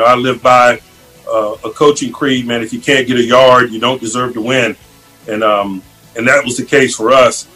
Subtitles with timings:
[0.00, 0.80] know, I live by
[1.28, 2.62] uh, a coaching creed, man.
[2.62, 4.76] If you can't get a yard, you don't deserve to win,
[5.28, 5.82] and um,
[6.16, 7.46] and that was the case for us.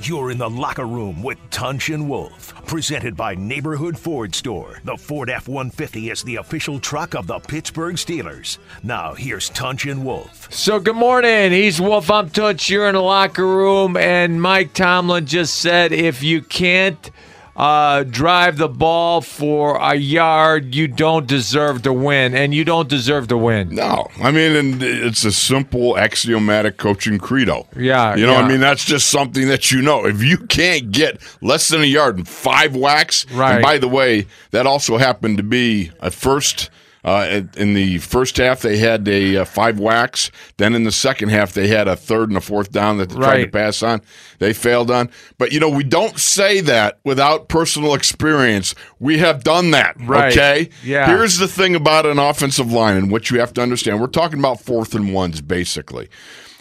[0.00, 4.80] You're in the locker room with Tunch and Wolf, presented by Neighborhood Ford Store.
[4.82, 8.58] The Ford F 150 is the official truck of the Pittsburgh Steelers.
[8.82, 10.52] Now, here's Tunch and Wolf.
[10.52, 11.52] So good morning.
[11.52, 12.10] He's Wolf.
[12.10, 12.68] I'm Toots.
[12.68, 17.10] You're in the locker room, and Mike Tomlin just said if you can't
[17.56, 22.88] uh, drive the ball for a yard, you don't deserve to win, and you don't
[22.88, 23.74] deserve to win.
[23.74, 27.66] No, I mean, and it's a simple axiomatic coaching credo.
[27.76, 28.40] Yeah, you know, yeah.
[28.40, 30.04] I mean, that's just something that you know.
[30.06, 33.54] If you can't get less than a yard and five whacks, Right.
[33.54, 36.70] And by the way, that also happened to be a first.
[37.04, 40.30] Uh, in the first half, they had a uh, five whacks.
[40.56, 43.16] Then in the second half, they had a third and a fourth down that they
[43.16, 44.00] tried to pass on.
[44.38, 45.10] They failed on.
[45.36, 48.74] But you know, we don't say that without personal experience.
[49.00, 49.96] We have done that.
[50.00, 50.32] Right.
[50.32, 50.70] Okay.
[50.82, 51.06] Yeah.
[51.06, 54.00] Here's the thing about an offensive line and what you have to understand.
[54.00, 56.08] We're talking about fourth and ones, basically.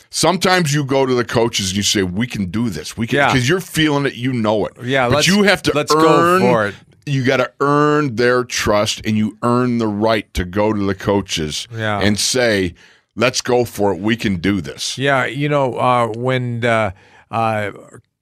[0.09, 2.95] Sometimes you go to the coaches and you say, "We can do this.
[2.95, 3.27] We can," Yeah.
[3.33, 4.13] because you're feeling it.
[4.15, 4.73] You know it.
[4.83, 6.75] Yeah, but let's- you have to let's go for it.
[7.05, 10.95] You got to earn their trust, and you earn the right to go to the
[10.95, 11.99] coaches Yeah.
[11.99, 12.73] and say,
[13.15, 13.99] "Let's go for it.
[13.99, 16.91] We can do this." Yeah, you know, uh, when uh,
[17.31, 17.71] uh,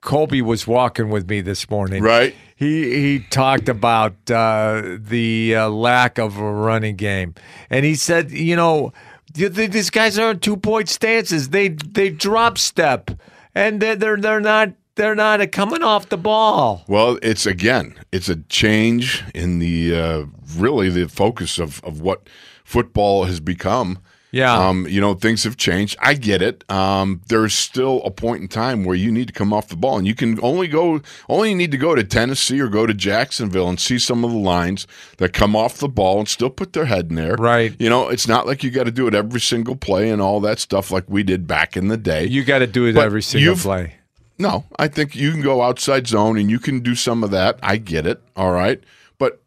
[0.01, 2.35] Colby was walking with me this morning, Right.
[2.55, 7.33] He he talked about uh, the uh, lack of a running game,
[7.71, 8.93] and he said, you know,
[9.33, 11.49] th- th- these guys aren't two point stances.
[11.49, 13.09] They they drop step,
[13.55, 16.83] and they're they're, they're not they're not coming off the ball.
[16.87, 20.25] Well, it's again, it's a change in the uh,
[20.55, 22.27] really the focus of of what
[22.63, 23.99] football has become.
[24.31, 24.57] Yeah.
[24.57, 25.97] Um, you know, things have changed.
[25.99, 26.69] I get it.
[26.71, 29.97] Um, there's still a point in time where you need to come off the ball,
[29.97, 33.67] and you can only go, only need to go to Tennessee or go to Jacksonville
[33.67, 34.87] and see some of the lines
[35.17, 37.35] that come off the ball and still put their head in there.
[37.35, 37.75] Right.
[37.77, 40.39] You know, it's not like you got to do it every single play and all
[40.41, 42.25] that stuff like we did back in the day.
[42.25, 43.95] You got to do it But every single play.
[44.41, 47.59] No, I think you can go outside zone and you can do some of that.
[47.61, 48.23] I get it.
[48.35, 48.83] All right.
[49.19, 49.39] But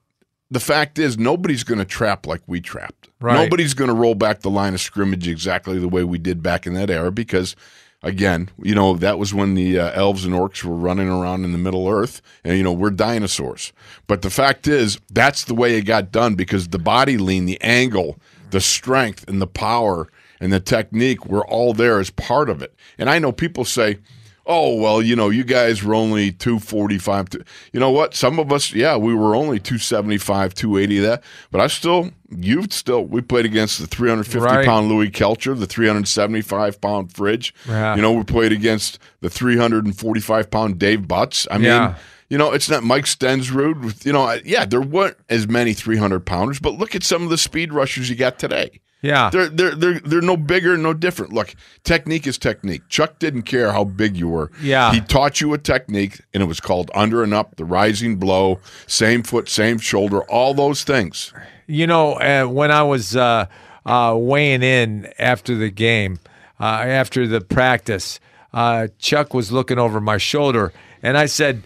[0.52, 3.08] the fact is, nobody's going to trap like we trapped.
[3.20, 3.42] Right.
[3.42, 6.64] Nobody's going to roll back the line of scrimmage exactly the way we did back
[6.64, 7.56] in that era because,
[8.04, 11.50] again, you know, that was when the uh, elves and orcs were running around in
[11.50, 13.72] the Middle Earth and, you know, we're dinosaurs.
[14.06, 17.60] But the fact is, that's the way it got done because the body lean, the
[17.60, 18.16] angle,
[18.50, 22.76] the strength, and the power and the technique were all there as part of it.
[22.96, 23.98] And I know people say,
[24.46, 28.52] oh well you know you guys were only 245 to, you know what some of
[28.52, 33.46] us yeah we were only 275 280 that but i still you've still we played
[33.46, 34.66] against the 350 Right.
[34.66, 37.96] pound louis kelcher the 375 pound fridge Yeah.
[37.96, 41.94] you know we played against the 345 pound dave butz i mean Yeah.
[42.30, 43.82] you know, it's not Mike Stensrud.
[43.84, 47.28] With, you know, yeah, there weren't as many 300 pounders, but look at some of
[47.30, 48.80] the speed rushers you got today.
[49.04, 49.28] Yeah.
[49.30, 51.32] They're they're they're they're no bigger, no different.
[51.32, 51.54] Look,
[51.84, 52.88] technique is technique.
[52.88, 54.50] Chuck didn't care how big you were.
[54.62, 54.92] Yeah.
[54.92, 58.60] He taught you a technique and it was called under and up, the rising blow,
[58.86, 61.32] same foot, same shoulder, all those things.
[61.66, 63.46] You know, uh, when I was uh,
[63.84, 66.18] uh, weighing in after the game,
[66.58, 68.20] uh, after the practice,
[68.54, 70.72] uh, Chuck was looking over my shoulder,
[71.02, 71.62] and I said,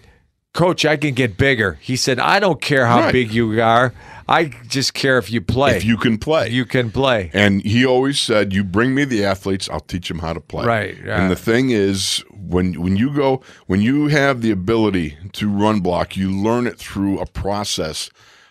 [0.53, 3.13] "Coach, I can get bigger." He said, "I don't care how Right.
[3.13, 3.93] big you are.
[4.29, 5.75] I just care if you play.
[5.75, 6.49] If you can play.
[6.49, 10.19] you can play." And he always said, "You bring me the athletes, I'll teach them
[10.19, 11.19] how to play." Right, yeah.
[11.19, 15.79] And the thing is, when when you go, when you have the ability to run
[15.79, 18.09] block, you learn it through a process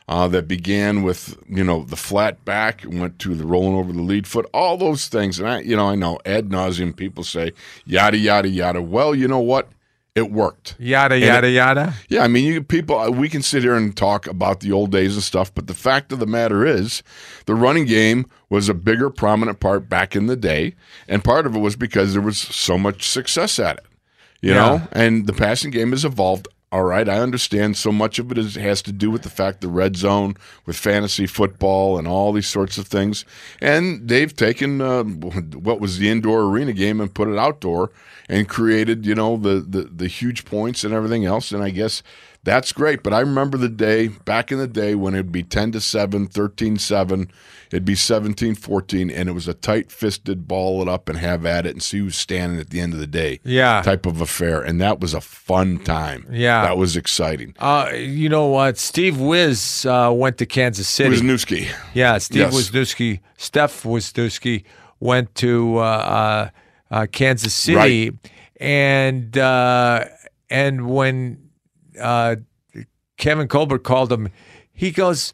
[0.08, 3.92] uh, that began with you know the flat back and went to the rolling over
[3.92, 5.38] the lead foot, all those things.
[5.38, 7.52] And I, you know, I know ad nauseum people say
[7.84, 8.82] yada yada yada.
[8.82, 9.68] Well, you know what?
[10.18, 10.74] It worked.
[10.78, 11.94] Yada And yada it- yada.
[12.08, 14.90] Yeah, I mean, you people, uh, we can sit here and talk about the old
[14.92, 17.02] days and stuff, but the fact of the matter is,
[17.46, 20.74] the running game was a bigger, prominent part back in the day,
[21.08, 23.86] and part of it was because there was so much success at it,
[24.42, 24.54] you Yeah.
[24.56, 24.88] know.
[24.92, 26.48] And the passing game has evolved.
[26.70, 27.78] All right, I understand.
[27.78, 30.36] So much of it is, has to do with the fact the red zone
[30.66, 33.24] with fantasy football and all these sorts of things,
[33.62, 37.90] and they've taken uh, what was the indoor arena game and put it outdoor
[38.28, 41.52] and created, you know, the, the the huge points and everything else.
[41.52, 42.02] And I guess
[42.44, 43.02] that's great.
[43.02, 46.26] But I remember the day back in the day when it'd be 10 to 7,
[46.28, 47.30] 13 7,
[47.70, 51.44] it'd be 17 14, and it was a tight fisted ball it up and have
[51.44, 53.82] at it and see who's standing at the end of the day Yeah.
[53.82, 54.60] type of affair.
[54.62, 56.26] And that was a fun time.
[56.30, 56.62] Yeah.
[56.62, 57.54] That was exciting.
[57.58, 58.78] Uh, you know what?
[58.78, 61.16] Steve Wiz uh, went to Kansas City.
[61.16, 61.68] Wisniewski.
[61.92, 62.54] Yeah, Steve Yes.
[62.54, 64.64] Wisniewski, Stefen Wisniewski
[65.00, 66.50] went to uh, uh,
[66.90, 68.12] uh, Kansas City,
[68.60, 70.04] and uh,
[70.50, 71.47] and when
[72.00, 72.36] uh,
[73.16, 74.28] Kevin Colbert called him,
[74.72, 75.32] he goes.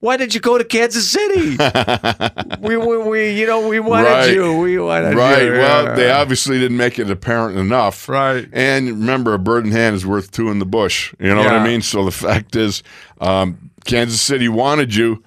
[0.00, 1.56] Why did you go to Kansas City?
[2.60, 4.34] we, we, we, you know, we wanted Right.
[4.34, 4.58] you.
[4.58, 5.42] We wanted Right.
[5.44, 5.52] you.
[5.52, 5.58] Right.
[5.58, 8.06] Well, they obviously didn't make it apparent enough.
[8.06, 8.46] Right.
[8.52, 11.14] And remember, a bird in hand is worth two in the bush.
[11.18, 11.80] You know what I mean?
[11.80, 12.82] So the fact is,
[13.22, 15.22] um, Kansas City wanted you.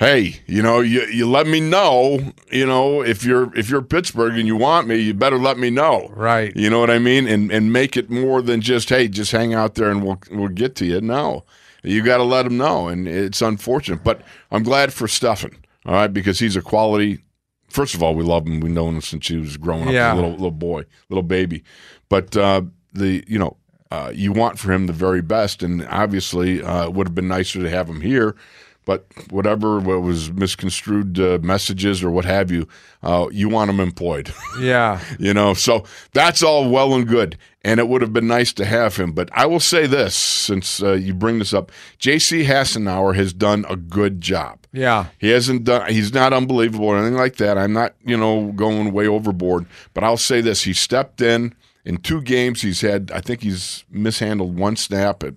[0.00, 2.32] Hey, you know, you, you let me know.
[2.50, 5.68] You know, if you're if you're Pittsburgh and you want me, you better let me
[5.68, 6.10] know.
[6.16, 6.56] Right.
[6.56, 7.28] You know what I mean?
[7.28, 10.48] And and make it more than just hey, just hang out there and we'll we'll
[10.48, 11.02] get to you.
[11.02, 11.44] No,
[11.82, 14.02] you got to let them know, and it's unfortunate.
[14.02, 15.54] But I'm glad for Stefen.
[15.84, 17.18] All right, because he's a quality.
[17.68, 18.60] First of all, we love him.
[18.60, 20.14] We've known him since he was growing up, Yeah.
[20.14, 21.62] a little little boy, little baby.
[22.08, 22.62] But uh,
[22.94, 23.58] the you know
[23.90, 27.28] uh, you want for him the very best, and obviously uh, it would have been
[27.28, 28.34] nicer to have him here.
[28.90, 32.66] But whatever what was misconstrued uh, messages or what have you,
[33.04, 34.32] uh, you want him employed.
[34.60, 35.00] Yeah.
[35.18, 38.64] you know so that's all well and good and it would have been nice to
[38.64, 43.14] have him but i will say this since uh, you bring this up jc hassenauer
[43.14, 45.06] has done a good job Yeah.
[45.18, 48.92] he hasn't done he's not unbelievable or anything like that i'm not you know going
[48.92, 51.54] way overboard but i'll say this he stepped in
[51.84, 55.34] in two games he's had i think he's mishandled one snap it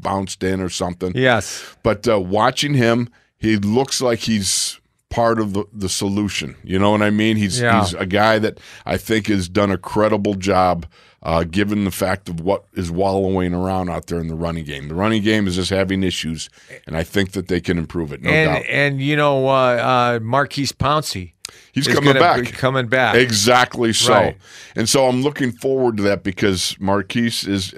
[0.00, 1.76] bounced in or something Yes.
[1.82, 3.08] but uh, watching him,
[3.38, 4.80] he looks like he's
[5.10, 6.56] part of the, the solution.
[6.64, 7.36] You know what I mean?
[7.36, 7.80] He's Yeah.
[7.84, 10.86] he's a guy that I think has done a credible job.
[11.22, 14.88] Uh, given the fact of what is wallowing around out there in the running game,
[14.88, 16.50] the running game is just having issues,
[16.86, 18.64] and I think that they can improve it, no and doubt.
[18.68, 21.32] and you know, uh, uh, Maurkice Pouncey
[21.72, 22.44] He's coming back.
[22.52, 23.16] coming back.
[23.16, 24.12] Exactly so.
[24.12, 24.36] Right.
[24.76, 27.74] And so I'm looking forward to that because Maurkice is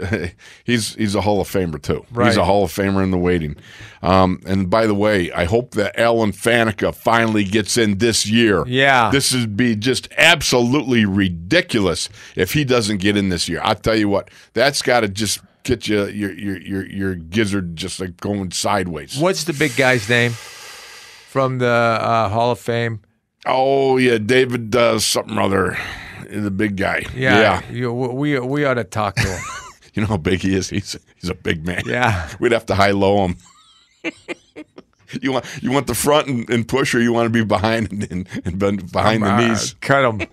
[0.65, 2.05] he's he's a Hall of Famer too.
[2.23, 3.57] He's a Hall of Famer in the waiting.
[4.03, 8.65] Um, and by the way, I hope that Alan Faneca finally gets in this year.
[8.67, 9.11] Yeah.
[9.11, 13.63] This would be just absolutely ridiculous if he doesn't get in this year.
[13.65, 17.77] I tell you what, that's got to just get you your your your your gizzard
[17.77, 19.19] just like going sideways.
[19.19, 23.01] What's the big guy's name from the uh, Hall of Fame?
[23.47, 25.79] Oh yeah, David uh, something or other,
[26.29, 27.05] the big guy.
[27.15, 29.41] Yeah, You, we we ought to talk to him.
[29.95, 30.69] You know how big he is.
[30.69, 31.81] He's he's a big man.
[31.87, 32.29] Yeah.
[32.39, 33.37] we'd have to high low him.
[35.23, 37.91] you want you want the front and, and push, or you want to be behind
[38.11, 39.75] and, and, bend behind the Uh, knees.
[39.81, 40.29] cut him.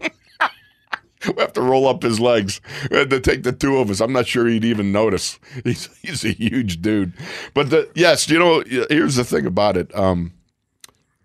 [1.26, 2.60] We have to roll up his legs.
[2.92, 4.02] We had to take the two of us.
[4.02, 5.40] I'm not sure he'd even notice.
[5.64, 7.14] He's he's a huge dude.
[7.54, 9.96] But the yes, you know, here's the thing about it.
[9.96, 10.34] Um,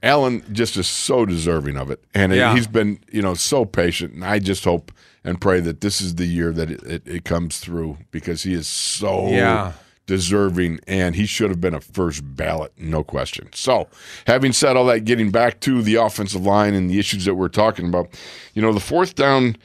[0.02, 2.54] Alan just is so deserving of it, and Yeah.
[2.54, 4.14] he's been you know so patient.
[4.14, 4.92] And I just hope
[5.24, 8.54] and pray that this is the year that it, it, it comes through because he
[8.54, 9.72] is so Yeah.
[10.06, 13.48] deserving, and he should have been a first ballot, no question.
[13.54, 13.88] So,
[14.26, 17.48] having said all that, getting back to the offensive line and the issues that we're
[17.48, 18.08] talking about,
[18.54, 19.56] you know, the fourth down,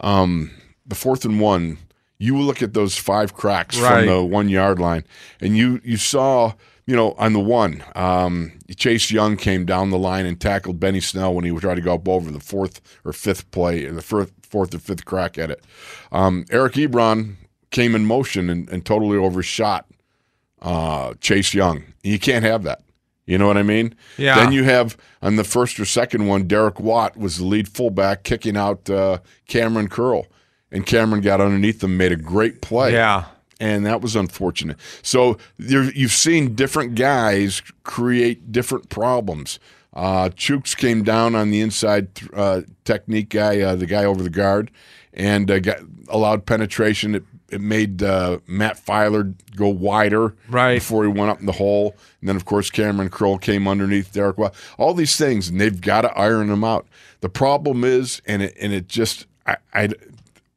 [0.00, 0.50] um,
[0.86, 1.78] the fourth and one,
[2.18, 3.98] you look at those five cracks Right.
[3.98, 5.04] from the one yard line,
[5.40, 6.54] and you you saw.
[6.84, 11.00] You know, on the one, um, Chase Young came down the line and tackled Benny
[11.00, 14.02] Snell when he tried to go up over the fourth or fifth play, or the
[14.02, 15.64] fourth, fourth or fifth crack at it.
[16.10, 17.36] Um, Eric Ebron
[17.70, 19.86] came in motion and, and totally overshot
[20.60, 21.84] uh, Chase Young.
[22.02, 22.82] You can't have that.
[23.26, 23.94] You know what I mean?
[24.18, 24.34] Yeah.
[24.34, 28.24] Then you have on the first or second one, Derek Watt was the lead fullback
[28.24, 30.26] kicking out uh, Kamren Curl,
[30.72, 32.92] and Kamren got underneath them, made a great play.
[32.92, 33.26] Yeah.
[33.62, 34.76] And that was unfortunate.
[35.02, 39.60] So there, you've seen different guys create different problems.
[39.94, 44.30] Uh, Chooks came down on the inside uh, technique guy, uh, the guy over the
[44.30, 44.70] guard,
[45.14, 45.78] and uh, got,
[46.08, 47.14] allowed penetration.
[47.14, 50.74] It, it made uh, Matt Feiler go wider Right.
[50.80, 51.94] before he went up in the hole.
[52.20, 54.54] And then, of course, Kamren Curl came underneath Derek Watt.
[54.78, 56.86] All these things, and they've got to iron them out.
[57.20, 59.90] The problem is, and it, and it just, I, I,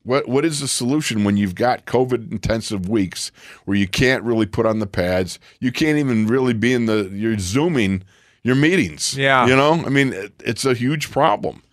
[0.06, 3.32] what what is the solution when you've got COVID intensive weeks
[3.66, 7.10] where you can't really put on the pads, you can't even really be in the
[7.12, 8.04] you're zooming
[8.44, 9.18] your meetings.
[9.18, 9.46] Yeah.
[9.48, 11.64] you know, I mean, it, it's a huge problem,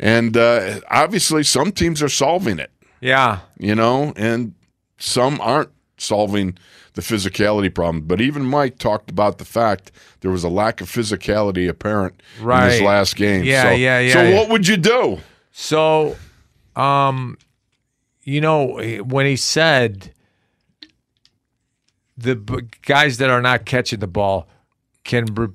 [0.00, 3.40] and uh, obviously some teams are solving it Yeah.
[3.58, 4.54] you know, and
[4.98, 6.56] some aren't solving
[6.94, 8.04] the physicality problem.
[8.06, 9.90] But even Mike talked about the fact
[10.20, 13.42] there was a lack of physicality apparent in his last game.
[13.44, 14.36] Yeah, so, yeah, yeah, So yeah.
[14.36, 15.18] what would you do?
[15.50, 16.16] So,
[16.76, 17.36] um,
[18.24, 20.12] you know, when he said
[22.16, 24.48] the b- guys that are not catching the ball
[25.04, 25.48] can re-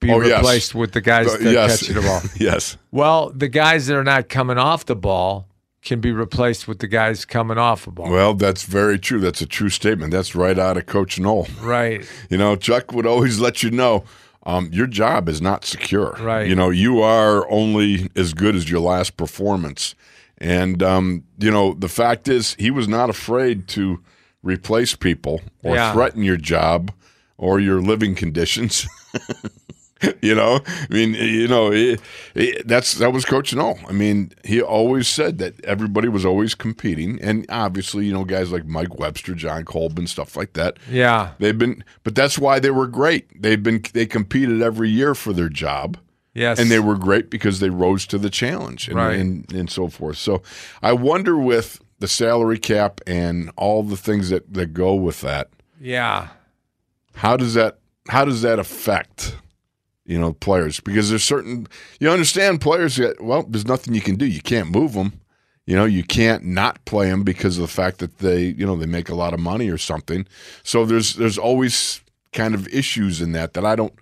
[0.00, 0.38] be Oh, yes.
[0.38, 2.22] replaced with the guys Uh, that are yes, catching the ball.
[2.38, 2.76] yes.
[2.90, 5.48] Well, the guys that are not coming off the ball
[5.82, 8.10] can be replaced with the guys coming off the ball.
[8.10, 9.20] Well, that's very true.
[9.20, 10.10] That's a true statement.
[10.10, 11.46] That's right out of Coach Noll.
[11.60, 12.04] right.
[12.30, 14.04] You know, Chuck would always let you know
[14.44, 16.16] um, your job is not secure.
[16.20, 16.48] Right.
[16.48, 19.94] You know, you are only as good as your last performance.
[20.38, 24.02] And, um, you know, the fact is, he was not afraid to
[24.42, 25.92] replace people or Yeah.
[25.92, 26.92] threaten your job
[27.38, 28.86] or your living conditions.
[30.20, 32.00] you know, I mean, you know, it,
[32.34, 33.78] it, that's that was Coach Noll.
[33.88, 38.52] I mean, he always said that everybody was always competing, and obviously, you know, guys
[38.52, 40.76] like Mike Webster, John Colbin, stuff like that.
[40.90, 41.32] Yeah.
[41.38, 43.40] They've been, but that's why they were great.
[43.40, 45.96] They've been, they competed every year for their job,
[46.36, 46.58] Yes.
[46.58, 49.18] and they were great because they rose to the challenge and, Right.
[49.18, 50.18] and, and so forth.
[50.18, 50.42] So
[50.82, 55.48] I wonder with the salary cap and all the things that, that go with that,
[55.80, 56.28] Yeah.
[57.14, 57.78] how does that
[58.08, 59.34] how does that affect
[60.04, 60.78] you know players?
[60.80, 61.66] Because there's certain
[62.00, 64.26] you understand players that well, there's nothing you can do.
[64.26, 65.20] You can't move them.
[65.64, 68.76] You know, you can't not play them because of the fact that they you know
[68.76, 70.26] they make a lot of money or something.
[70.62, 72.00] So there's there's always
[72.32, 73.94] kind of issues in that that I don't.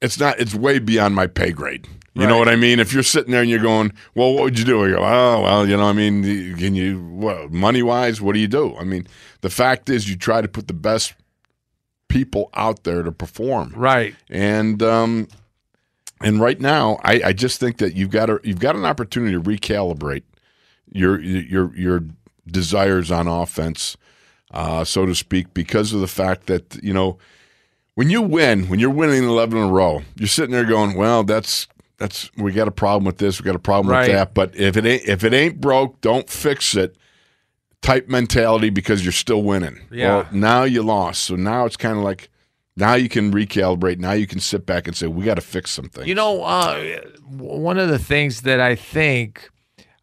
[0.00, 0.38] It's not.
[0.38, 1.86] It's way beyond my pay grade.
[2.14, 2.80] You know what I mean?
[2.80, 5.42] If you're sitting there and you're going, "Well, what would you do?" I go, "Oh,
[5.42, 8.84] well, you know, I mean, can you, well, money wise, what do you do?" I
[8.84, 9.06] mean,
[9.42, 11.12] the fact is, you try to put the best
[12.08, 14.14] people out there to perform, Right.
[14.30, 15.28] and um,
[16.22, 19.32] and right now, I, I just think that you've got a you've got an opportunity
[19.34, 20.22] to recalibrate
[20.90, 22.02] your your your
[22.46, 23.94] desires on offense,
[24.52, 27.18] uh, so to speak, because of the fact that you know
[27.96, 31.24] when you win, when you're winning eleven in a row, you're sitting there going, "Well,
[31.24, 31.66] that's
[31.98, 34.02] that's we got a problem with this, we got a problem Right.
[34.08, 36.96] with that." But if it ain't if it ain't broke, don't fix it.
[37.82, 39.80] Type mentality because you're still winning.
[39.90, 40.08] Yeah.
[40.16, 42.30] Well, now you lost, so now it's kind of like
[42.76, 43.98] now you can recalibrate.
[43.98, 46.42] Now you can sit back and say, "We got to fix some things." You know,
[46.42, 49.50] uh, one of the things that I think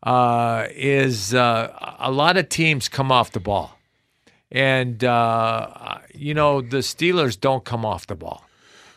[0.01, 3.77] uh, is uh, a lot of teams come off the ball.
[4.53, 8.45] And, uh, you know, the Steelers don't come off the ball.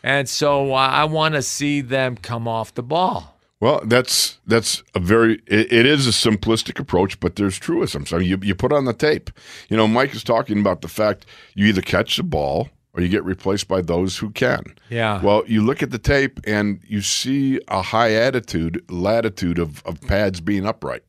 [0.03, 3.37] And so uh, I want to see them come off the ball.
[3.59, 8.05] Well, that's that's a very it, it is a simplistic approach, but there's truism.
[8.05, 9.31] So you you put on the tape.
[9.71, 13.09] You know, Mike is talking about the fact you either catch the ball or you
[13.09, 14.63] get replaced by those who can.
[14.91, 15.23] Yeah.
[15.23, 20.01] Well, you look at the tape and you see a high attitude latitude of, of
[20.03, 21.03] pads being upright.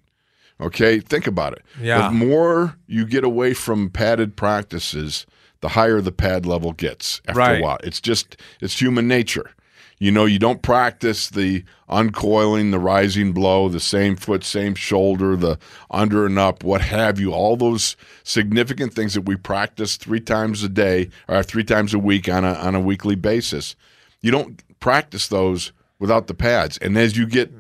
[0.60, 1.64] Okay, think about it.
[1.80, 2.08] Yeah.
[2.08, 5.26] The more you get away from padded practices,
[5.62, 7.60] the higher the pad level gets after Right.
[7.60, 7.78] a while.
[7.84, 9.52] It's just it's human nature.
[10.00, 15.36] You know, you don't practice the uncoiling, the rising blow, the same foot, same shoulder,
[15.36, 15.58] the
[15.90, 17.34] under and up, what have you.
[17.34, 22.00] All those significant things that we practice three times a day or three times a
[22.00, 23.76] week on a on a weekly basis.
[24.22, 26.78] You don't practice those without the pads.
[26.78, 27.52] And as you get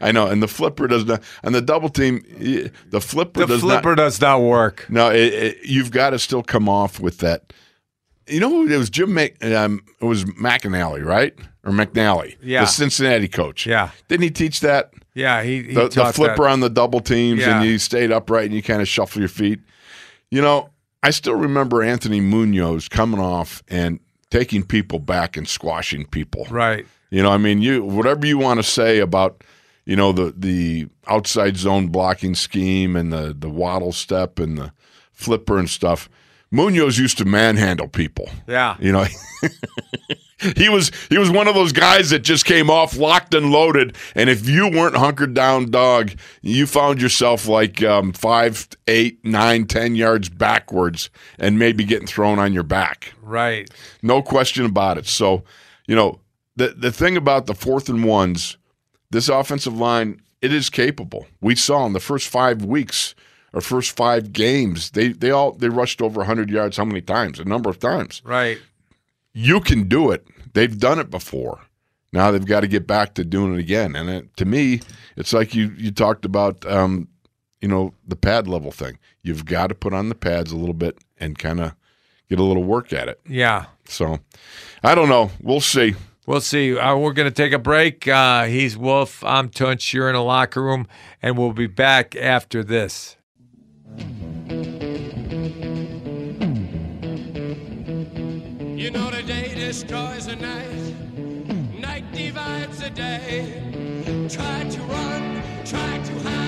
[0.00, 1.22] I know, and the flipper does not.
[1.42, 2.22] And the double team,
[2.90, 3.96] the flipper The does flipper not.
[3.96, 4.86] does not work.
[4.88, 7.52] No, it, it, you've got to still come off with that.
[8.28, 9.12] You know, who it was Jim.
[9.14, 12.60] Mc, um, it was McAnally, right, or McNally, Yeah.
[12.60, 13.66] the Cincinnati coach.
[13.66, 13.90] Yeah.
[14.08, 14.92] didn't he teach that?
[15.14, 16.50] Yeah, he, he The, the flipper that.
[16.50, 17.56] on the double teams, Yeah.
[17.60, 19.60] and you stayed upright and you kind of shuffle your feet.
[20.30, 20.70] You know,
[21.02, 23.98] I still remember Anthony Munoz coming off and
[24.30, 26.46] taking people back and squashing people.
[26.48, 26.86] Right.
[27.10, 29.42] You know, I mean, you whatever you want to say about,
[29.84, 34.72] you know, the the outside zone blocking scheme and the the waddle step and the
[35.12, 36.08] flipper and stuff.
[36.50, 38.28] Munoz used to manhandle people.
[38.46, 38.76] Yeah.
[38.78, 39.06] You know,
[40.56, 43.96] he was he was one of those guys that just came off locked and loaded,
[44.14, 46.12] and if you weren't hunkered down, dog,
[46.42, 52.38] you found yourself like um, five, eight, nine, ten yards backwards, and maybe getting thrown
[52.38, 53.14] on your back.
[53.22, 53.70] Right.
[54.02, 55.06] No question about it.
[55.06, 55.44] So,
[55.86, 56.20] you know,
[56.56, 58.58] the the thing about the fourth and ones,
[59.12, 61.26] this offensive line, it is capable.
[61.40, 63.14] We saw in the first five weeks
[63.52, 67.38] or first five games, they they all they rushed over 100 yards how many times?
[67.38, 68.22] A number of times.
[68.24, 68.58] Right.
[69.32, 70.26] You can do it.
[70.54, 71.60] They've done it before.
[72.12, 73.96] Now they've got to get back to doing it again.
[73.96, 74.80] And it, to me,
[75.16, 77.08] it's like you you talked about, um,
[77.60, 78.98] you know, the pad level thing.
[79.22, 81.74] You've got to put on the pads a little bit and kind of
[82.28, 83.20] get a little work at it.
[83.28, 83.66] Yeah.
[83.86, 84.18] So,
[84.82, 85.30] I don't know.
[85.40, 85.94] We'll see.
[86.24, 86.78] We'll see.
[86.78, 88.06] Uh, we're going to take a break.
[88.06, 89.24] Uh, he's Wolf.
[89.24, 89.92] I'm Tunch.
[89.92, 90.86] You're in a locker room,
[91.20, 93.16] and we'll be back after this.
[98.76, 103.60] You know the day destroys the night, night divides the day.
[104.28, 106.41] Try to run, try to hide,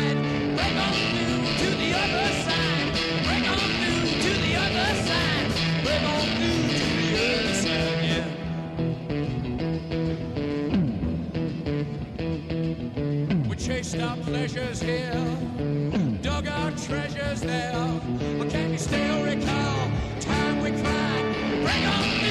[13.64, 15.10] chased our pleasures here,
[16.20, 17.72] dug our treasures there.
[18.38, 19.90] But can you still recall
[20.20, 21.34] time we cried?
[21.62, 22.23] Break on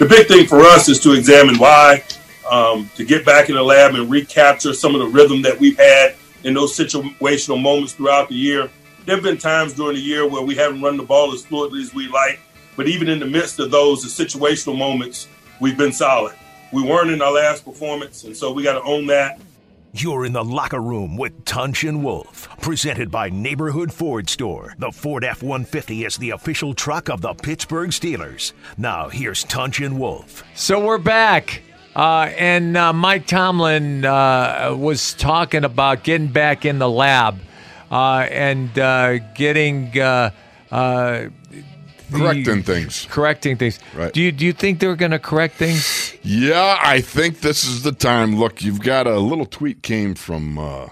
[0.00, 2.02] the big thing for us is to examine why,
[2.50, 5.76] um, to get back in the lab and recapture some of the rhythm that we've
[5.76, 8.70] had in those situational moments throughout the year.
[9.04, 11.82] There have been times during the year where we haven't run the ball as fluidly
[11.82, 12.40] as we like,
[12.76, 15.28] but even in the midst of those, the situational moments,
[15.60, 16.34] we've been solid.
[16.72, 19.38] We weren't in our last performance, and so we got to own that.
[19.92, 24.72] You're in the locker room with Tunch and Wolf, presented by Neighborhood Ford Store.
[24.78, 28.52] The Ford F 150 is the official truck of the Pittsburgh Steelers.
[28.78, 30.44] Now, here's Tunch and Wolf.
[30.54, 31.62] So we're back.
[31.96, 37.40] Uh, and uh, Mike Tomlin uh, was talking about getting back in the lab
[37.90, 40.30] uh, and uh, getting uh,
[42.12, 43.06] Correcting things.
[43.10, 43.78] Correcting things.
[43.94, 44.12] Right.
[44.12, 46.14] Do you do you think they're going to correct things?
[46.22, 48.38] Yeah, I think this is the time.
[48.38, 50.88] Look, you've got a little tweet came from uh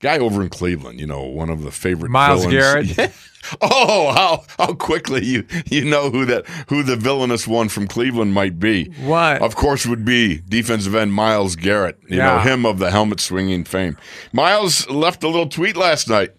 [0.00, 2.94] guy over in Cleveland, you know, one of the favorite Myles villains.
[2.96, 3.12] Garrett.
[3.60, 8.34] oh, how how quickly you you know who that who the villainous one from Cleveland
[8.34, 8.90] might be.
[9.02, 9.40] What?
[9.42, 11.98] Of course would be defensive end Myles Garrett.
[12.08, 13.96] You know, him of the helmet swinging fame.
[14.32, 16.30] Myles left a little tweet last night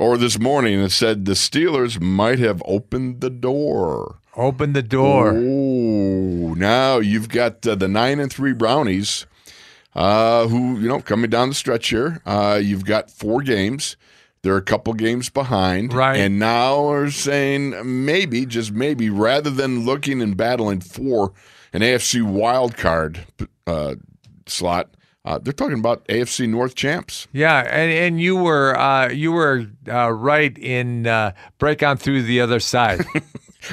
[0.00, 4.16] or this morning and said the Steelers might have opened the door.
[4.34, 5.32] Open the door.
[5.36, 9.26] Oh, now you've got uh, the nine and three Brownies,
[9.94, 12.22] uh, who you know coming down the stretch here.
[12.24, 13.96] Uh, you've got four games.
[14.42, 16.16] They're a couple games behind, Right.
[16.16, 17.74] And now are saying
[18.06, 21.34] maybe, just maybe, rather than looking and battling for
[21.74, 23.20] an AFC wild card
[23.66, 23.96] uh,
[24.46, 27.28] slot, uh, they're talking about AFC North champs.
[27.32, 32.22] Yeah, and, and you were uh, you were uh, right in uh, break on through
[32.22, 33.04] the other side.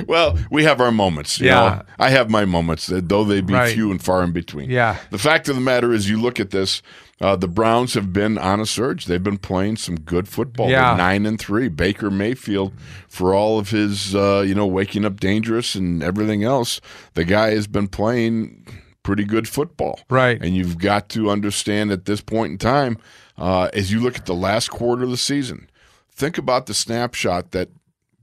[0.06, 1.40] Well, we have our moments.
[1.40, 1.54] you Yeah.
[1.54, 1.82] know.
[1.98, 3.74] I have my moments, though they be Right.
[3.74, 4.70] few and far in between.
[4.70, 4.98] Yeah.
[5.12, 6.82] The fact of the matter is, you look at this.
[7.22, 9.06] Uh, the Browns have been on a surge.
[9.06, 10.70] They've been playing some good football.
[10.70, 10.90] Yeah.
[10.90, 11.70] They're nine and three.
[11.70, 12.74] Baker Mayfield,
[13.08, 16.82] for all of his, uh, you know, waking up dangerous and everything else,
[17.14, 18.68] the guy has been playing
[19.08, 20.02] pretty good football.
[20.10, 20.38] Right.
[20.44, 22.98] And you've got to understand at this point in time,
[23.38, 25.70] uh, as you look at the last quarter of the season,
[26.12, 27.70] think about the snapshot that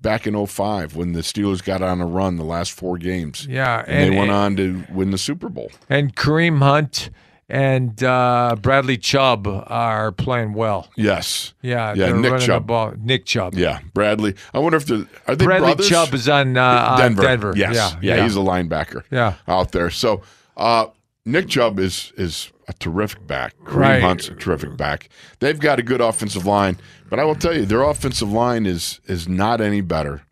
[0.02, 3.46] back in 05 when the Steelers got on a run the last four games.
[3.48, 5.70] Yeah, And, and- they went on to win the Super Bowl.
[5.88, 7.08] and Kareem Hunt
[7.48, 10.90] and uh, Bradley Chubb are playing well.
[10.96, 11.54] Yes.
[11.62, 12.66] Yeah, Yeah, Nick Chubb.
[12.66, 12.92] ball.
[12.98, 13.54] Nick Chubb.
[13.54, 14.34] Yeah, Bradley.
[14.52, 15.88] I wonder if the are they Bradley brothers?
[15.88, 17.22] Chubb is on, uh, Denver.
[17.22, 17.52] Denver.
[17.56, 17.74] Yes.
[17.74, 18.22] Yeah, Yeah, yeah.
[18.24, 19.02] he's a linebacker.
[19.10, 19.34] Yeah.
[19.48, 19.88] out there.
[19.90, 20.20] So
[20.56, 20.86] uh,
[21.24, 23.54] Nick Chubb is is a terrific back.
[23.64, 24.02] Kareem Right.
[24.02, 25.08] Hunt's a terrific back.
[25.40, 29.00] They've got a good offensive line, but I will tell you, their offensive line is
[29.06, 30.22] is not any better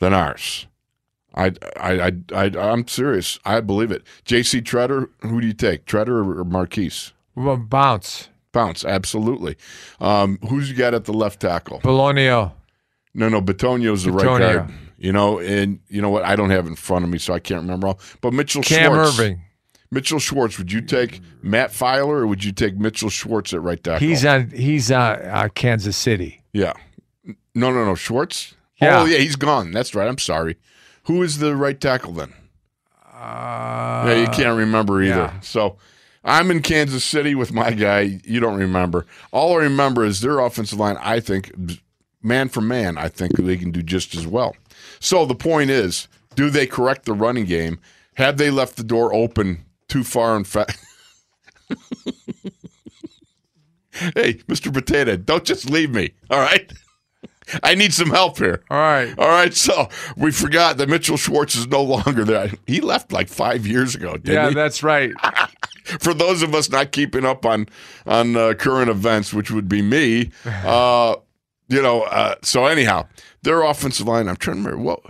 [0.00, 0.66] than ours.
[1.36, 3.38] I, I, I, I, I'm serious.
[3.44, 4.04] I believe it.
[4.24, 4.60] J.C.
[4.60, 7.12] Tretter, who do you take, Tretter or, Maurkice?
[7.34, 8.28] Well, bounce.
[8.52, 9.56] Bounce, absolutely.
[10.00, 11.80] Um, who's you got at the left tackle?
[11.82, 12.28] Bologna.
[12.28, 14.72] No, no, Bitonio's the right guard.
[14.96, 16.24] You know, and you know what?
[16.24, 18.00] I don't have it in front of me, so I can't remember all.
[18.20, 19.18] But Mitchell Cam Schwartz.
[19.18, 19.40] Erving.
[19.94, 23.82] Mitchell Schwartz, would you take Matt Feiler or would you take Mitchell Schwartz at right
[23.82, 24.06] tackle?
[24.06, 24.50] He's on.
[24.50, 26.42] He's on uh, Kansas City.
[26.52, 26.74] yeah.
[27.56, 27.94] No, no, no.
[27.94, 28.54] Schwartz?
[28.82, 29.02] Yeah.
[29.02, 29.70] Oh, yeah, he's gone.
[29.70, 30.08] That's right.
[30.08, 30.56] I'm sorry.
[31.04, 32.32] Who is the right tackle then?
[33.14, 35.14] Uh, yeah, you can't remember either.
[35.14, 35.40] yeah.
[35.40, 35.76] So
[36.24, 38.20] I'm in Kansas City with my guy.
[38.24, 39.06] You don't remember.
[39.30, 40.96] All I remember is their offensive line.
[41.00, 41.52] I think,
[42.22, 44.56] man for man, I think they can do just as well.
[44.98, 47.78] So the point is, do they correct the running game?
[48.14, 50.78] Have they left the door open too far and fast?
[53.92, 54.72] hey, Mr.
[54.72, 56.12] Potato, don't just leave me.
[56.30, 56.72] All right.
[57.62, 58.62] I need some help here.
[58.70, 59.16] All right.
[59.18, 62.50] All right, so we forgot that Mitchell Schwartz is no longer there.
[62.66, 64.54] He left like five years ago, didn't Yeah, he?
[64.54, 65.12] that's right.
[66.00, 67.66] For those of us not keeping up on
[68.06, 71.16] on uh, current events, which would be me, uh,
[71.68, 72.02] you know.
[72.04, 73.06] Uh, so anyhow,
[73.42, 74.26] their offensive line.
[74.26, 75.00] I'm trying to remember what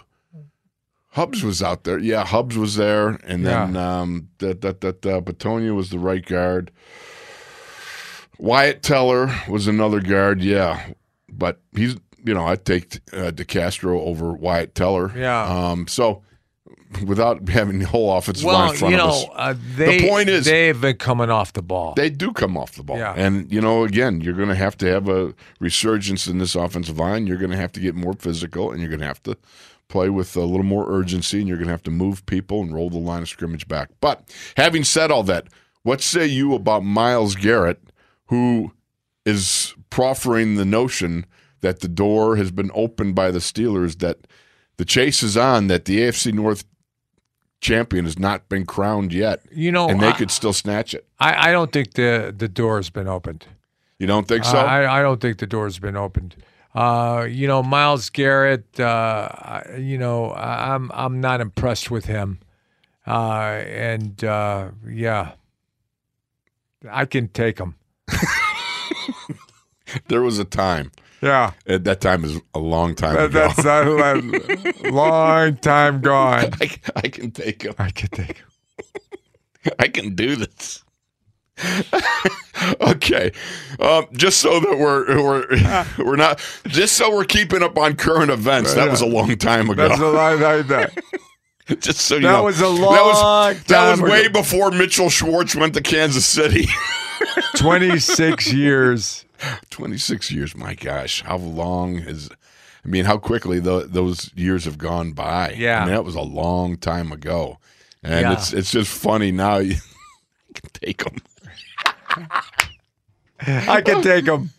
[1.14, 1.98] Hubs was out there.
[1.98, 6.24] Yeah, Hubs was there, and then um, that that that uh, Bitonio was the right
[6.24, 6.70] guard.
[8.38, 10.42] Wyatt Teller was another guard.
[10.42, 10.88] Yeah,
[11.28, 15.12] but he's you know I'd take uh, DeCastro over Wyatt Teller.
[15.16, 15.44] Yeah.
[15.44, 15.86] Um.
[15.86, 16.22] So
[17.06, 19.56] without having the whole offensive line Well, in front you of know, us.
[19.56, 21.94] uh, they, point is- they've been coming off the ball.
[21.94, 22.98] They do come off the ball.
[22.98, 23.14] Yeah.
[23.16, 26.96] And, you know, again, you're going to have to have a resurgence in this offensive
[26.96, 27.26] line.
[27.26, 29.36] You're going to have to get more physical, and you're going to have to
[29.94, 32.74] play with a little more urgency, and you're going to have to move people and
[32.74, 33.90] roll the line of scrimmage back.
[34.00, 35.46] But having said all that,
[35.84, 37.80] what say you about Myles Garrett,
[38.26, 38.72] who
[39.24, 41.26] is proffering the notion
[41.60, 44.26] that the door has been opened by the Steelers, that
[44.78, 46.64] the chase is on, that the AFC North
[47.60, 51.06] champion has not been crowned yet, you know, and they I, could still snatch it.
[51.20, 53.46] I, I don't think the the door has been opened.
[54.00, 54.58] You don't think so?
[54.58, 56.34] Uh, I, I don't think the door's been opened.
[56.74, 58.78] Uh, you know, Myles Garrett.
[58.80, 62.40] Uh, you know, I'm I'm not impressed with him.
[63.06, 65.32] Uh, and uh, yeah,
[66.90, 67.76] I can take him.
[70.08, 70.90] there was a time.
[71.22, 73.48] Yeah, At that time is a long time that, ago.
[73.48, 73.64] that's
[74.84, 76.50] a long time gone.
[76.60, 77.74] I, I can take him.
[77.78, 78.46] I can take him.
[79.78, 80.83] I can do this.
[82.80, 83.32] okay,
[83.80, 88.30] um, just so that we're we're we're not just so we're keeping up on current
[88.30, 88.74] events.
[88.74, 89.88] That was a long time ago.
[89.88, 90.66] That's a long time.
[90.68, 90.92] That,
[91.80, 94.40] just so you that know, was a that long was that was time way ago.
[94.40, 96.66] before Mitchell Schwartz went to Kansas City.
[97.56, 99.24] Twenty six years.
[99.70, 100.56] Twenty six years.
[100.56, 102.30] My gosh, how long is?
[102.84, 105.52] I mean, how quickly tho- those years have gone by.
[105.56, 105.78] Yeah.
[105.82, 107.58] I mean, that was a long time ago,
[108.02, 108.32] and Yeah.
[108.34, 109.58] it's it's just funny now.
[109.58, 109.76] You
[110.54, 111.16] can take them.
[113.46, 114.50] I can take them.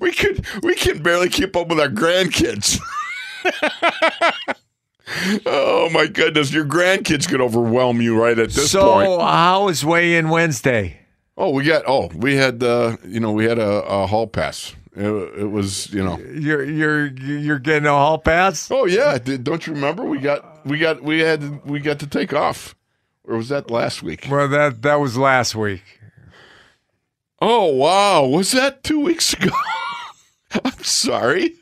[0.00, 2.80] We could we can barely keep up with our grandkids.
[5.46, 9.22] oh my goodness, your grandkids could overwhelm you right at this so point.
[9.22, 11.00] how was weigh in Wednesday?
[11.36, 14.74] Oh, we got oh we had uh you know we had a, a hall pass.
[14.94, 18.70] It, it was you know You're you're you're getting a hall pass.
[18.70, 22.32] oh yeah don't you remember we got we got we had we got to take
[22.32, 22.74] off
[23.26, 24.26] or was that last week?
[24.30, 25.82] Well, that that was last week.
[27.40, 29.50] Oh wow, was that two weeks ago?
[30.64, 31.54] I'm sorry.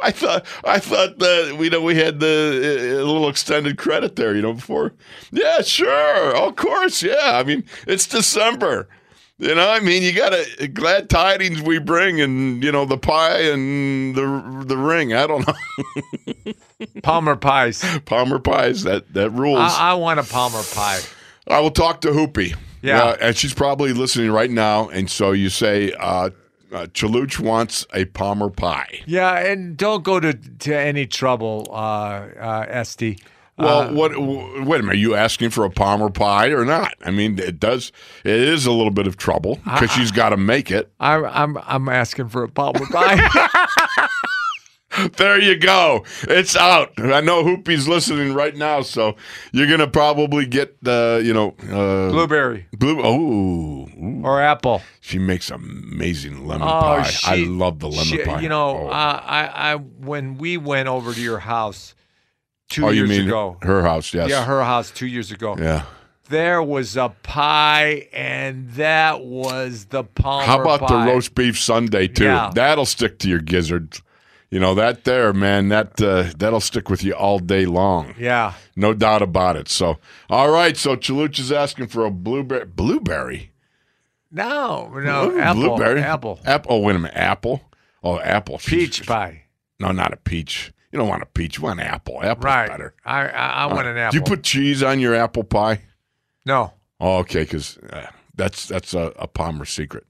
[0.00, 4.16] I thought I thought that we know we had the uh, a little extended credit
[4.16, 4.94] there, you know, before.
[5.30, 7.32] Yeah, sure, of course, yeah.
[7.34, 8.88] I mean, it's December.
[9.36, 12.96] You know, I mean, you got to glad tidings we bring, and you know the
[12.96, 15.12] pie and the the ring.
[15.12, 16.52] I don't know
[17.02, 17.84] Palmer pies.
[18.06, 19.58] Palmer pies that that rules.
[19.58, 21.00] I, I want a Palmer pie.
[21.48, 22.54] I will talk to Hoopy.
[22.84, 23.02] Yeah.
[23.02, 24.88] Uh, and she's probably listening right now.
[24.90, 26.30] And so you say, uh,
[26.72, 29.00] uh, Chaluch wants a Palmer pie.
[29.06, 33.18] Yeah, and don't go to to any trouble, uh, uh, Esty.
[33.56, 34.10] Well, what?
[34.12, 34.94] w- Wait a minute.
[34.96, 36.92] Are you asking for a Palmer pie or not?
[37.04, 37.92] I mean, it does.
[38.24, 40.90] It is a little bit of trouble because she's got to make it.
[40.98, 43.58] I, I'm I'm asking for a Palmer pie.
[45.16, 46.04] There you go.
[46.22, 46.92] It's out.
[46.98, 49.16] I know Hoopy's listening right now, so
[49.52, 53.00] you're gonna probably get the, you know, uh, Blueberry blue.
[53.02, 54.22] Oh, ooh.
[54.24, 54.82] or apple.
[55.00, 57.02] she makes amazing lemon Oh, pie.
[57.04, 58.40] she, I love the lemon she- pie.
[58.40, 58.88] You know, Oh.
[58.88, 61.94] uh, I I when we went over to your house
[62.68, 63.56] two oh, you years mean ago.
[63.62, 64.12] her house?
[64.14, 64.30] Yes.
[64.30, 65.56] Yeah, her house two years ago.
[65.58, 65.84] Yeah.
[66.30, 71.04] There was a pie, and that was the Palmer How about pie.
[71.04, 72.24] the roast beef Sunday too?
[72.24, 72.50] Yeah.
[72.54, 74.00] That'll stick to your gizzards.
[74.54, 75.68] You know that there, man.
[75.70, 78.14] That uh, that'll stick with you all day long.
[78.16, 78.52] Yeah.
[78.76, 79.68] No doubt about it.
[79.68, 79.98] So,
[80.30, 80.76] all right.
[80.76, 82.64] So Chaluch is asking for a blueberry.
[82.64, 83.50] Blueberry.
[84.30, 85.62] No, no, Ooh, apple.
[85.62, 86.00] Blueberry.
[86.02, 86.38] Apple.
[86.44, 86.72] Apple.
[86.72, 87.16] Oh, wait a minute.
[87.16, 87.62] Apple.
[88.04, 88.58] Oh, apple.
[88.58, 89.42] Peach pie.
[89.80, 90.72] No, not a peach.
[90.92, 91.56] You don't want a peach.
[91.56, 92.22] You want an apple.
[92.22, 92.68] Apple's Right.
[92.68, 92.94] better.
[93.04, 94.12] I I, I want an apple.
[94.12, 95.80] Do you put cheese on your apple pie?
[96.46, 96.74] no.
[97.00, 100.04] Oh, okay, because uh, that's that's a, a Palmer secret.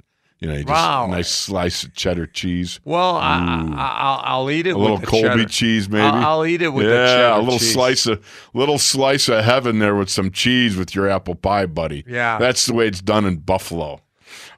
[0.44, 1.06] You know, just Wow.
[1.06, 3.36] a nice slice of cheddar cheese, Well, I,
[3.74, 6.02] I, I'll, I'll eat it with a little Colby cheese, maybe.
[6.02, 7.72] I'll, I'll eat it with yeah, the cheddar a little cheese.
[7.72, 12.04] slice of little slice of heaven there with some cheese with your apple pie, buddy.
[12.06, 12.36] Yeah.
[12.36, 14.02] that's the way it's done in Buffalo.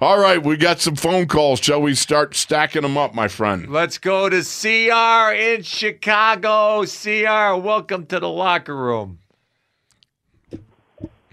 [0.00, 1.60] All right, we got some phone calls.
[1.60, 3.70] Shall we start stacking them up, my friend?
[3.70, 6.84] Let's go to CR in Chicago.
[6.84, 9.20] CR, welcome to the locker room.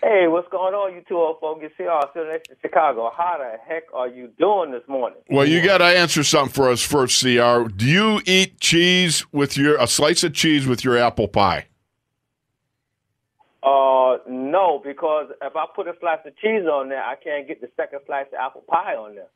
[0.04, 1.64] Hey, what's going on, you two old folks?
[1.78, 3.10] See, I'm still next to Chicago.
[3.16, 5.20] How the heck are you doing this morning?
[5.30, 7.70] Well, you got to answer something for us first, Cr.
[7.74, 11.68] Do you eat cheese with your a slice of cheese with your apple pie?
[13.64, 17.62] Uh, no, because if I put a slice of cheese on there, I can't get
[17.62, 19.30] the second slice of apple pie on there.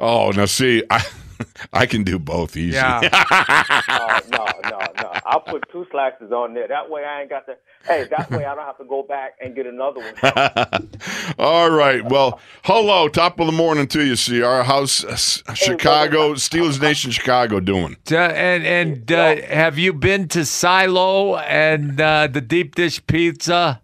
[0.00, 1.04] Oh, now see, I
[1.72, 2.76] I can do both easy.
[2.76, 3.00] Yeah.
[3.88, 5.12] Uh, no, no, no.
[5.24, 6.68] I'll put two slices on there.
[6.68, 7.56] That way I ain't got to.
[7.86, 10.88] Hey, that way I don't have to go back and get another one.
[11.38, 12.04] All right.
[12.04, 14.62] Well, hello, top of the morning to you, Cr.
[14.64, 15.16] How's uh,
[15.54, 17.96] Chicago, Steelers Nation, Chicago doing?
[18.10, 23.80] Uh, and and uh, have you been to Silo and uh, the deep dish pizza?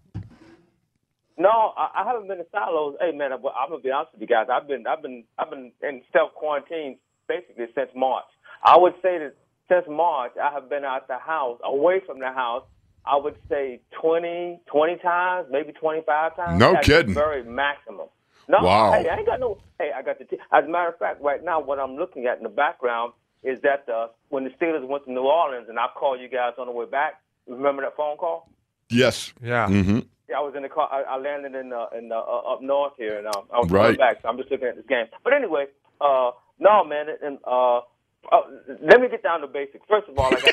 [1.39, 2.95] No, I, I haven't been to silos.
[3.01, 4.47] Hey, man, I'm, I'm gonna be honest with you guys.
[4.53, 6.99] I've been, I've been, I've been in self quarantine
[7.33, 8.25] basically since March.
[8.65, 9.35] I would say that
[9.69, 12.65] since March, I have been out the house, away from the house.
[13.05, 16.59] I would say 20, 20 times, maybe 25 times.
[16.61, 17.15] No That's kidding.
[17.15, 18.07] Very maximum.
[18.49, 18.93] No, Wow.
[18.93, 19.59] hey, I ain't got no.
[19.79, 20.25] Hey, I got the.
[20.25, 23.13] T- As a matter of fact, right now, what I'm looking at in the background
[23.43, 26.53] is that uh, when the Steelers went to New Orleans, and I called you guys
[26.59, 27.15] on the way back.
[27.49, 28.49] Remember that phone call?
[28.89, 29.33] Yes.
[29.43, 29.67] Yeah.
[29.69, 30.01] Mm-hmm.
[30.29, 30.89] Yeah, I was in the car.
[30.93, 33.71] I, I landed in uh, in uh, uh, up north here, and um, I was
[33.71, 33.83] Right.
[33.83, 34.23] coming back.
[34.23, 35.07] So I'm just looking at this game.
[35.25, 35.67] But anyway,
[36.01, 36.31] uh,
[36.63, 37.07] no, man.
[37.23, 38.41] And uh, uh,
[38.83, 39.85] let me get down to basics.
[39.89, 40.53] First of all, I got to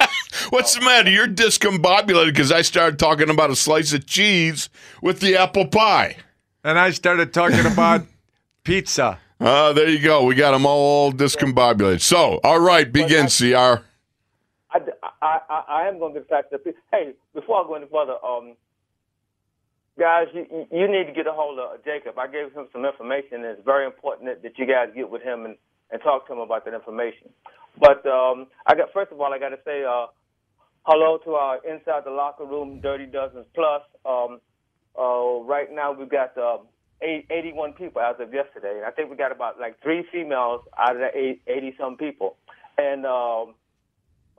[0.00, 0.06] uh,
[0.50, 1.10] What's the matter?
[1.10, 4.70] You're discombobulated because I started talking about a slice of cheese
[5.02, 6.16] with the apple pie.
[6.64, 8.06] And I started talking about
[8.64, 9.18] pizza.
[9.40, 10.24] Ah, there you go.
[10.24, 12.00] We got them all discombobulated.
[12.00, 13.82] So, all right, begin, Cr.
[14.72, 14.78] I,
[15.22, 16.74] I, I, I am going to get back to the.
[16.92, 18.54] Hey, before I go any further, um,
[19.98, 22.18] guys, you, you- need to get a hold of Jacob.
[22.18, 25.22] I gave him some information, and it's very important that, that you guys get with
[25.22, 25.56] him and,
[25.90, 27.30] and talk to him about that information.
[27.78, 30.06] But um, I got first of all, I got to say uh,
[30.82, 33.82] hello to our inside the locker room, Dirty Dozens Plus.
[34.04, 34.40] Um,
[34.98, 36.58] uh, right now, we've got uh,
[37.02, 40.62] eight, 81 people as of yesterday, and I think we got about like three females
[40.78, 42.36] out of the eight, 80 some people.
[42.78, 43.54] And um,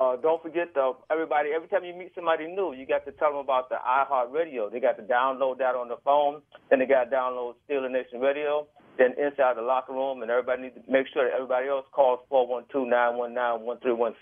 [0.01, 3.29] uh, don't forget, though, everybody, every time you meet somebody new, you got to tell
[3.29, 4.71] them about the iHeartRadio.
[4.71, 6.41] They got to download that on the phone.
[6.71, 8.65] Then they got to download Steeler Nation Radio.
[8.97, 12.19] Then inside the locker room, and everybody needs to make sure that everybody else calls
[12.31, 14.15] 412-919-1316.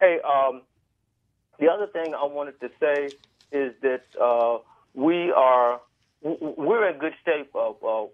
[0.00, 0.62] Hey, um,
[1.58, 3.08] the other thing I wanted to say
[3.50, 4.58] is that uh,
[4.94, 5.80] we are
[6.22, 8.06] we're in good shape uh, uh,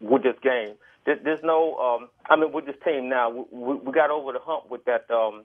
[0.00, 0.74] with this game.
[1.06, 4.70] There's no, um, I mean, with this team now, we, we got over the hump
[4.70, 5.44] with that um,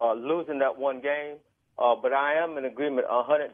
[0.00, 1.36] uh, losing that one game.
[1.78, 3.52] Uh, but I am in agreement 110%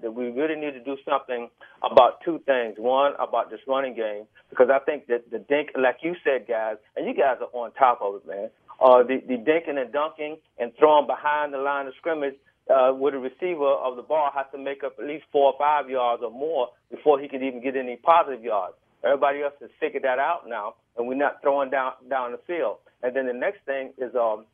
[0.00, 1.48] that we really need to do something
[1.82, 2.76] about two things.
[2.78, 6.76] One, about this running game, because I think that the dink, like you said, guys,
[6.94, 8.50] and you guys are on top of it, man.
[8.80, 12.34] Uh, the, the dinking and dunking and throwing behind the line of scrimmage
[12.70, 15.58] uh, with a receiver of the ball has to make up at least four or
[15.58, 18.74] five yards or more before he can even get any positive yards.
[19.04, 22.78] Everybody else has figured that out now, and we're not throwing down down the field.
[23.02, 24.44] And then the next thing is um,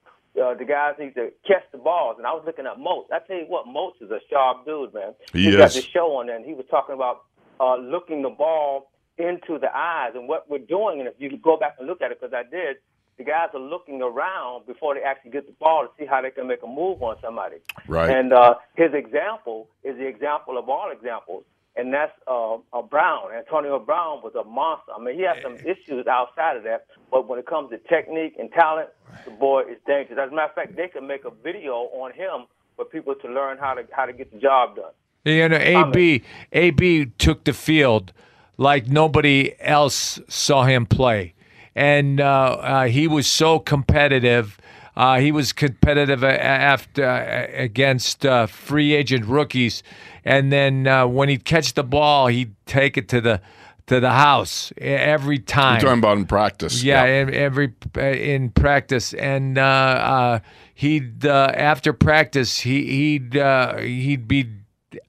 [0.40, 2.16] uh, the guys need to catch the balls.
[2.18, 3.10] And I was looking at Moats.
[3.12, 5.14] I tell you what, Moats is a sharp dude, man.
[5.32, 7.24] He He's got the show on there, and he was talking about
[7.60, 10.12] uh, looking the ball into the eyes.
[10.14, 12.42] And what we're doing, and if you go back and look at it, because I
[12.48, 12.76] did,
[13.16, 16.30] the guys are looking around before they actually get the ball to see how they
[16.30, 17.56] can make a move on somebody.
[17.86, 18.10] Right.
[18.10, 21.44] And uh, his example is the example of all examples,
[21.76, 23.32] and that's uh, uh, Brown.
[23.36, 24.92] Antonio Brown was a monster.
[24.96, 28.34] I mean, he had some issues outside of that, but when it comes to technique
[28.38, 28.90] and talent,
[29.24, 30.18] the boy is dangerous.
[30.22, 33.28] As a matter of fact, they can make a video on him for people to
[33.28, 34.92] learn how to how to get the job done.
[35.24, 38.12] You know, AB AB took the field
[38.56, 41.34] like nobody else saw him play,
[41.74, 44.58] and uh, uh, he was so competitive.
[44.96, 49.82] Uh, he was competitive after uh, against uh, free agent rookies,
[50.24, 53.40] and then uh, when he'd catch the ball, he'd take it to the
[53.86, 55.74] to the house every time.
[55.74, 56.82] You're talking about in practice.
[56.82, 60.38] Yeah, in, every uh, in practice, and uh, uh,
[60.74, 64.50] he'd uh, after practice he he'd uh, he'd be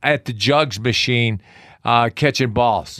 [0.03, 1.41] at the jugs machine
[1.83, 2.99] uh, catching balls.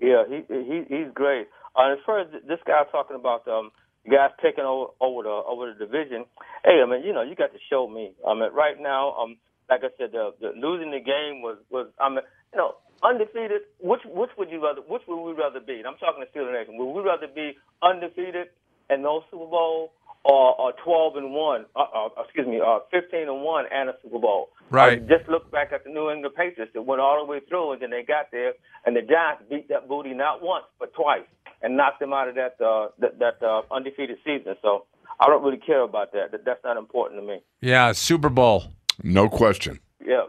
[0.00, 1.48] Yeah, he, he he's great.
[1.76, 3.72] Uh, as far as this guy talking about um,
[4.10, 6.24] guys taking over, over the over the division,
[6.64, 8.12] hey, I mean, you know, you got to show me.
[8.26, 9.36] I mean, right now, um,
[9.70, 13.62] like I said, the, the losing the game was was I mean, you know, undefeated.
[13.80, 14.80] Which which would you rather?
[14.80, 15.74] Which would we rather be?
[15.78, 16.76] And I'm talking to Steeler Nation.
[16.78, 18.48] Would we rather be undefeated
[18.90, 19.92] and no Super Bowl,
[20.24, 21.66] or, or 12 and one?
[21.76, 24.50] Uh, uh, excuse me, uh, 15 and one and a Super Bowl.
[24.70, 25.06] Right.
[25.08, 27.82] Just look back at the New England Patriots that went all the way through, and
[27.82, 28.52] then they got there,
[28.86, 31.28] and the Giants beat that booty not once but twice,
[31.62, 34.54] and knocked them out of that uh, that, that uh, undefeated season.
[34.62, 34.86] So
[35.20, 36.32] I don't really care about that.
[36.32, 36.44] that.
[36.44, 37.40] That's not important to me.
[37.60, 38.64] Yeah, Super Bowl.
[39.02, 39.80] No question.
[40.04, 40.24] Yeah.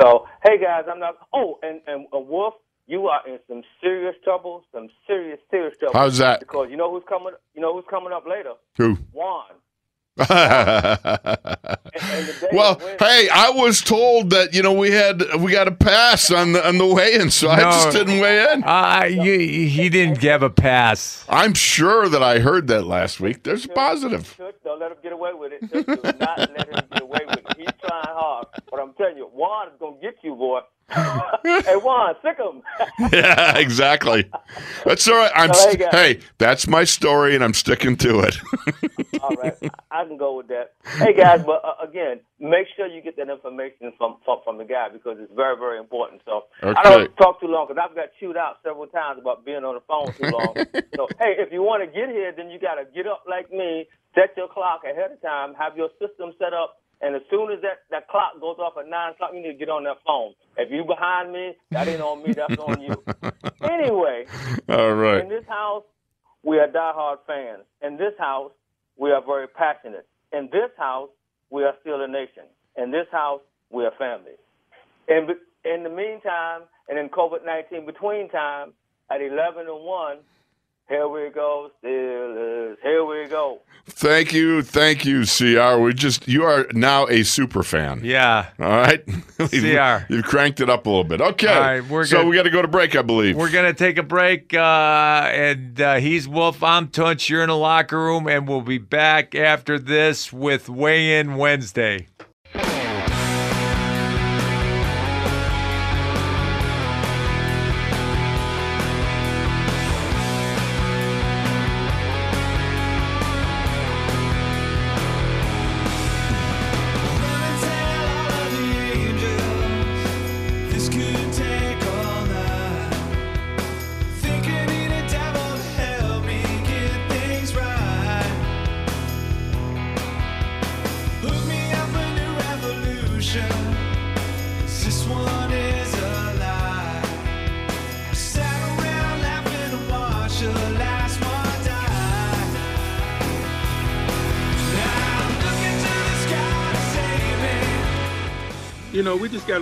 [0.00, 1.16] So, hey guys, I'm not.
[1.32, 2.54] Oh, and and uh, Wolf,
[2.86, 4.64] you are in some serious trouble.
[4.72, 5.98] Some serious, serious trouble.
[5.98, 6.40] How's that?
[6.40, 7.32] Because you know who's coming.
[7.54, 8.52] You know who's coming up later.
[8.76, 8.96] Who?
[9.12, 9.44] Juan.
[12.00, 15.72] And, and well, hey, I was told that you know we had we got a
[15.72, 18.62] pass on the on the weigh-in, so I just didn't weigh in.
[18.62, 21.24] Uh, you, he didn't give a pass.
[21.28, 23.42] I'm sure that I heard that last week.
[23.42, 24.36] There's a positive.
[24.36, 25.72] Church, don't let him get away with it.
[25.72, 27.47] Church, do not let him get away with it.
[27.58, 30.60] He's trying hard, but I'm telling you, Juan is gonna get you, boy.
[30.90, 32.62] hey, Juan, sick him.
[33.12, 34.30] yeah, exactly.
[34.86, 35.32] That's all right.
[35.34, 38.38] I'm So, hey, hey, that's my story, and I'm sticking to it.
[39.22, 39.56] All right,
[39.90, 40.72] I can go with that.
[40.84, 44.64] Hey guys, but uh, again, make sure you get that information from, from from the
[44.64, 46.22] guy because it's very very important.
[46.24, 49.64] So I don't talk too long because I've got chewed out several times about being
[49.64, 50.54] on the phone too long.
[50.96, 53.50] so hey, if you want to get here, then you got to get up like
[53.52, 56.80] me, set your clock ahead of time, have your system set up.
[57.00, 59.58] And as soon as that, that clock goes off at 9 o'clock, you need to
[59.58, 60.34] get on that phone.
[60.56, 63.02] If you behind me, that ain't on me, that's on you.
[63.60, 64.24] Anyway,
[64.68, 65.20] All right.
[65.20, 65.82] in this house,
[66.44, 67.62] we are diehard fans.
[67.82, 68.52] In this house,
[68.96, 70.06] we are very passionate.
[70.32, 71.08] In this house,
[71.50, 72.44] we are Steeler Nation.
[72.76, 74.32] In this house, we are family.
[75.08, 78.72] In, be- in the meantime, and in COVID 19 between time,
[79.10, 80.16] at 11 and 1,
[80.88, 82.76] here we go, Steelers.
[82.82, 83.60] Here we go.
[83.90, 85.78] Thank you, thank you, CR.
[85.80, 88.02] We just you are now a super fan.
[88.04, 88.50] Yeah.
[88.60, 89.02] All right,
[89.38, 90.04] CR.
[90.12, 91.20] You've cranked it up a little bit.
[91.22, 92.28] Okay, All right, we're so good.
[92.28, 93.36] we got to go to break, I believe.
[93.36, 94.58] We're going to take a break, uh,
[95.32, 96.62] and uh, he's Wolf.
[96.62, 97.30] I'm Tunch.
[97.30, 102.08] You're in the locker room, and we'll be back after this with Weigh In Wednesday.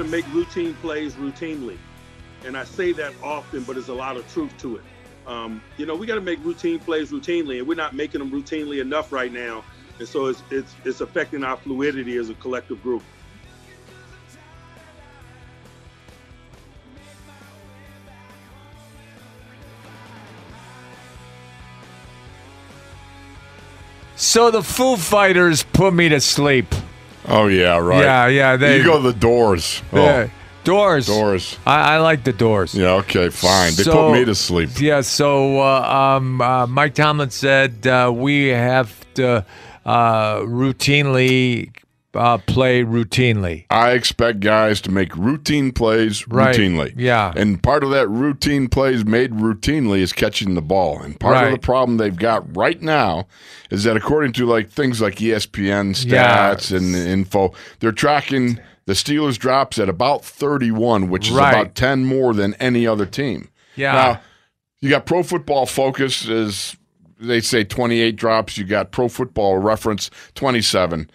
[0.06, 1.78] Make routine plays routinely.
[2.44, 4.82] And I say that often, but there's a lot of truth to it.
[5.26, 8.30] Um, you know, we got to make routine plays routinely, and we're not making them
[8.30, 9.64] routinely enough right now.
[9.98, 13.02] And so it's, it's, it's affecting our fluidity as a collective group.
[24.14, 26.66] So the Foo Fighters put me to sleep.
[27.28, 28.02] Oh yeah, right.
[28.02, 28.56] Yeah, yeah.
[28.56, 29.82] They, you go to the doors.
[29.92, 30.28] Oh, Yeah.
[30.64, 31.06] Doors.
[31.06, 31.56] doors.
[31.64, 32.74] I, I like the doors.
[32.74, 33.72] Yeah, okay, fine.
[33.76, 34.70] They So- put me to sleep.
[34.80, 39.44] Yeah, so uh, um, uh, Mike Tomlin said uh, we have to
[39.84, 41.70] uh, routinely
[42.16, 43.64] uh, play routinely.
[43.70, 46.54] I expect guys to make routine plays Right.
[46.56, 46.94] routinely.
[46.96, 47.32] Yeah.
[47.36, 51.00] And part of that routine plays made routinely is catching the ball.
[51.02, 53.26] And part of the problem they've got right now
[53.70, 56.54] is that according to like things like ESPN Yeah.
[56.54, 61.50] stats and info, they're tracking the Steelers drops at about 31, which is Right.
[61.52, 63.48] about 10 more than any other team.
[63.74, 63.92] Yeah.
[63.92, 64.20] Now,
[64.80, 66.76] you got Pro Football Focus is
[67.18, 68.56] they say 28 drops.
[68.58, 71.10] You got Pro Football Reference 27.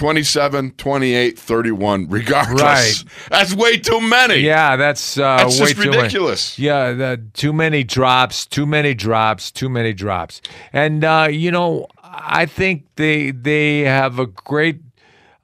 [0.00, 2.62] 27, 28, 31, regardless.
[2.62, 3.04] Right.
[3.28, 4.36] That's way too many.
[4.36, 6.02] Yeah, that's uh, That's way just too many.
[6.04, 6.58] ridiculous.
[6.58, 10.40] Yeah, the, too many drops, too many drops, too many drops.
[10.72, 14.80] And uh, you know, I think they they have a great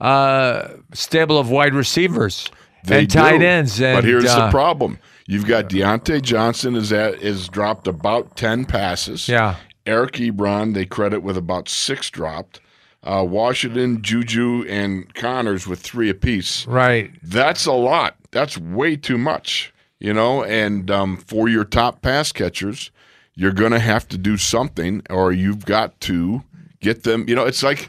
[0.01, 2.51] uh, stable of wide receivers
[2.85, 3.45] They and tight do.
[3.45, 3.79] ends.
[3.79, 4.99] And, but here's uh, the problem.
[5.27, 9.29] You've got Diontae Johnson is at is dropped about 10 passes.
[9.29, 12.61] Yeah, Eric Ebron, they credit with about six dropped.
[13.07, 16.66] Uh, Washington, Juju, and Connors with three apiece.
[16.66, 17.11] right.
[17.23, 18.16] That's a lot.
[18.33, 20.42] That's way too much, you know.
[20.44, 22.90] And um, for your top pass catchers,
[23.35, 26.42] you're going to have to do something, or you've got to
[26.81, 27.25] get them.
[27.29, 27.88] You know, it's like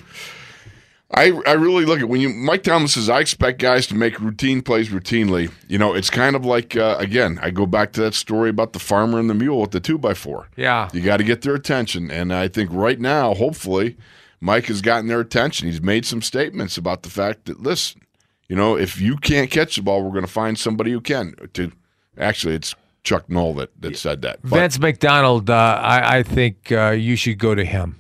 [1.12, 4.20] I, I really look at when you Mike Tomlin says I expect guys to make
[4.20, 5.52] routine plays routinely.
[5.68, 8.74] You know, it's kind of like uh, again I go back to that story about
[8.74, 10.50] the farmer and the mule with the two by four.
[10.58, 10.90] Yeah.
[10.94, 13.96] you got to get their attention, and I think right now, hopefully,
[14.40, 15.68] Mike has gotten their attention.
[15.68, 18.02] He's made some statements about the fact that listen,
[18.48, 21.36] you know, if you can't catch the ball, we're going to find somebody who can.
[21.54, 21.72] To
[22.18, 24.40] actually, it's Chuck Noll that, that said that.
[24.42, 28.00] But- Vance McDonald, uh, I, I think uh, you should go to him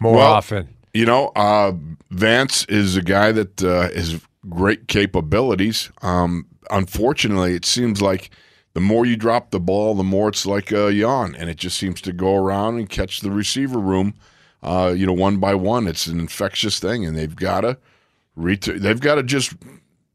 [0.00, 0.68] more Well, often.
[0.94, 1.72] You know, uh,
[2.10, 5.90] Vance is a guy that uh, has great capabilities.
[6.02, 8.30] Um, unfortunately, it seems like
[8.74, 11.76] the more you drop the ball, the more it's like a yawn, and it just
[11.76, 14.14] seems to go around and catch the receiver room.
[14.62, 17.78] Uh, you know, one by one, it's an infectious thing, and they've got to
[18.36, 19.52] ret- they've got to just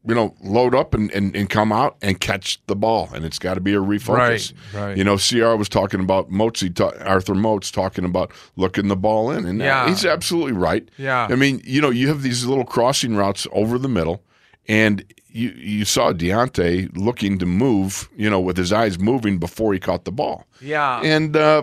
[0.06, 3.38] you know load up and, and, and come out and catch the ball, and it's
[3.38, 4.52] got to be a refocus.
[4.74, 4.96] Right, right.
[4.98, 9.30] You know, CR was talking about Motzi, ta- Arthur Moats talking about looking the ball
[9.30, 9.88] in, and Yeah.
[9.88, 10.86] he's absolutely right.
[10.98, 11.26] Yeah.
[11.30, 14.22] I mean, you know, you have these little crossing routes over the middle,
[14.68, 19.72] and you you saw Diontae looking to move, you know, with his eyes moving before
[19.72, 20.44] he caught the ball.
[20.60, 21.00] Yeah.
[21.02, 21.62] And uh,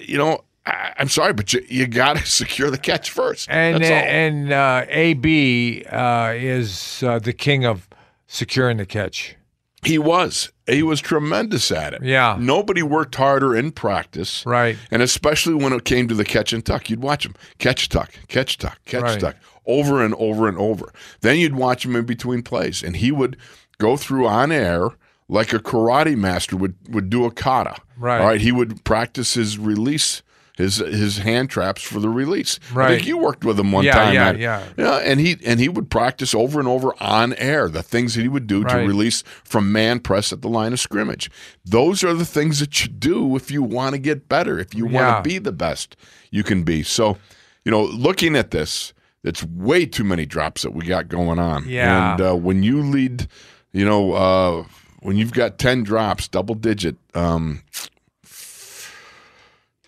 [0.00, 3.48] you know, I, I'm sorry, but you, you got to secure the catch first.
[3.50, 7.88] And and uh, AB uh, is uh, the king of
[8.26, 9.36] securing the catch.
[9.84, 10.52] He was.
[10.68, 12.04] He was tremendous at it.
[12.04, 12.36] Yeah.
[12.38, 14.46] Nobody worked harder in practice.
[14.46, 14.76] Right.
[14.92, 18.12] And especially when it came to the catch and tuck, you'd watch him catch tuck,
[18.28, 19.20] catch tuck, catch Right.
[19.20, 19.36] tuck
[19.66, 20.92] over and over and over.
[21.20, 23.36] Then you'd watch him in between plays, and he would
[23.78, 24.88] go through on air
[25.28, 27.74] like a karate master would, would do a kata.
[27.96, 28.20] Right.
[28.20, 28.40] All right.
[28.40, 30.22] He would practice his release.
[30.58, 32.60] His, his hand traps for the release.
[32.72, 32.88] I Right.
[32.96, 34.14] think you worked with him one Yeah, time.
[34.14, 34.38] yeah, man.
[34.40, 34.62] yeah.
[34.76, 38.20] Yeah, and he and he would practice over and over on air the things that
[38.22, 41.30] he would do to release from man press at the line of scrimmage.
[41.64, 44.86] Those are the things that you do if you want to get better, if you
[44.88, 44.92] Yeah.
[45.14, 45.96] want to be the best
[46.30, 46.82] you can be.
[46.82, 47.16] So,
[47.64, 48.92] you know, looking at this,
[49.24, 51.64] it's way too many drops that we got going on.
[51.66, 52.12] Yeah.
[52.12, 53.26] And uh, when you lead,
[53.72, 54.64] you know, uh,
[55.00, 57.62] when you've got 10 drops, double digit, um,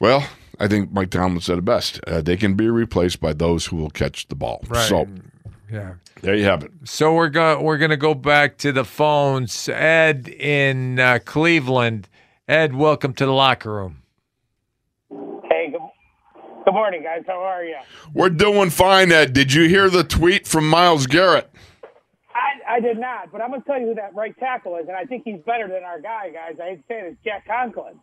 [0.01, 0.27] well,
[0.61, 2.01] I think Mike Tomlin said it best.
[2.07, 4.63] Uh, they can be replaced by those who will catch the ball.
[4.69, 4.89] Right.
[4.89, 5.07] So
[5.71, 5.95] Yeah.
[6.23, 6.71] there you have it.
[6.85, 9.69] So we're going we're going to go back to the phones.
[9.69, 12.09] Ed in uh, Cleveland.
[12.47, 14.03] Ed, welcome to the locker room.
[15.11, 15.81] Hey, good,
[16.65, 17.23] good morning, guys.
[17.27, 17.77] How are you?
[18.13, 19.33] We're doing fine, Ed.
[19.33, 21.51] Did you hear the tweet from Myles Garrett?
[22.35, 24.87] I, I did not, but I'm going to tell you who that right tackle is,
[24.89, 26.59] and I think he's better than our guy, guys.
[26.63, 27.95] I hate to say it, it's Jack Conklin.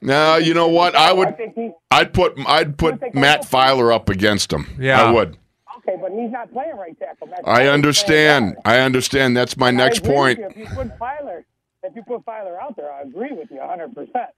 [0.00, 0.94] No, you know what?
[0.94, 1.36] I I would.
[1.36, 2.34] think I'd put.
[2.46, 4.66] I'd put Matt Feiler up against him.
[4.78, 5.02] Yeah.
[5.02, 5.36] I would.
[5.78, 7.28] okay, but he's not playing right tackle.
[7.28, 8.56] That's I understand.
[8.64, 9.36] I understand.
[9.36, 10.38] That's my And next point.
[10.38, 10.46] you.
[10.48, 11.44] If you put Feiler,
[11.82, 14.30] if you put Feiler out there, I agree with you 100 percent.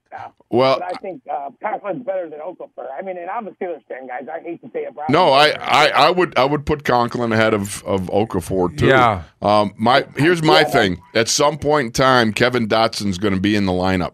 [0.50, 2.86] Well, but I think uh, Conklin's better than Okafor.
[2.96, 4.26] I mean, and I'm a Steelers fan, guys.
[4.32, 7.32] I hate to say it, but No, I, I, I would I would put Conklin
[7.32, 8.86] ahead of of Okafor too.
[8.86, 9.22] Yeah.
[9.42, 9.72] Um.
[9.78, 11.00] My here's my thing.
[11.14, 14.12] At some point in time, Kevin Dotson's going to be in the lineup,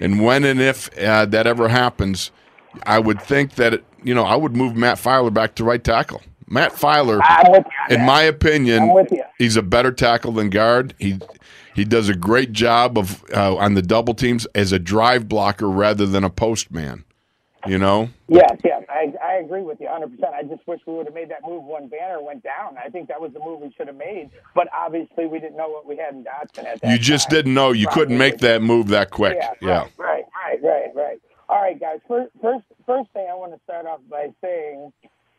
[0.00, 2.30] and when and if uh, that ever happens,
[2.84, 5.82] I would think that it, you know I would move Matt Feiler back to right
[5.82, 6.22] tackle.
[6.48, 7.20] Matt Feiler,
[7.88, 9.24] you in my opinion, I'm with you.
[9.38, 10.94] he's a better tackle than guard.
[10.98, 11.18] He
[11.74, 15.68] he does a great job of uh, on the double teams as a drive blocker
[15.68, 17.04] rather than a post man.
[17.66, 18.10] You know.
[18.28, 18.84] Yes, yes,
[19.36, 20.10] I, agree with you 100%.
[20.34, 22.76] I just wish we would have made that move when Banner went down.
[22.82, 25.68] I think that was the move we should have made, but obviously we didn't know
[25.68, 27.36] what we had in Dotson at that You just time.
[27.36, 27.72] didn't know.
[27.72, 29.36] You couldn't make that move that quick.
[29.40, 29.80] Yeah, Yeah.
[29.96, 31.20] Right, right, right, right, right.
[31.48, 32.00] All right, guys.
[32.08, 34.92] First, first, first thing I want to start off by saying,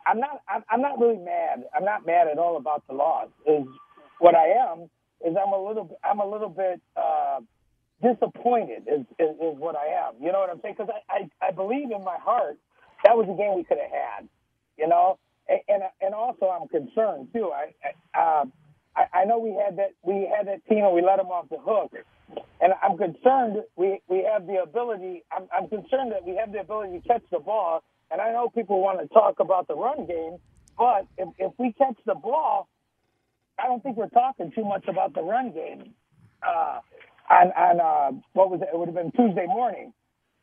[0.05, 1.65] I'm not, I'm, I'm not really mad.
[1.75, 3.27] I'm not mad at all about the loss.
[3.45, 3.67] Is
[4.19, 4.89] what I am
[5.25, 7.39] is I'm a little, I'm a little bit uh,
[8.01, 8.83] disappointed.
[8.87, 10.13] Is, is is what I am.
[10.21, 10.75] You know what I'm saying?
[10.77, 12.57] Because I, I, I believe in my heart
[13.05, 14.29] that was a game we could have had.
[14.77, 15.19] You know,
[15.49, 17.51] and and, and also I'm concerned too.
[17.53, 17.73] I,
[18.15, 18.53] I, um,
[18.95, 21.49] I, I know we had that, we had that team and we let them off
[21.49, 21.93] the hook
[22.61, 25.23] and I'm concerned we we have the ability.
[25.31, 27.83] I'm, I'm concerned that we have the ability to catch the ball.
[28.11, 30.37] And I know people want to talk about the run game,
[30.77, 32.69] but if, if we catch the ball,
[33.59, 35.93] I don't think we're talking too much about the run game.
[36.47, 36.79] Uh,
[37.31, 38.69] on on uh, what was it?
[38.73, 39.93] It would have been Tuesday morning.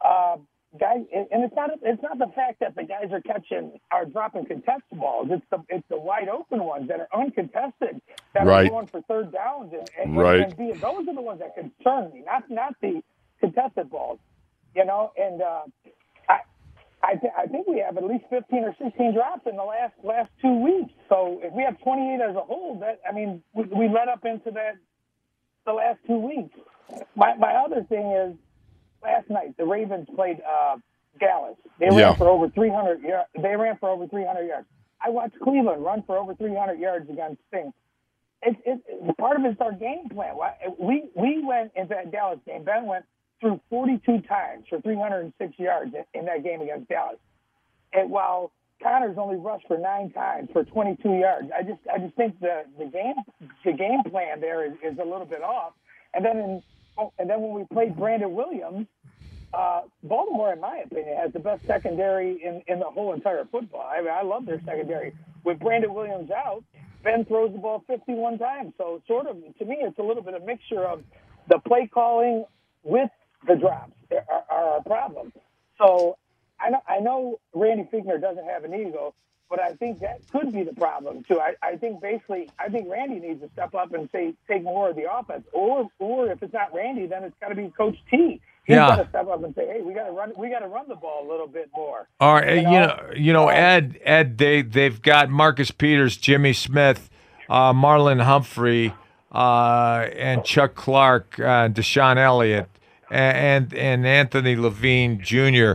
[0.05, 0.37] Uh,
[0.79, 4.05] guys, and and it's not it's not the fact that the guys are catching are
[4.07, 5.29] dropping contested balls.
[5.31, 8.01] It's the it's the wide open ones that are uncontested
[8.35, 8.67] that Right.
[8.67, 10.41] are going for third downs and, and, Right.
[10.41, 13.03] and be, those are the ones that concern me, not not the
[13.41, 14.19] contested balls.
[14.75, 15.63] You know, and uh,
[16.29, 16.39] I
[17.03, 19.95] I, th- I think we have at least 15 or 16 drops in the last
[20.03, 20.93] last two weeks.
[21.09, 24.25] So if we have 28 as a whole, that I mean, we, we led up
[24.25, 24.77] into that
[25.67, 26.57] the last two weeks.
[27.17, 28.37] My my other thing is
[29.05, 30.77] last night the Ravens played uh,
[31.21, 31.57] Dallas.
[31.79, 32.15] They ran Yeah.
[32.17, 33.29] for over 300 yards.
[33.41, 34.67] They ran for over 300 yards.
[35.05, 37.77] I watched Cleveland run for over 300 yards against Saints.
[38.43, 40.35] It, it, it, part of it's our game plan.
[40.79, 42.65] We we went in that Dallas game.
[42.65, 43.05] Ben went
[43.41, 47.19] through 42 times for 306 yards in, in that game against Dallas.
[47.93, 48.53] And while
[48.83, 52.65] Connors only rushed for nine times for 22 yards, I just I just think the
[52.79, 53.15] the game
[53.65, 55.73] the game plan there is, is a little bit off.
[56.13, 56.63] And then in,
[56.99, 58.87] oh, and then when we played Brandon Williams,
[59.55, 63.89] uh, Baltimore, in my opinion, has the best secondary in, in the whole entire football.
[63.89, 65.15] I mean, I love their secondary.
[65.45, 66.65] With Brandon Williams out,
[67.03, 68.73] Ben throws the ball 51 times.
[68.79, 71.03] So, sort of, to me, it's a little bit of a mixture of
[71.49, 72.45] the play calling
[72.83, 73.11] with
[73.47, 75.33] the drops are, are our problem.
[75.79, 76.17] So,
[76.61, 79.15] I know, I know Randy Fichtner doesn't have an ego,
[79.51, 81.41] but I think that could be the problem too.
[81.41, 84.91] I, I think basically, I think Randy needs to step up and say take more
[84.91, 87.97] of the offense, or or if it's not Randy, then it's got to be Coach
[88.11, 88.41] T.
[88.65, 88.89] He's Yeah.
[88.89, 90.89] got to step up and say, hey, we got to run, we got to run
[90.89, 92.09] the ball a little bit more.
[92.21, 93.11] All right, you You know, know?
[93.15, 97.11] you know, Ed, Ed, they they've got Marcus Peters, Jimmy Smith,
[97.51, 98.95] uh, Marlon Humphrey,
[99.33, 102.69] uh, and Chuck Clark, uh, DeShon Elliott,
[103.11, 105.73] and and Anthony Levine Jr.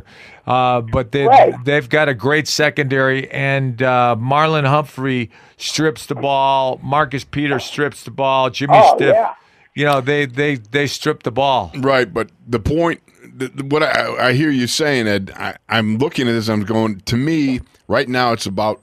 [0.48, 1.54] Uh, but they Right.
[1.64, 8.04] they've got a great secondary, and uh, Marlon Humphrey strips the ball, Marcus Peters strips
[8.04, 9.14] the ball, Jimmy Oh, Stiff.
[9.14, 9.34] yeah.
[9.80, 11.72] You know, they they they strip the ball.
[11.78, 13.00] Right, but the point,
[13.38, 16.50] the, the- what I, I hear you saying, Ed, I, I'm looking at this.
[16.50, 17.00] I'm going.
[17.06, 18.82] To me, right now, it's about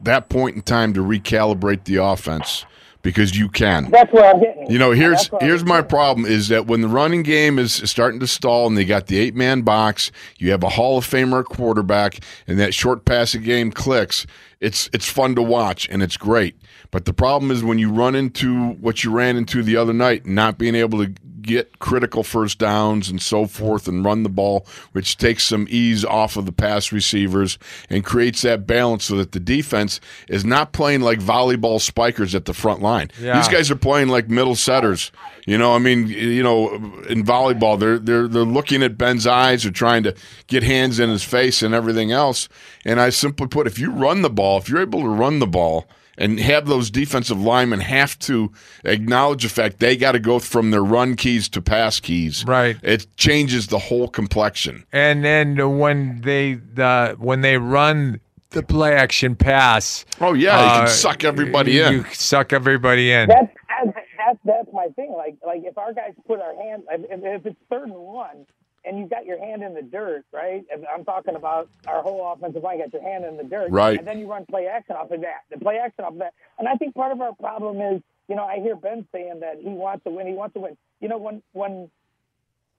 [0.00, 2.64] that point in time to recalibrate the offense
[3.02, 3.90] because you can.
[3.90, 4.70] That's where I'm getting.
[4.70, 8.18] You know, here's That's here's my problem is that when the running game is starting
[8.20, 11.44] to stall and they got the eight man box, you have a Hall of Famer
[11.44, 14.26] quarterback, and that short passing game clicks.
[14.58, 16.56] It's it's fun to watch and it's great.
[16.94, 20.26] But the problem is when you run into what you ran into the other night,
[20.26, 24.64] not being able to get critical first downs and so forth and run the ball,
[24.92, 27.58] which takes some ease off of the pass receivers
[27.90, 32.44] and creates that balance so that the defense is not playing like volleyball spikers at
[32.44, 33.10] the front line.
[33.20, 33.38] Yeah.
[33.38, 35.10] These guys are playing like middle setters.
[35.46, 36.74] You know, I mean, you know,
[37.08, 40.14] in volleyball, they're they're they're looking at Ben's eyes, they're trying to
[40.46, 42.48] get hands in his face and everything else.
[42.84, 45.48] And I simply put, if you run the ball, if you're able to run the
[45.48, 48.52] ball and have those defensive linemen have to
[48.84, 52.44] acknowledge the fact they got to go from their run keys to pass keys.
[52.44, 52.76] Right.
[52.82, 54.84] It changes the whole complexion.
[54.92, 60.66] And then when they uh, when they run the play action pass, Oh yeah, you
[60.66, 61.92] uh, can suck everybody in.
[61.92, 63.28] You suck everybody in.
[63.28, 63.52] That's
[63.84, 65.12] that's that's, that's my thing.
[65.16, 68.46] Like like if our guys put our hands, if, if it's third and one,
[68.84, 70.64] and you've got your hand in the dirt, right?
[70.94, 73.98] I'm talking about our whole offensive line, got your hand in the dirt, Right.
[73.98, 75.44] And then you run play action off of that.
[75.50, 78.36] The play action off of that, and I think part of our problem is, you
[78.36, 80.26] know, I hear Ben saying that he wants to win.
[80.26, 80.76] He wants to win.
[81.00, 81.90] You know, when when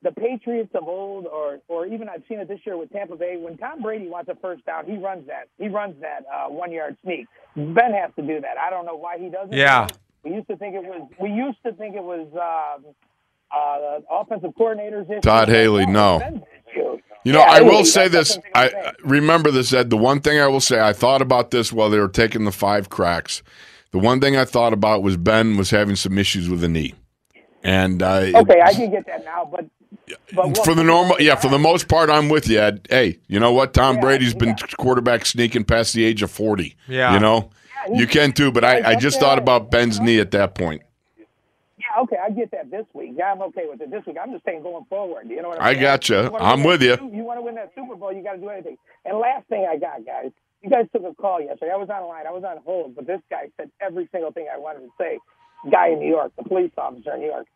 [0.06, 3.38] the Patriots of old, or or even I've seen it this year with Tampa Bay.
[3.38, 5.50] When Tom Brady wants a first down, he runs that.
[5.58, 7.28] He runs that uh, one yard sneak.
[7.56, 8.58] Ben has to do that.
[8.60, 9.54] I don't know why he doesn't.
[9.54, 9.88] Yeah.
[10.24, 11.10] We used to think it was.
[11.20, 12.86] We used to think it was um,
[13.52, 15.10] uh, offensive coordinators.
[15.10, 15.22] issue.
[15.22, 16.22] Todd Haley, no.
[17.24, 18.38] You know, Yeah, I will say this.
[18.54, 18.84] I I'm saying.
[18.86, 19.90] I- remember this, Ed.
[19.90, 22.52] The one thing I will say, I thought about this while they were taking the
[22.52, 23.42] five cracks.
[23.92, 26.94] The one thing I thought about was Ben was having some issues with the knee,
[27.64, 29.66] and uh, Okay, I can get that now, but.
[30.36, 32.88] but what- for the normal, yeah, for the most part, I'm with you, Ed.
[32.90, 33.74] Hey, you know what?
[33.74, 34.68] Tom Yeah, Brady's been yeah.
[34.78, 36.76] quarterback sneaking past the age of forty.
[36.88, 37.14] Yeah.
[37.14, 37.50] you know,
[37.88, 38.52] he- you can too.
[38.52, 40.82] But I, I just thought about Ben's knee at that point.
[41.98, 43.14] Okay, I get that this week.
[43.18, 44.18] Yeah, I'm okay with it this week.
[44.22, 45.30] I'm just saying going forward.
[45.30, 45.82] You know what I saying?
[45.82, 46.30] gotcha.
[46.32, 47.12] You I'm with that- you.
[47.14, 48.78] You want to win that Super Bowl, you got to do anything.
[49.06, 50.32] And last thing I got, guys,
[50.62, 51.72] you guys took a call yesterday.
[51.72, 52.26] I was on line.
[52.28, 55.20] I was on hold, but this guy said every single thing I wanted to say.
[55.72, 57.48] Guy in New York, the police officer in New York.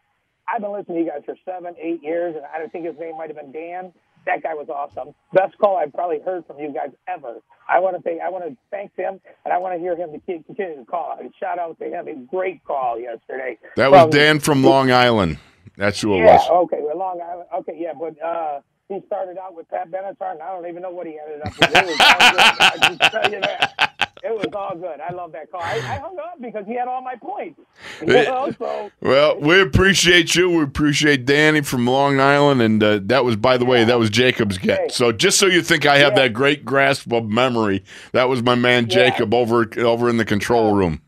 [0.47, 2.97] I've been listening to you guys for seven, eight years, and I don't think his
[2.99, 3.93] name might have been Dan.
[4.29, 5.15] That guy was awesome.
[5.33, 7.37] Best call I've probably heard from you guys ever.
[7.67, 10.11] I want to say I want to thank him, and I want to hear him
[10.11, 11.17] to keep- continue to call.
[11.19, 12.07] And shout out to him.
[12.07, 13.57] A great call yesterday.
[13.75, 15.39] That was Dan from Long Island.
[15.77, 16.65] That's who it yeah, was.
[16.65, 17.47] okay, well, Long Island.
[17.59, 18.59] Okay, yeah, but uh,
[18.89, 21.57] he started out with Pat Benatar, and I don't even know what he ended up
[21.57, 21.69] with.
[21.69, 22.39] It was all good.
[22.59, 24.15] I can tell you that.
[24.21, 24.99] It was all good.
[24.99, 25.61] I love that call.
[25.61, 27.59] I, I hung up because he had all my points.
[28.01, 30.49] You know, so Well, we appreciate you.
[30.49, 34.09] We appreciate Danny from Long Island, and uh, that was, by the way, that was
[34.09, 34.91] Jacob's get.
[34.91, 36.23] So just so you think I have Yeah.
[36.23, 39.09] that great grasp of memory, that was my man Yeah.
[39.09, 41.01] Jacob over over in the control room.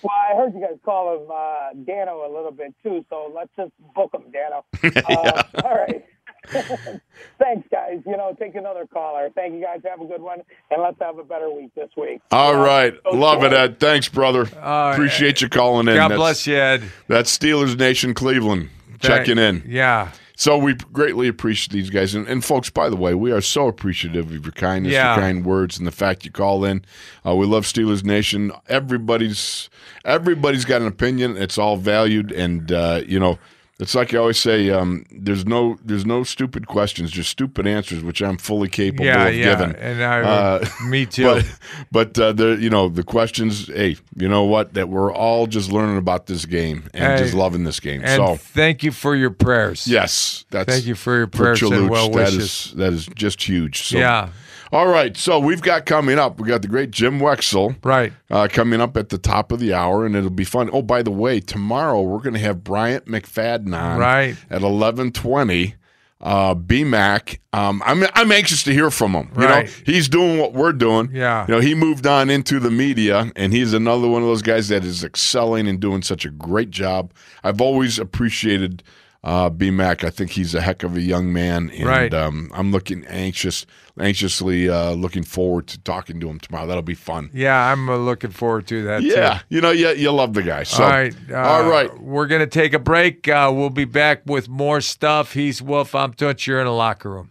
[0.00, 3.50] Well, I heard you guys call him uh, Dano a little bit too, so let's
[3.56, 4.64] just book him, Dano.
[5.08, 6.04] Uh, all right.
[7.38, 8.00] Thanks, guys.
[8.06, 9.28] You know, take another caller.
[9.34, 9.80] Thank you, guys.
[9.88, 10.40] Have a good one,
[10.70, 12.20] and let's have a better week this week.
[12.30, 13.78] All Uh, right, go love it, Ed.
[13.80, 14.44] Thanks, brother.
[14.44, 14.92] right.
[14.92, 15.94] Appreciate you calling in.
[15.96, 16.82] God That's- bless you, Ed.
[17.08, 18.70] That's Steelers Nation, Cleveland.
[19.00, 19.62] checking in.
[19.66, 20.10] Yeah.
[20.36, 22.14] So we greatly appreciate these guys.
[22.14, 25.14] And, and folks, by the way, we are so appreciative of your kindness, Yeah.
[25.14, 26.84] your kind words, and the fact you call in.
[27.26, 28.50] Uh, we love Steelers Nation.
[28.68, 29.68] Everybody's
[30.04, 31.36] everybody's got an opinion.
[31.36, 33.38] It's all valued, and uh, you know,
[33.80, 34.70] it's like you always say.
[34.70, 39.26] Um, there's no there's no stupid questions, just stupid answers, which I'm fully capable Yeah,
[39.28, 39.44] of yeah.
[39.56, 39.76] giving.
[39.76, 41.24] And I, Uh, me too.
[41.24, 41.44] But
[41.92, 43.68] but uh, the you know the questions.
[43.68, 44.74] Hey, you know what?
[44.74, 48.02] That we're all just learning about this game and Hey, just loving this game.
[48.04, 49.86] and so thank you for your prayers.
[49.86, 52.36] Yes, that's Thank you for your prayers and well wishes.
[52.68, 53.82] is that is just huge.
[53.84, 54.30] So, Yeah.
[54.70, 56.38] All right, so we've got coming up.
[56.40, 58.12] We got the great Jim Wexell Right.
[58.30, 60.68] uh, coming up at the top of the hour, and it'll be fun.
[60.72, 64.36] Oh, by the way, tomorrow we're going to have Bryant McFadden on Right.
[64.50, 65.74] at eleven twenty.
[66.20, 67.38] Uh, BMAC.
[67.52, 69.28] Um, I'm I'm anxious to hear from him.
[69.38, 69.66] You Right.
[69.66, 71.10] know, he's doing what we're doing.
[71.12, 71.44] Yeah.
[71.46, 74.66] You know, he moved on into the media, and he's another one of those guys
[74.66, 77.12] that is excelling and doing such a great job.
[77.44, 78.82] I've always appreciated
[79.24, 80.04] uh, BMAC.
[80.04, 82.14] I think he's a heck of a young man, and Right.
[82.14, 83.66] um, I'm looking anxious,
[83.98, 86.66] anxiously uh, looking forward to talking to him tomorrow.
[86.66, 87.30] That'll be fun.
[87.34, 89.02] Yeah, I'm uh, looking forward to that.
[89.02, 89.44] Yeah, Too.
[89.56, 90.62] you know, you, you love the guy.
[90.62, 91.14] So, all right.
[91.30, 92.00] Uh, all right.
[92.00, 93.26] We're going to take a break.
[93.28, 95.32] Uh, we'll be back with more stuff.
[95.34, 95.94] He's Wolf.
[95.94, 96.46] I'm Tunch.
[96.46, 97.30] You're in a locker room.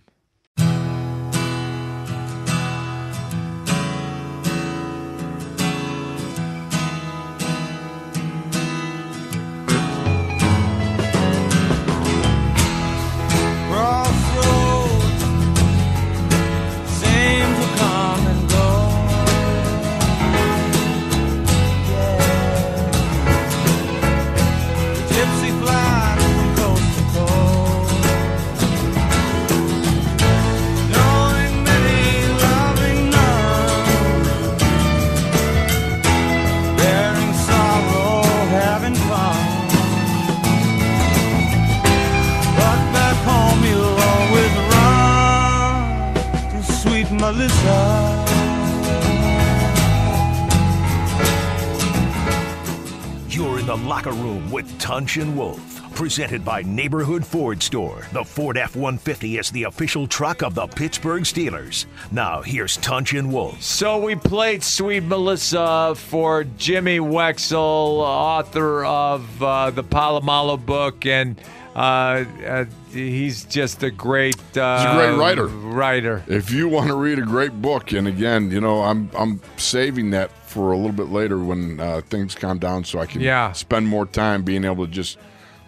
[55.08, 55.96] With Tunch and Wolf.
[55.96, 58.06] Presented by Neighborhood Ford Store.
[58.12, 61.86] The Ford F 150 is the official truck of the Pittsburgh Steelers.
[62.12, 63.62] Now, here's Tunch and Wolf.
[63.62, 71.40] So we played Sweet Melissa for Jimmy Wexell, author of uh, the Polamalu book, and
[71.74, 74.36] uh, uh, he's just a great.
[74.58, 75.46] Uh, He's a great writer.
[75.46, 76.24] Writer.
[76.28, 80.10] If you want to read a great book, and again, you know, I'm I'm saving
[80.10, 83.52] that for a little bit later when uh, things calm down, so I can Yeah.
[83.52, 85.18] spend more time being able to just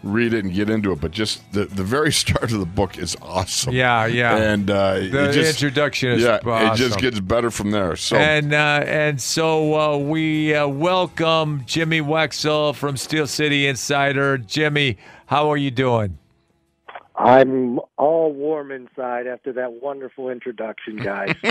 [0.01, 1.01] read it and get into it.
[1.01, 3.73] But just the the very start of the book is awesome.
[3.73, 4.37] Yeah, yeah.
[4.37, 7.95] and uh, The it just, introduction is yeah, it just gets better from there.
[7.97, 14.37] So And uh, and so uh, we uh, welcome Jimmy Wexell from Steel City Insider.
[14.37, 16.17] Jimmy, how are you doing?
[17.19, 21.35] I'm all warm inside after that wonderful introduction, guys.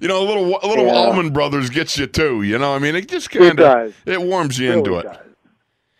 [0.00, 0.94] you know, a little a little Yeah.
[0.94, 2.42] Allman Brothers gets you too.
[2.42, 3.92] You know, I mean, it just It kind of does.
[4.06, 5.12] it warms you It into really it.
[5.12, 5.26] does.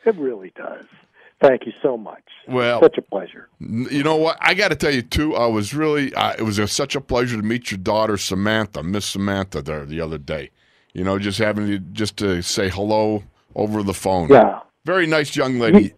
[0.05, 0.85] It really does.
[1.41, 2.22] Thank you so much.
[2.49, 3.49] Well, Such a pleasure.
[3.61, 4.37] You know what?
[4.41, 5.35] I got to tell you too.
[5.37, 6.12] I was really.
[6.14, 9.85] Uh, it was a, such a pleasure to meet your daughter Samantha, Miss Samantha, there
[9.85, 10.51] the other day.
[10.93, 13.22] You know, just having to just to say hello
[13.55, 14.28] over the phone.
[14.28, 15.95] Yeah, Very nice young lady.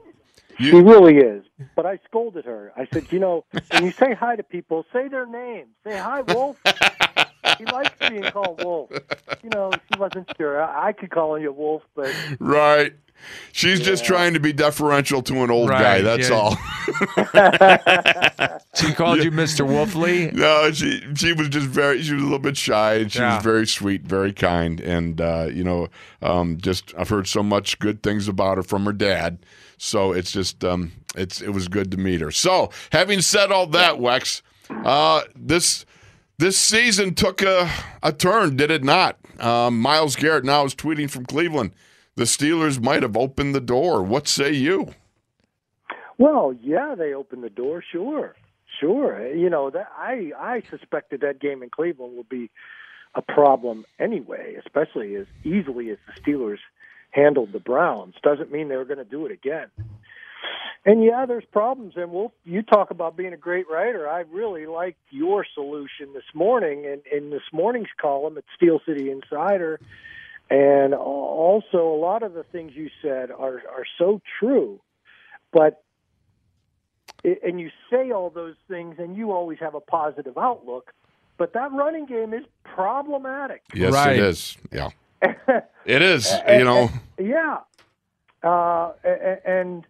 [0.58, 1.44] She really is.
[1.76, 2.72] But I scolded her.
[2.76, 5.66] I said, you know, when you say hi to people, say their name.
[5.86, 6.60] Say hi, Wolf.
[7.58, 8.90] he likes being called Wolf.
[9.42, 10.62] You know, she wasn't sure.
[10.62, 12.94] I, I could call you Wolf, but Right.
[13.52, 16.02] She's just trying to be deferential to an old guy.
[16.02, 16.36] That's yeah.
[16.36, 16.56] all.
[18.74, 19.66] She called you Mr.
[19.66, 20.32] Wolfley.
[20.44, 22.02] No, she she was just very.
[22.02, 23.36] She was a little bit shy, and she Yeah.
[23.36, 25.88] was very sweet, very kind, and uh, you know,
[26.22, 29.38] um, just I've heard so much good things about her from her dad.
[29.76, 32.30] So it's just um, it's it was good to meet her.
[32.30, 35.84] So having said all that, Wex, uh, this
[36.38, 37.70] this season took a
[38.02, 39.18] a turn, did it not?
[39.40, 41.72] Um, Myles Garrett now is tweeting from Cleveland.
[42.16, 44.02] The Steelers might have opened the door.
[44.02, 44.94] What say you?
[46.16, 47.82] Well, yeah, they opened the door.
[47.90, 48.36] Sure,
[48.80, 49.34] sure.
[49.34, 52.50] You know that I I suspected that game in Cleveland would be
[53.14, 56.58] a problem anyway, especially as easily as the Steelers
[57.14, 58.14] handled the Browns.
[58.22, 59.68] Doesn't mean they were going to do it again.
[60.86, 61.94] And yeah, there's problems.
[61.96, 64.08] And we'll you talk about being a great writer.
[64.08, 69.10] I really liked your solution this morning in, in this morning's column at Steel City
[69.10, 69.80] Insider.
[70.50, 74.78] And also, a lot of the things you said are are so true.
[75.52, 75.82] But
[77.24, 80.92] and you say all those things, and you always have a positive outlook.
[81.38, 83.62] But that running game is problematic.
[83.74, 84.16] Yes, Right.
[84.18, 84.58] it is.
[84.70, 84.90] Yeah,
[85.84, 86.32] it is.
[86.48, 86.90] You know.
[87.18, 87.58] Yeah.
[88.42, 88.92] Uh,
[89.46, 89.84] and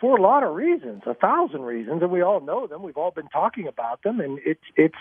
[0.00, 2.82] for a lot of reasons, a thousand reasons, and we all know them.
[2.82, 4.94] We've all been talking about them, and it's it's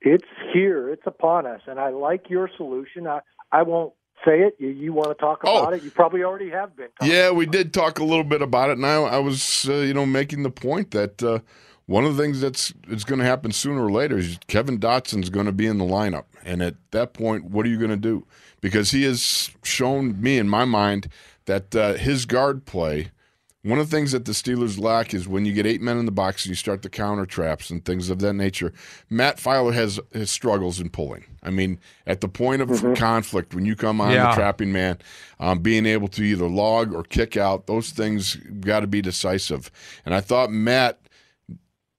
[0.00, 1.60] it's here, it's upon us.
[1.66, 3.06] And I like your solution.
[3.06, 3.20] I
[3.52, 3.92] I won't
[4.24, 4.56] say it.
[4.58, 5.60] You you want to talk Oh.
[5.62, 5.82] about it?
[5.82, 6.88] You probably already have been.
[6.98, 9.74] talking Yeah, we did talk a little bit about it, and I, I was, uh,
[9.74, 11.40] you know, making the point that uh,
[11.86, 15.30] one of the things that's is going to happen sooner or later is Kevin Dotson's
[15.30, 17.96] going to be in the lineup, and at that point, what are you going to
[17.96, 18.26] do?
[18.60, 21.08] Because he has shown me, in my mind,
[21.44, 23.10] that uh, his guard play.
[23.62, 26.06] One of the things that the Steelers lack is when you get eight men in
[26.06, 28.72] the box and you start the counter traps and things of that nature.
[29.10, 31.24] Matt Feiler has his struggles in pulling.
[31.42, 34.30] I mean, at the point of conflict, when you come on Yeah.
[34.30, 34.98] the trapping man,
[35.40, 39.68] um, being able to either log or kick out, those things got to be decisive.
[40.04, 41.00] And I thought Matt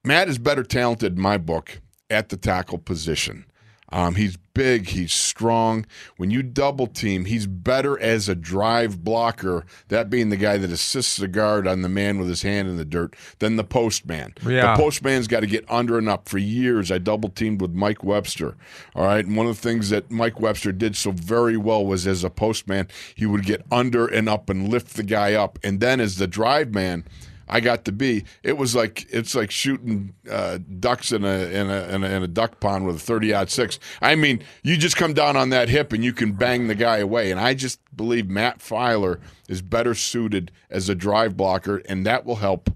[0.04, 1.80] Matt is better talented in my book
[2.10, 3.44] at the tackle position.
[3.90, 5.86] Um, he's big, he's strong.
[6.18, 10.70] When you double team, he's better as a drive blocker, that being the guy that
[10.70, 14.34] assists the guard on the man with his hand in the dirt, than the postman.
[14.46, 14.76] Yeah.
[14.76, 16.28] The postman's got to get under and up.
[16.28, 18.56] For years, I double teamed with Mike Webster.
[18.94, 19.24] All right.
[19.24, 22.30] And one of the things that Mike Webster did so very well was as a
[22.30, 25.58] postman, he would get under and up and lift the guy up.
[25.64, 27.04] And then as the drive man,
[27.48, 28.24] I got to be.
[28.42, 32.22] It was like it's like shooting uh, ducks in a, in a in a in
[32.22, 33.78] a duck pond with a thirty odd six.
[34.02, 36.98] I mean, you just come down on that hip and you can bang the guy
[36.98, 37.30] away.
[37.30, 42.24] And I just believe Matt Feiler is better suited as a drive blocker, and that
[42.26, 42.70] will help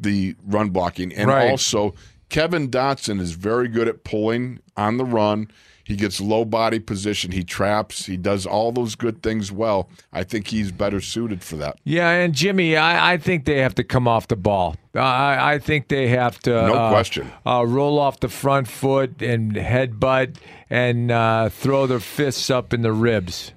[0.00, 1.12] the run blocking.
[1.12, 1.50] And Right.
[1.50, 1.94] also,
[2.28, 5.48] Kevin Dotson is very good at pulling on the run.
[5.84, 7.30] He gets low body position.
[7.32, 8.06] He traps.
[8.06, 9.90] He does all those good things well.
[10.12, 11.78] I think he's better suited for that.
[11.84, 14.76] Yeah, and Jimmy, I, I think they have to come off the ball.
[14.94, 16.50] I, I think they have to.
[16.50, 17.30] No uh, question.
[17.46, 20.36] Uh, roll off the front foot and headbutt
[20.70, 23.52] and uh, throw their fists up in the ribs.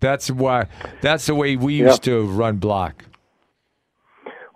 [0.00, 0.66] That's why.
[1.00, 1.86] That's the way we Yeah.
[1.86, 3.04] used to run block.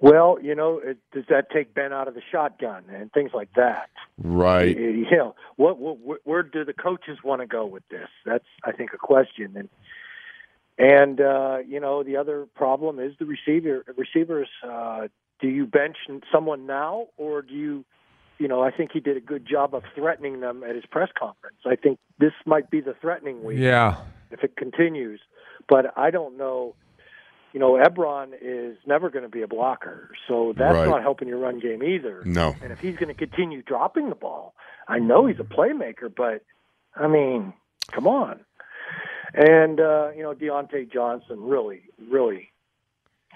[0.01, 3.49] Well, you know, it, does that take Ben out of the shotgun and things like
[3.57, 3.91] that?
[4.23, 4.77] Right.
[4.77, 8.09] You know, what, what where- where do the coaches want to go with this?
[8.25, 9.57] That's I think a question.
[9.57, 9.69] And
[10.79, 14.49] and uh, you know, the other problem is the receiver receivers.
[14.63, 15.09] Uh,
[15.41, 15.97] do you bench
[16.33, 17.85] someone now, or do you?
[18.39, 21.09] You know, I think he did a good job of threatening them at his press
[21.19, 21.57] conference.
[21.67, 23.97] I think this might be the threatening week Yeah.
[24.31, 25.21] if it continues.
[25.69, 26.77] But I don't know.
[27.53, 30.89] You know, Ebron is never going to be a blocker, so that's Right.
[30.89, 32.23] not helping your run game either.
[32.25, 32.55] No.
[32.63, 34.55] And if he's going to continue dropping the ball,
[34.87, 36.43] I know he's a playmaker, but
[36.95, 37.55] I mean,
[37.91, 38.41] come on.
[39.35, 42.51] And uh, you know, Diontae Johnson really, really,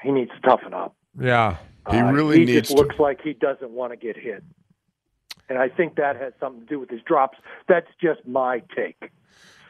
[0.02, 0.94] he needs to toughen up.
[1.18, 1.56] Yeah.
[1.90, 2.82] He Uh, really he needs just to.
[2.82, 4.42] looks like he doesn't want to get hit.
[5.48, 7.38] And I think that has something to do with his drops.
[7.68, 9.10] That's just my take.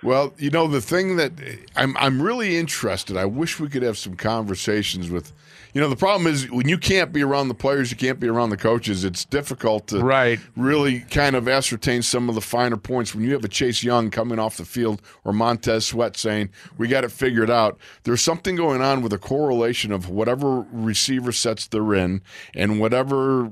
[0.03, 3.17] Well, you know the thing that eh, I'm I'm really interested.
[3.17, 5.33] I wish we could have some conversations with.
[5.75, 8.29] You know the problem is when you can't be around the players, you can't be
[8.29, 9.05] around the coaches.
[9.05, 10.39] It's difficult to Right.
[10.55, 13.15] really kind of ascertain some of the finer points.
[13.15, 16.89] When you have a Chase Young coming off the field or Montez Sweat saying we
[16.89, 21.67] got it figured out, there's something going on with a correlation of whatever receiver sets
[21.67, 22.21] they're in
[22.55, 23.51] and whatever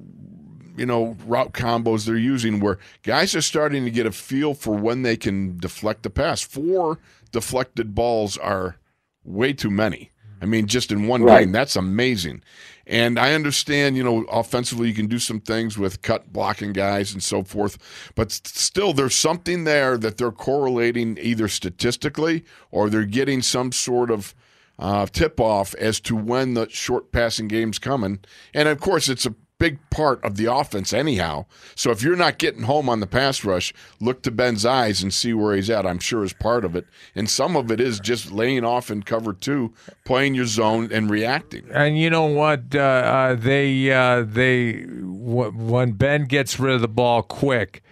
[0.81, 4.74] you know route combos they're using where guys are starting to get a feel for
[4.74, 6.99] when they can deflect the pass four
[7.31, 8.76] deflected balls are
[9.24, 10.11] way too many
[10.41, 11.41] i mean just in one Right.
[11.41, 12.43] game that's amazing
[12.87, 17.12] and i understand you know offensively you can do some things with cut blocking guys
[17.12, 17.76] and so forth
[18.14, 24.11] but still there's something there that they're correlating either statistically or they're getting some sort
[24.11, 24.35] of
[24.78, 28.18] uh, tip off as to when the short passing game's coming.
[28.55, 31.46] And of course, it's a big part of the offense, anyhow.
[31.76, 35.14] So if you're not getting home on the pass rush, look to Ben's eyes and
[35.14, 35.86] see where he's at.
[35.86, 36.86] I'm sure is part of it.
[37.14, 39.72] And some of it is just laying off in cover two,
[40.04, 41.68] playing your zone, and reacting.
[41.72, 42.74] And you know what?
[42.74, 47.82] Uh, uh, they uh, they w- when Ben gets rid of the ball quick,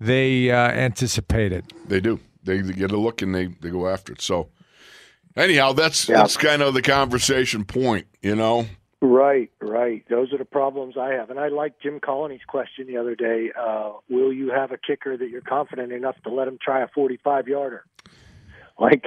[0.00, 1.64] they uh, anticipate it.
[1.88, 2.20] They do.
[2.44, 4.22] They, they get a look and they, they go after it.
[4.22, 4.48] So
[5.36, 6.18] anyhow, that's Yeah.
[6.18, 8.66] that's kind of the conversation point, you know.
[9.00, 10.04] Right, right.
[10.10, 11.30] Those are the problems I have.
[11.30, 13.50] And I like Jim Colony's question the other day.
[13.58, 16.88] Uh, will you have a kicker that you're confident enough to let him try a
[16.88, 17.84] 45 yarder?
[18.80, 19.04] Like,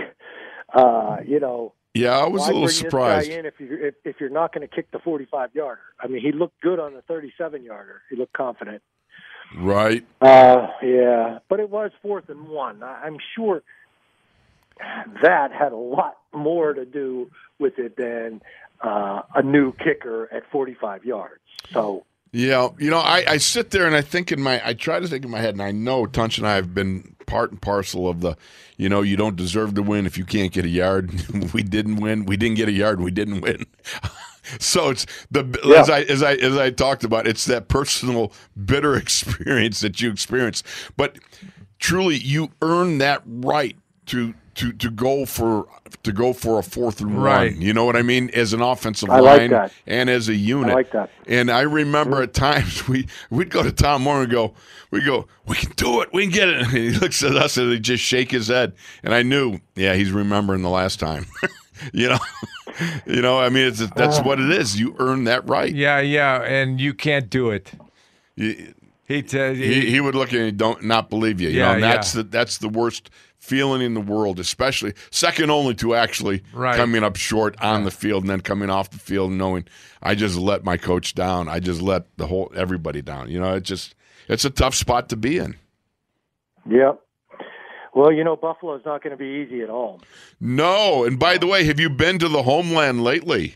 [0.74, 3.30] uh, you know, Yeah, I was a little surprised.
[3.30, 5.82] in if you're if, if you're not going to kick the 45 yarder?
[6.00, 8.02] I mean, he looked good on the 37 yarder.
[8.10, 8.82] He looked confident.
[9.58, 10.06] Right.
[10.22, 12.82] Uh, yeah, but it was fourth and one.
[12.84, 13.62] I'm sure
[15.24, 17.30] that had a lot more to do
[17.60, 18.42] with it than
[18.84, 21.42] uh, a new kicker at 45 yards.
[21.74, 25.00] So Yeah, you know, I, I sit there and I think in my, I try
[25.00, 27.62] to think in my head, and I know Tunch and I have been part and
[27.62, 28.36] parcel of the,
[28.78, 31.12] you know, you don't deserve to win if you can't get a yard.
[31.54, 32.26] we didn't win.
[32.26, 33.00] We didn't get a yard.
[33.02, 33.66] We didn't win.
[34.60, 35.80] so it's the Yeah.
[35.82, 38.34] as I as I as I talked about, it's that personal
[38.66, 40.64] bitter experience that you experience.
[40.98, 41.20] But
[41.80, 43.78] truly, you earn that right
[44.08, 45.68] to to to go for
[46.04, 47.52] to go for a fourth and Right.
[47.54, 47.62] one.
[47.62, 48.30] You know what I mean?
[48.34, 49.72] As an offensive I line that.
[49.88, 50.72] and as a unit.
[50.72, 51.10] I like that.
[51.28, 54.54] And I remember at times we we'd go to Tom Moore and go,
[54.92, 56.58] we go, we can do it, we can get it.
[56.62, 58.74] And he looks at us and he just shake his head.
[59.04, 61.26] And I knew, yeah, he's remembering the last time.
[61.94, 62.20] you know,
[63.06, 63.40] you know.
[63.40, 64.24] I mean, it's that's ah.
[64.24, 64.80] what it is.
[64.80, 65.74] You earn that right.
[65.74, 67.72] Yeah, yeah, and you can't do it.
[68.36, 68.74] You-
[69.06, 71.50] He, t- he, he would look at you and don't not believe you.
[71.50, 72.22] You Yeah, know, and that's yeah.
[72.22, 73.10] the that's the worst
[73.42, 76.76] feeling in the world, especially second only to actually Right.
[76.78, 79.66] coming up short on the field and then coming off the field and knowing
[80.02, 81.50] I just let my coach down.
[81.50, 83.30] I just let the whole everybody down.
[83.30, 83.96] You know, it just
[84.30, 85.56] it's a tough spot to be in.
[86.70, 87.02] Yep.
[87.94, 90.00] Well, you know, Buffalo's not going to be easy at all.
[90.40, 93.56] No, and by the way, have you been to the homeland lately?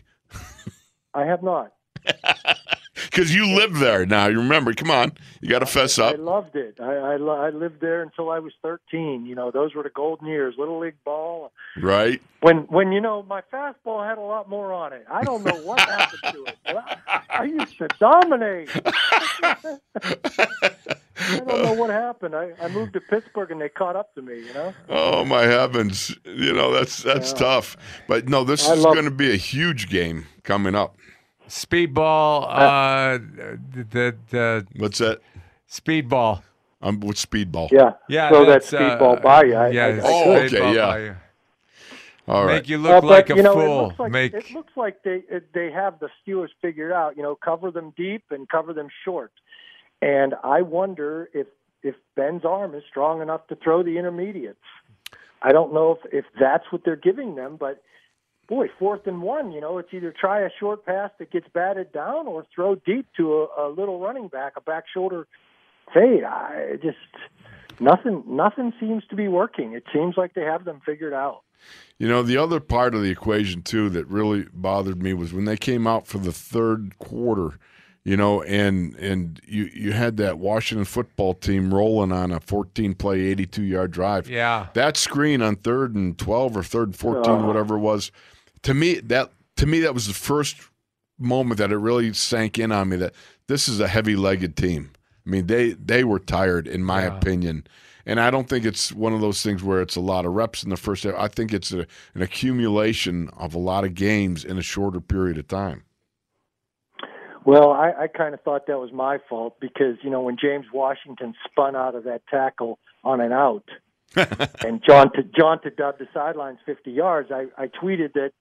[1.14, 1.72] I have not.
[3.10, 4.26] Because you live there now.
[4.26, 4.72] You remember?
[4.72, 6.14] Come on, you got to fess up.
[6.14, 6.78] I loved it.
[6.80, 9.26] I, I, lo- I lived there until I was 13.
[9.26, 10.54] You know, those were the golden years.
[10.58, 11.52] Little league ball.
[11.80, 12.20] right?
[12.40, 15.04] When, when you know, my fastball had a lot more on it.
[15.10, 16.56] I don't know what happened to it.
[16.64, 18.68] but I, I used to dominate.
[21.18, 22.34] I don't know what happened.
[22.34, 24.38] I, I moved to Pittsburgh and they caught up to me.
[24.46, 24.74] You know.
[24.88, 26.14] Oh my heavens!
[26.24, 27.38] You know that's that's Yeah.
[27.38, 27.76] tough.
[28.06, 30.96] But no, this I is love- going to be a huge game coming up.
[31.48, 32.46] Speedball.
[32.48, 33.18] Uh,
[33.92, 35.20] the the What's that?
[35.68, 36.42] speedball.
[36.82, 37.70] I'm with speedball.
[37.72, 37.92] Yeah.
[38.08, 39.54] Yeah, Throw that that's, uh, speedball by you.
[39.54, 40.54] I, yeah, I, I Oh, could.
[40.54, 40.86] okay, yeah.
[40.86, 41.16] by you.
[42.28, 42.54] All right.
[42.54, 43.82] Make you Uh, look like but, a you know, It fool.
[43.86, 47.16] looks like, Make it looks like they it, they have the Steelers figured out.
[47.16, 49.32] You know, cover them deep and cover them short.
[50.02, 51.46] And I wonder if
[51.82, 54.58] if Ben's arm is strong enough to throw the intermediates.
[55.42, 57.82] I don't know if if that's what they're giving them, but
[58.48, 59.52] boy, fourth and one.
[59.52, 63.06] You know, it's either try a short pass that gets batted down or throw deep
[63.16, 65.26] to a, a little running back, a back shoulder
[65.92, 66.24] fade.
[66.24, 66.96] I just
[67.80, 69.72] nothing nothing seems to be working.
[69.72, 71.42] It seems like they have them figured out.
[71.98, 75.46] You know, the other part of the equation too that really bothered me was when
[75.46, 77.58] they came out for the third quarter.
[78.04, 82.94] You know, and and you you had that Washington football team rolling on a 14
[82.94, 84.28] play, 82 yard drive.
[84.28, 84.68] yeah.
[84.74, 88.12] That screen on third and 12 or third and 14, whatever it was,
[88.66, 90.56] to me that to me that was the first
[91.18, 93.14] moment that it really sank in on me that
[93.46, 94.90] this is a heavy-legged team.
[95.24, 97.16] I mean, they they were tired in my Yeah.
[97.16, 97.64] opinion.
[98.08, 100.62] And I don't think it's one of those things where it's a lot of reps
[100.62, 101.14] in the first half.
[101.16, 105.38] I think it's a, an accumulation of a lot of games in a shorter period
[105.38, 105.84] of time.
[107.44, 110.66] Well, I, I kind of thought that was my fault because you know when James
[110.72, 113.68] Washington spun out of that tackle on an out,
[114.16, 118.32] and John to John to dub the sidelines fifty yards, I, I tweeted that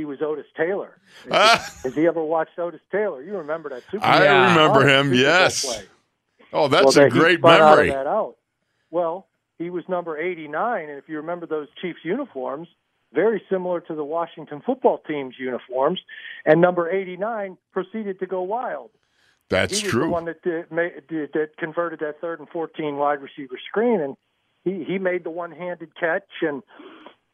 [0.00, 0.96] he was Otis Taylor.
[1.30, 3.22] Ah, Has he ever watched Otis Taylor?
[3.22, 4.54] You remember that Super I Yeah.
[4.56, 5.10] remember him.
[5.10, 5.64] Bowl Yes.
[5.66, 5.84] play.
[6.54, 7.90] Oh, that's well, a great spun out memory.
[7.90, 8.36] that out.
[8.90, 9.26] Well,
[9.58, 12.66] he was number 89, and if you remember those Chiefs uniforms,
[13.12, 16.00] very similar to the Washington football team's uniforms,
[16.46, 18.90] and number 89 proceeded to go wild.
[19.50, 20.02] That's he was true.
[20.04, 24.00] the one that did, ma- did, that converted that third and 14 wide receiver screen,
[24.00, 24.16] and
[24.64, 26.62] he he made the one-handed catch, and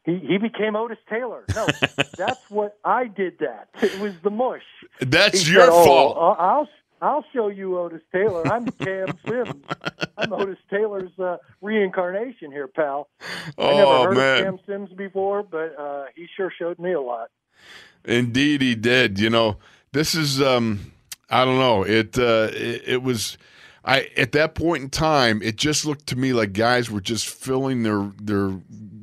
[0.07, 1.43] he he became Otis Taylor.
[1.55, 1.67] No,
[2.17, 3.37] that's what I did.
[3.39, 4.63] That it was the mush.
[5.01, 6.17] That's He your said, "Oh, fault.
[6.17, 6.69] uh, I'll
[7.01, 8.47] I'll show you Otis Taylor.
[8.47, 9.63] I'm Cam Sims.
[10.17, 13.09] I'm Otis Taylor's uh, reincarnation here, pal.
[13.59, 14.37] I never oh heard man.
[14.39, 17.29] of Cam Sims before, but uh, he sure showed me a lot.
[18.05, 19.19] Indeed, he did.
[19.19, 19.57] You know,
[19.91, 20.91] this is um,
[21.29, 21.83] I don't know.
[21.83, 23.37] It uh, it, it was.
[23.85, 27.27] I at that point in time, it just looked to me like guys were just
[27.29, 28.59] filling their their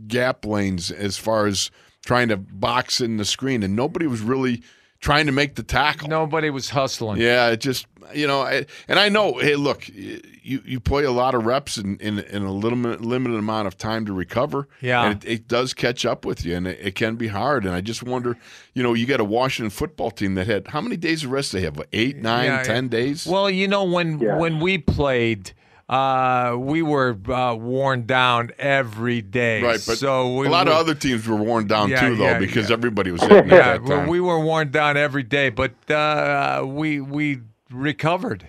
[0.08, 1.70] gap lanes as far as
[2.04, 4.62] trying to box in the screen, and nobody was really
[5.00, 6.08] trying to make the tackle.
[6.08, 7.20] Nobody was hustling.
[7.20, 9.38] Yeah, it just you know, I, and I know.
[9.38, 13.38] Hey, look, you you play a lot of reps in in, in a little limited
[13.38, 14.68] amount of time to recover.
[14.82, 15.04] Yeah.
[15.06, 17.64] and it, it does catch up with you, and it, it can be hard.
[17.64, 18.36] And I just wonder,
[18.74, 21.52] you know, you got a Washington football team that had how many days of rest
[21.52, 21.80] they have?
[21.94, 23.26] Eight, nine, Yeah, ten days.
[23.26, 24.36] Well, you know when Yeah.
[24.38, 25.52] when we played,
[25.88, 29.62] uh, we were uh, worn down every day.
[29.62, 32.24] right, but so we a lot of other teams were worn down Yeah, too, though,
[32.24, 32.74] yeah, because yeah.
[32.74, 34.08] everybody was hitting Yeah, at that well, time.
[34.08, 38.46] we were worn down every day, but uh, we we recovered.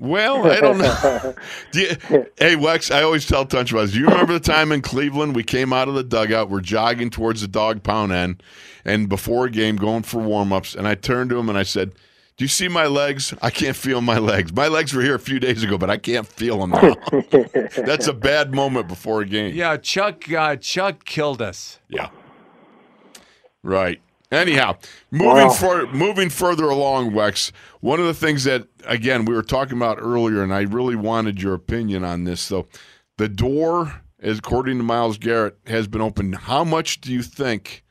[0.00, 1.34] Well, I don't know.
[1.72, 1.96] Do you-
[2.38, 3.92] hey, Wex, I always tell Tunch about this.
[3.92, 7.10] Do you remember the time in Cleveland we came out of the dugout, we're jogging
[7.10, 8.40] towards the dog pound end,
[8.84, 11.64] and before a game going for warm ups, and I turned to him and I
[11.64, 11.92] said,
[12.38, 13.34] Do you see my legs?
[13.42, 14.52] I can't feel my legs.
[14.52, 16.94] My legs were here a few days ago, but I can't feel them now.
[17.84, 19.56] That's a bad moment before a game.
[19.56, 21.80] Yeah, Chuck uh, Chuck killed us.
[21.88, 22.10] Yeah.
[23.64, 24.00] Right.
[24.30, 24.76] Anyhow,
[25.10, 25.50] moving Wow.
[25.50, 27.50] for, moving further along, Wex.
[27.80, 31.42] One of the things that again we were talking about earlier, and I really wanted
[31.42, 32.68] your opinion on this, though.
[33.16, 36.36] The door, as according to Myles Garrett, has been opened.
[36.36, 37.82] How much do you think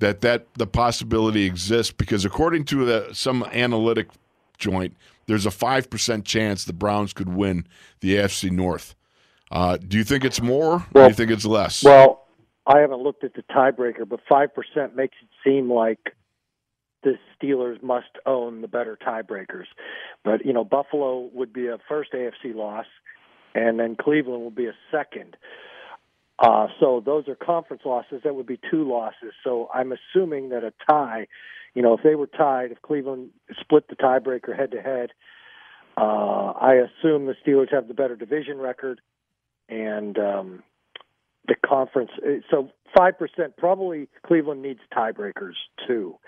[0.00, 1.92] that that the possibility exists?
[1.92, 4.08] Because according to the, some analytic
[4.58, 7.66] joint, there's a five percent chance the Browns could win
[8.00, 8.94] the AFC North.
[9.50, 11.84] Uh, do you think it's more, or do you think it's less?
[11.84, 12.26] Well,
[12.66, 16.14] I haven't looked at the tiebreaker, but five percent makes it seem like
[17.02, 19.66] the Steelers must own the better tiebreakers.
[20.24, 22.86] But you know, Buffalo would be a first AFC loss,
[23.54, 25.36] and then Cleveland will be a second.
[26.38, 28.22] Uh, so those are conference losses.
[28.24, 29.32] That would be two losses.
[29.44, 31.26] So I'm assuming that a tie,
[31.74, 33.30] you know, if they were tied, if Cleveland
[33.60, 35.10] split the tiebreaker head to head,
[35.96, 39.00] uh, I assume the Steelers have the better division record,
[39.68, 40.62] and um,
[41.46, 42.10] the conference.
[42.18, 45.54] uh, So five percent probably Cleveland needs tiebreakers
[45.86, 46.18] too.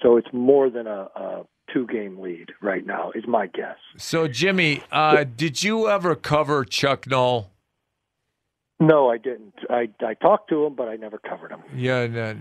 [0.00, 1.42] So it's more than a, a
[1.72, 3.78] two-game lead right now, is my guess.
[3.96, 7.50] So, Jimmy, uh, did you ever cover Chuck Noll?
[8.78, 9.54] No, I didn't.
[9.70, 11.62] I I talked to him, but I never covered him.
[11.74, 12.06] Yeah.
[12.06, 12.34] no,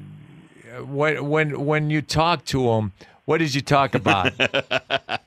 [0.86, 2.92] when when when you talked to him,
[3.26, 4.34] what did you talk about?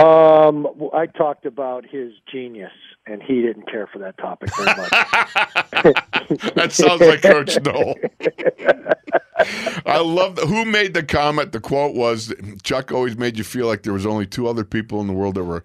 [0.00, 2.72] Um, I talked about his genius,
[3.06, 4.90] and he didn't care for that topic very much.
[6.54, 7.96] that sounds like Coach Noll.
[9.84, 11.52] I love the, who made the comment.
[11.52, 12.32] The quote was
[12.62, 15.34] Chuck always made you feel like there was only two other people in the world
[15.34, 15.64] that were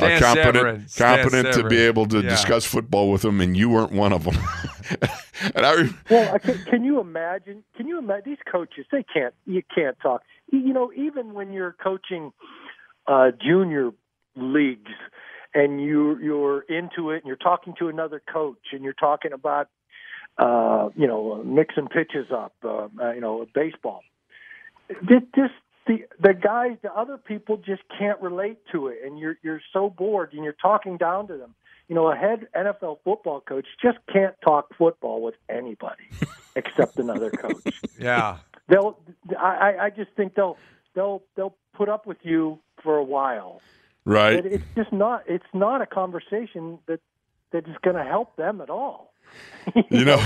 [0.00, 0.88] uh, Stan competent, Severin.
[0.88, 2.28] Stan competent to be able to Yeah.
[2.28, 4.34] discuss football with him, and you weren't one of them.
[5.54, 7.64] and I, re- Well, I can, can you imagine?
[7.76, 8.86] Can you imagine these coaches?
[8.92, 9.34] They can't.
[9.46, 10.22] You can't talk.
[10.52, 12.32] You know, even when you're coaching
[13.06, 13.90] uh, junior
[14.36, 14.92] leagues
[15.54, 19.68] and you you're into it, and you're talking to another coach, and you're talking about,
[20.38, 24.02] uh, you know, mixing pitches up, uh, uh, you know, baseball.
[24.88, 25.54] This, just
[25.86, 29.88] the the guys, the other people just can't relate to it, and you're you're so
[29.90, 31.54] bored, and you're talking down to them.
[31.88, 36.02] You know, a head NFL football coach just can't talk football with anybody
[36.56, 37.80] except another coach.
[37.98, 38.38] yeah.
[38.68, 38.98] They'll,
[39.38, 39.44] I,
[39.78, 40.56] I- I just think they'll,
[40.96, 43.60] they'll, they'll put up with you for a while.
[44.04, 44.44] right?
[44.44, 46.98] It, it's just not, it's not a conversation that
[47.52, 49.12] that is going to help them at all.
[49.90, 50.20] you know,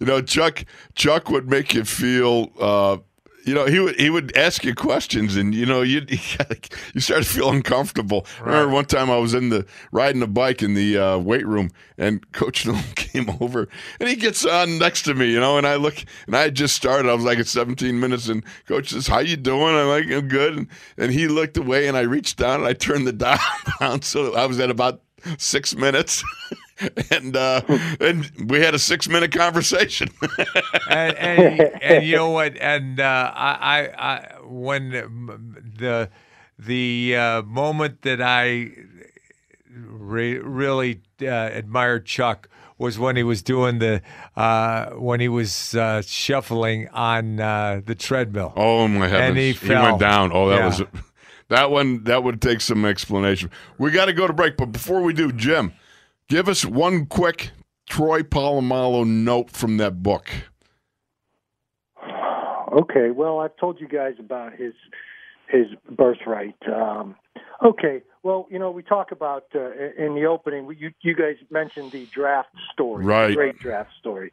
[0.00, 0.64] you know, Chuck.
[0.96, 2.50] Chuck would make you feel.
[2.58, 2.96] Uh,
[3.44, 7.24] you know, he would he would ask you questions, and you know, you you started
[7.24, 8.26] to feel uncomfortable.
[8.40, 11.46] I remember one time I was in the riding a bike in the uh, weight
[11.46, 13.68] room, and Coach Nolan came over,
[14.00, 16.54] and he gets on next to me, you know, and I look, and I had
[16.54, 17.10] just started.
[17.10, 20.28] I was like at 17 minutes, and Coach says, "How you doing?" I'm like, "I'm
[20.28, 23.38] good," and, and he looked away, and I reached down, and I turned the dial
[23.80, 25.02] down, so I was at about
[25.38, 26.22] six minutes.
[27.10, 27.62] And uh,
[28.00, 30.08] and we had a six minute conversation.
[30.90, 32.56] and, and, and you know what?
[32.56, 34.90] And uh, I, I, I, when
[35.78, 36.10] the
[36.58, 38.70] the uh, moment that I
[39.70, 44.02] re- really uh, admired Chuck was when he was doing the
[44.36, 48.52] uh, when he was uh, shuffling on uh, the treadmill.
[48.56, 49.28] oh my heavens!
[49.30, 49.82] And he fell.
[49.82, 50.30] went down.
[50.32, 50.66] Oh, that Yeah.
[50.66, 50.82] was
[51.48, 52.04] that one.
[52.04, 53.50] That would take some explanation.
[53.78, 55.72] We got to go to break, but before we do, Jim,
[56.28, 57.50] give us one quick
[57.86, 60.30] Troy Polamalu note from that book.
[62.72, 64.74] Okay, well, I've told you guys about his
[65.48, 66.56] his birthright.
[66.66, 67.14] Um,
[67.64, 70.68] okay, well, you know, we talk about uh, in the opening.
[70.76, 73.34] You you guys mentioned the draft story, Right.
[73.34, 74.32] Great draft story,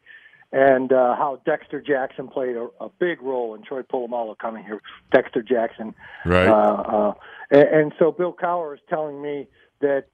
[0.51, 4.81] and uh, how Dexter Jackson played a, a big role in Troy Polamalu coming here.
[5.11, 5.93] Dexter Jackson,
[6.25, 6.47] Right.
[6.47, 7.13] Uh, uh,
[7.51, 9.47] and, and so Bill Cowher is telling me
[9.81, 10.07] that.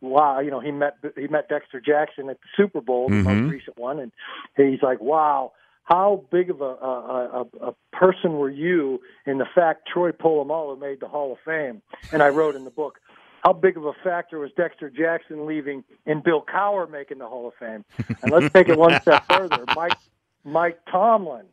[0.00, 3.24] Wow, you know he met he met Dexter Jackson at the Super Bowl, the Mhm.
[3.24, 4.12] most recent one, and
[4.56, 5.52] he's like, "Wow,
[5.84, 10.78] how big of a, a, a, a person were you in the fact Troy Polamalu
[10.78, 11.82] made the Hall of Fame?
[12.12, 13.00] And I wrote in the book,
[13.42, 17.48] how big of a factor was Dexter Jackson leaving and Bill Cowher making the Hall
[17.48, 17.84] of Fame?
[18.22, 19.64] And let's take it one step further.
[19.74, 19.96] Mike
[20.44, 21.46] Mike Tomlin,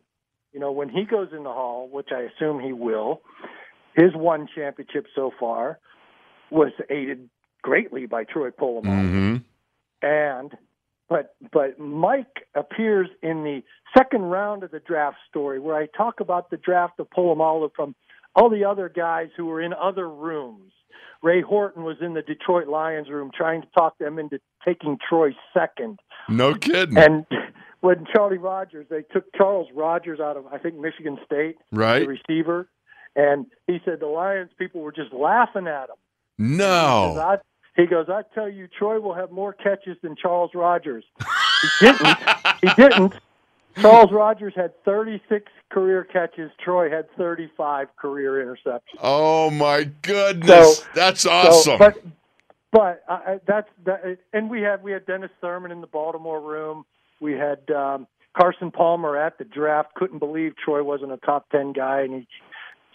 [0.53, 3.21] you know, when he goes in the Hall, which I assume he will,
[3.95, 5.79] his one championship so far
[6.51, 7.29] was aided
[7.61, 9.35] greatly by Troy Polamalu Mm-hmm.
[10.01, 10.57] and
[11.09, 13.61] but but Mike appears in the
[13.97, 17.95] second round of the draft story where I talk about the draft of Polamalu from
[18.35, 20.73] all the other guys who were in other rooms.
[21.23, 25.31] Ray Horton was in the Detroit Lions room trying to talk them into taking Troy
[25.53, 25.99] second.
[26.29, 26.97] No kidding.
[26.97, 27.25] And
[27.79, 31.99] when Charlie Rogers, they took Charles Rogers out of I think Michigan State, Right.
[31.99, 32.69] the receiver,
[33.15, 35.95] and he said the Lions people were just laughing at him.
[36.37, 37.37] No.
[37.75, 41.03] He goes, I tell you, Troy will have more catches than Charles Rogers.
[41.79, 42.17] He didn't.
[42.61, 43.13] he didn't.
[43.79, 46.49] Charles Rogers had 36 career catches.
[46.63, 48.99] Troy had 35 career interceptions.
[49.01, 51.77] Oh my goodness, So- that's So, awesome.
[51.77, 52.01] but
[52.71, 56.41] but uh, uh, that's that, and we had we had Dennis Thurman in the Baltimore
[56.41, 56.83] room.
[57.21, 59.93] We had um, Carson Palmer at the draft.
[59.95, 62.27] Couldn't believe Troy wasn't a top ten guy, and he,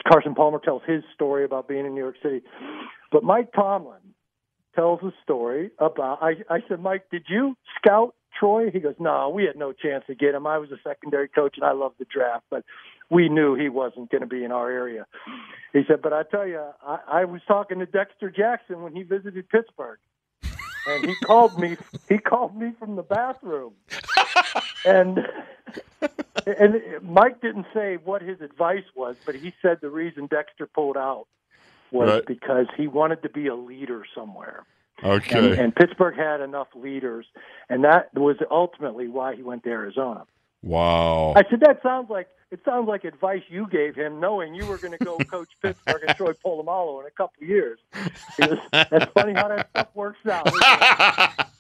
[0.09, 2.43] Carson Palmer tells his story about being in New York City.
[3.11, 4.15] But Mike Tomlin
[4.75, 6.23] tells a story about.
[6.23, 8.71] I I said, Mike, did you scout Troy?
[8.71, 10.47] He goes, No, we had no chance to get him.
[10.47, 12.65] I was a secondary coach, and I loved the draft, but
[13.13, 15.07] we knew he wasn't going to be in our area.
[15.75, 19.03] He said, but I tell you, I, I was talking to Dexter Jackson when he
[19.03, 19.99] visited Pittsburgh,
[20.87, 21.77] and he called me.
[22.09, 23.75] He called me from the bathroom,
[24.87, 25.19] and
[26.47, 30.97] and Mike didn't say what his advice was, but he said the reason Dexter pulled
[30.97, 31.27] out
[31.91, 32.27] was Right.
[32.27, 34.65] because he wanted to be a leader somewhere.
[35.05, 35.39] okay.
[35.39, 37.27] And, and Pittsburgh had enough leaders,
[37.69, 40.25] and that was ultimately why he went to Arizona.
[40.63, 41.35] wow.
[41.37, 44.77] I said that sounds like it sounds like advice you gave him, knowing you were
[44.77, 47.79] going to go coach Pittsburgh and Troy Polamalu in a couple of years.
[48.39, 50.49] Was, that's funny how that stuff works out.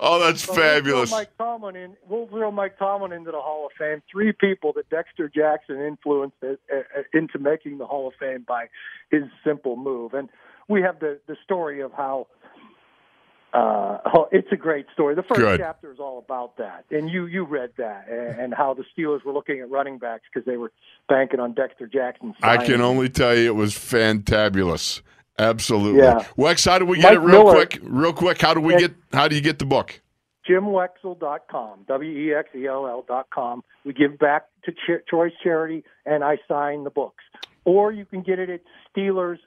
[0.00, 1.10] oh, that's So fabulous.
[1.10, 1.96] We'll throw Mike Tomlin in.
[2.08, 4.02] We'll throw Mike Tomlin into the Hall of Fame.
[4.10, 8.66] Three people that Dexter Jackson influenced uh, uh, into making the Hall of Fame by
[9.10, 10.14] his simple move.
[10.14, 10.28] And
[10.68, 12.26] we have the the story of how.
[13.52, 15.14] Uh, oh, it's a great story.
[15.14, 15.60] The first Good.
[15.60, 19.24] chapter is all about that, and you you read that, and, and how the Steelers
[19.24, 20.72] were looking at running backs because they were
[21.08, 22.34] banking on Dexter Jackson.
[22.42, 25.02] I can only tell you it was fantabulous.
[25.38, 26.00] Absolutely.
[26.00, 26.24] Yeah.
[26.38, 27.78] Wex, how do we get Mike it real Miller- quick?
[27.82, 30.00] Real quick, how do we get how do you get the book?
[30.48, 33.62] JimWexell.com, W E X E L L.com.
[33.84, 37.24] We give back to Ch- Choice Charity, and I sign the books.
[37.64, 38.60] Or you can get it at
[38.94, 39.38] Steelers,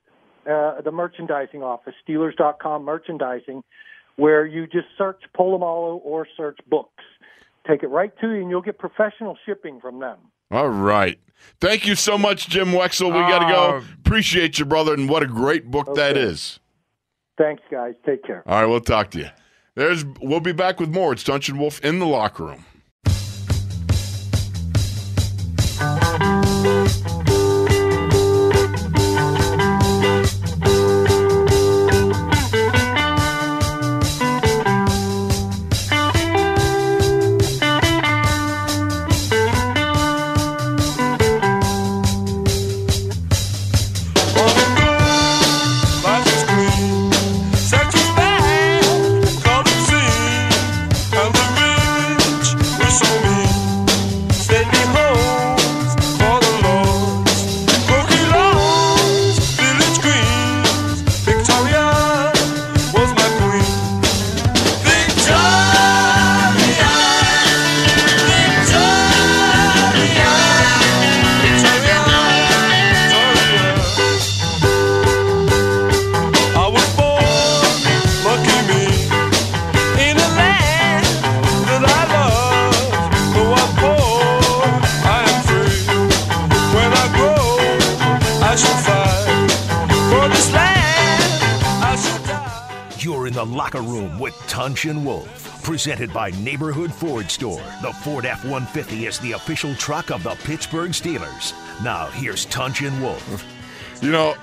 [0.50, 3.64] uh, the merchandising office, Steelers.com merchandising,
[4.16, 7.04] where you just search Polamalu or search books.
[7.68, 10.18] Take it right to you, and you'll get professional shipping from them.
[10.52, 11.20] All right.
[11.60, 13.08] Thank you so much, Jim Wexell.
[13.08, 13.78] We got to go.
[13.78, 16.22] Uh, Appreciate you, brother, and what a great book that Okay.
[16.22, 16.60] is.
[17.38, 17.94] Thanks, guys.
[18.06, 18.44] Take care.
[18.48, 19.30] All right, we'll talk to you.
[19.76, 21.14] There's we'll be back with more.
[21.14, 22.66] It's Tunch and Wolf in the locker room.
[94.68, 95.64] Room with Tunch and Wolf.
[95.64, 97.62] Presented by Neighborhood Ford Store.
[97.82, 101.54] The Ford F 150 is the official truck of the Pittsburgh Steelers.
[101.84, 103.46] Now, here's Tunch and Wolf.
[104.02, 104.36] You know,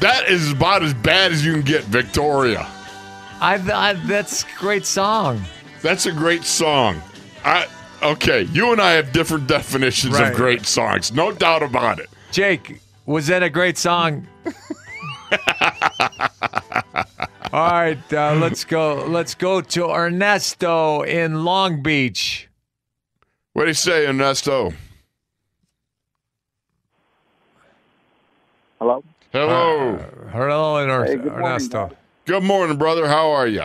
[0.00, 2.66] that is about as bad as you can get, Victoria.
[3.40, 5.42] I, I that's a great song.
[5.82, 7.00] That's a great song.
[7.44, 7.66] I
[8.02, 10.30] okay, you and I have different definitions Right.
[10.30, 11.12] of great songs.
[11.12, 12.08] No doubt about it.
[12.32, 14.26] Jake, was that a great song?
[17.56, 19.06] All right, uh, let's go.
[19.06, 22.48] Let's go to Ernesto in Long Beach.
[23.54, 24.74] What do you say, Ernesto?
[28.78, 29.02] Hello.
[29.32, 29.96] Hello.
[30.32, 31.86] Hello, Er- Hey, good morning, Ernesto.
[31.86, 31.96] guys.
[32.26, 33.08] Good morning, brother.
[33.08, 33.64] How are you?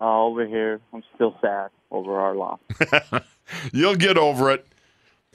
[0.00, 2.60] Uh, over here, I'm still sad over our loss.
[3.74, 4.66] You'll get over it.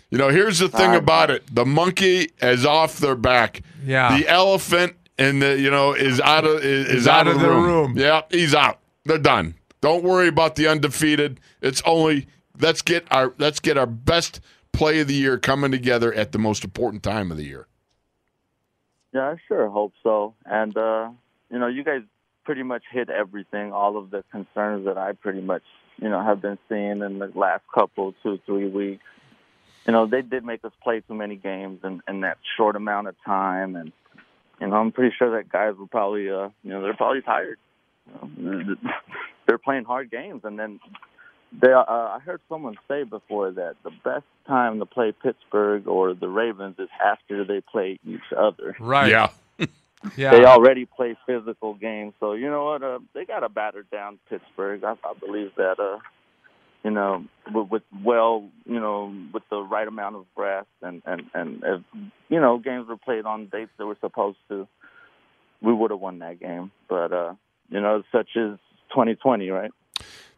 [0.10, 3.62] You know, here's the thing Uh, about it: the monkey is off their back.
[3.86, 4.18] Yeah.
[4.18, 7.36] The elephant and the you know is out of is, is Is out, out of
[7.36, 7.64] of the the room.
[7.66, 7.98] room.
[7.98, 8.80] Yeah, he's out.
[9.06, 9.56] They're done.
[9.82, 11.40] Don't worry about the undefeated.
[11.62, 12.28] It's only
[12.60, 14.40] let's get our let's get our best
[14.74, 17.68] play of the year coming together at the most important time of the year.
[19.14, 20.36] Yeah, I sure hope so.
[20.46, 21.10] And uh,
[21.50, 22.02] you know, you guys
[22.46, 23.74] pretty much hit everything.
[23.74, 25.64] All of the concerns that I pretty much
[26.02, 29.04] you know have been seeing in the last couple two three weeks.
[29.86, 33.08] You know, they did make us play too many games in, in that short amount
[33.08, 33.92] of time, and
[34.62, 37.58] you know, I'm pretty sure that guys were probably uh, you know they're probably tired.
[38.38, 38.76] You know,
[39.48, 40.80] they're playing hard games, and then
[41.60, 46.14] they, uh, I heard someone say before that the best time to play Pittsburgh or
[46.14, 48.76] the Ravens is after they play each other.
[48.80, 49.10] Right.
[49.10, 49.30] Yeah.
[50.18, 50.32] Yeah.
[50.32, 52.82] They already play physical games, so you know what?
[52.82, 54.84] Uh, they got to batter down Pittsburgh.
[54.84, 55.80] I, I believe that.
[55.80, 56.00] Uh,
[56.84, 61.24] you know, with, with well, you know, with the right amount of brass and and
[61.34, 61.82] and if
[62.30, 64.68] you know games were played on dates that were supposed to,
[65.62, 66.72] we would have won that game.
[66.90, 67.34] But uh,
[67.70, 68.58] you know, such as
[68.90, 69.72] 2020, right?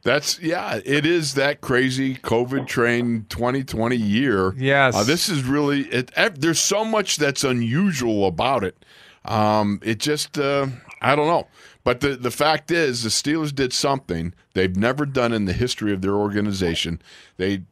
[0.04, 4.54] That's yeah, it is that crazy COVID train 2020 year.
[4.58, 4.96] Yes.
[4.96, 6.12] Uh, this is really it.
[6.36, 8.86] There's so much that's unusual about it.
[9.24, 10.68] Um, it just uh,
[11.02, 11.48] I don't know.
[11.84, 15.92] But the the fact is, the Steelers did something they've never done in the history
[15.94, 17.02] of their organization.
[17.38, 17.64] They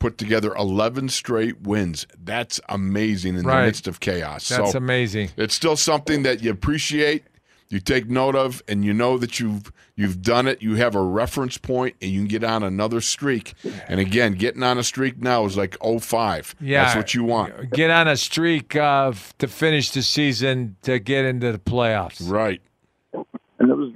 [0.00, 2.06] put together 11 straight wins.
[2.18, 3.60] That's amazing in Right.
[3.60, 4.48] the midst of chaos.
[4.48, 5.30] That's so amazing.
[5.36, 7.24] it's still something that you appreciate,
[7.68, 10.62] you take note of, and you know that you've you've done it.
[10.62, 13.52] You have a reference point, and you can get on another streak.
[13.86, 16.56] And again, getting on a streak now is like 05.
[16.60, 16.82] Yeah.
[16.84, 17.70] that's what you want.
[17.70, 22.28] Get on a streak of to finish the season to get into the playoffs.
[22.28, 22.60] Right.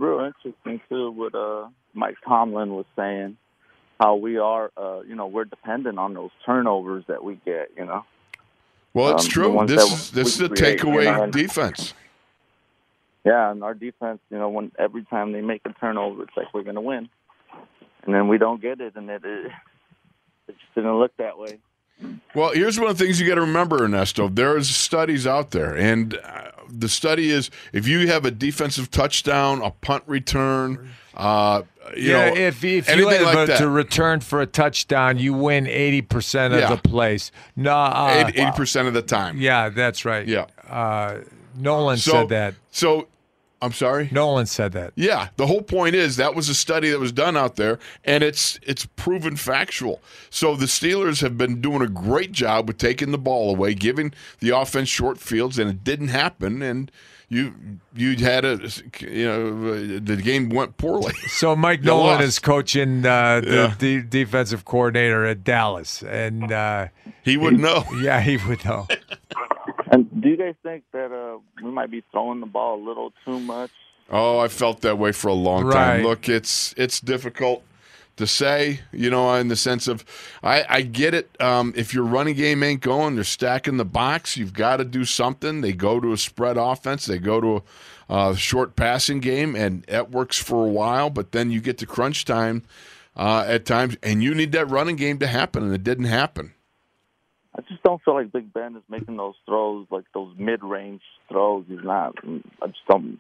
[0.07, 3.37] And it was real interesting too what uh, Mike Tomlin was saying,
[4.01, 7.71] how we are, uh, you know, we're dependent on those turnovers that we get.
[7.77, 8.05] You know.
[8.93, 9.67] Well, it's Um, true.
[9.67, 11.95] This is this is a create, you takeaway know, defense.
[13.25, 16.53] Yeah, and our defense, you know, when every time they make a turnover, it's like
[16.53, 17.09] we're going to win,
[18.05, 19.47] and then we don't get it, and it it,
[20.49, 21.59] it just didn't look that way.
[22.35, 24.29] Well, here's one of the things you got to remember, Ernesto.
[24.29, 29.63] There's studies out there, and uh, the study is if you have a defensive touchdown,
[29.63, 31.63] a punt return, uh,
[31.97, 35.33] you yeah, know, if if you have like a- to return for a touchdown, you
[35.33, 36.71] win eighty percent of Yeah.
[36.71, 37.31] the place.
[37.57, 39.39] No, uh, eighty percent of the time.
[39.41, 40.27] yeah, that's right.
[40.27, 40.47] Yeah.
[40.69, 41.19] uh,
[41.57, 42.55] Nolan So- said that.
[42.73, 43.07] So,
[43.65, 44.09] I'm sorry.
[44.13, 44.93] Nolan said that.
[44.95, 48.23] Yeah, the whole point is that was a study that was done out there, and
[48.23, 50.01] it's it's proven factual.
[50.31, 54.13] So the Steelers have been doing a great job with taking the ball away, giving
[54.41, 56.63] the offense short fields, and it didn't happen.
[56.63, 56.91] And
[57.29, 57.55] you
[57.97, 58.59] you had a
[59.01, 61.15] you know the game went poorly.
[61.29, 62.23] So Mike Nolan lost.
[62.25, 63.75] is coaching uh, the Yeah.
[63.79, 66.89] de- defensive coordinator at Dallas, and uh,
[67.23, 67.85] He would know.
[68.01, 68.87] yeah, he would know.
[70.25, 73.13] And do you guys think that uh, we might be throwing the ball a little
[73.25, 73.71] too much?
[74.11, 75.75] Oh, I felt that way for a long Right.
[75.75, 76.03] time.
[76.03, 77.63] Look, it's it's difficult
[78.17, 80.05] to say, you know, in the sense of
[80.43, 81.31] I, I get it.
[81.41, 84.37] Um, if your running game ain't going, they're stacking the box.
[84.37, 85.61] You've got to do something.
[85.61, 87.07] They go to a spread offense.
[87.07, 87.63] They go to
[88.09, 91.11] a uh, short passing game, and that works for a while.
[91.11, 92.63] But then you get to crunch time
[93.17, 96.54] uh, at times, and you need that running game to happen, and it didn't happen.
[97.57, 101.65] I just don't feel like Big Ben is making those throws, like those mid-range throws.
[101.69, 102.17] He's not.
[102.61, 103.19] I just don't.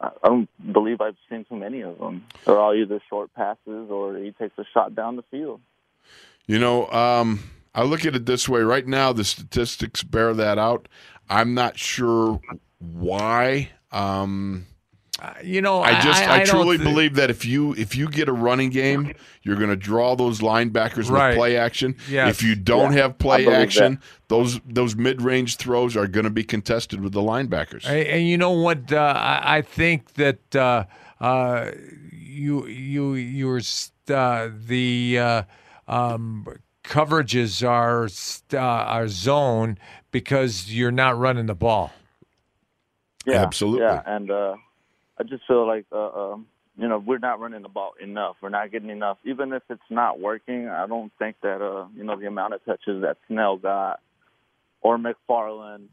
[0.00, 2.26] I don't believe I've seen too many of them.
[2.44, 5.60] They're all either short passes or he takes a shot down the field.
[6.46, 7.40] You know, um,
[7.74, 8.60] I look at it this way.
[8.60, 10.88] Right now, the statistics bear that out.
[11.30, 12.40] I'm not sure
[12.78, 13.70] why.
[13.90, 14.66] Um,
[15.44, 18.28] You know, I just, I, don't truly thi- believe that if you if you get
[18.28, 21.28] a running game, you're going to draw those linebackers Right.
[21.28, 21.94] with play action.
[22.10, 22.30] Yes.
[22.30, 26.24] If you don't Yeah, have play believe action, those those mid range throws are going
[26.24, 27.86] to be contested with the linebackers.
[27.86, 28.92] And, and you know what?
[28.92, 30.84] Uh, I, I think that uh,
[31.20, 31.70] uh,
[32.10, 35.42] you you you're st- uh, the uh,
[35.86, 36.46] um,
[36.82, 39.78] coverages are st- uh, are zone
[40.10, 41.92] because you're not running the ball.
[43.26, 43.82] Yeah, Absolutely.
[43.86, 44.56] Yeah, and uh,
[45.18, 46.46] I just feel like uh, um,
[46.76, 48.36] you know we're not running the ball enough.
[48.40, 49.18] We're not getting enough.
[49.24, 52.64] Even if it's not working, I don't think that uh, you know the amount of
[52.64, 54.00] touches that Snell got
[54.80, 55.86] or McFarland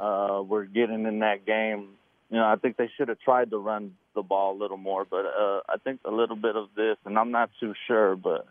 [0.00, 1.90] uh, were getting in that game.
[2.30, 5.04] You know, I think they should have tried to run the ball a little more.
[5.04, 8.46] But uh, I think a little bit of this, and I'm not too sure, but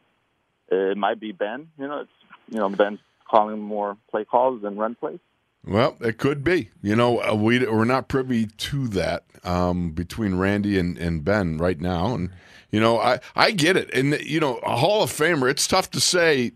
[0.69, 1.67] it might be Ben.
[1.77, 2.11] You know, it's
[2.49, 5.19] you know Ben calling more play calls than run plays.
[5.67, 6.69] Well, it could be.
[6.81, 11.57] You know, uh, we we're not privy to that um, between Randy and, and Ben
[11.57, 12.29] right now, and
[12.71, 13.91] you know, I I get it.
[13.93, 16.51] And you know, a Hall of Famer, it's tough to say.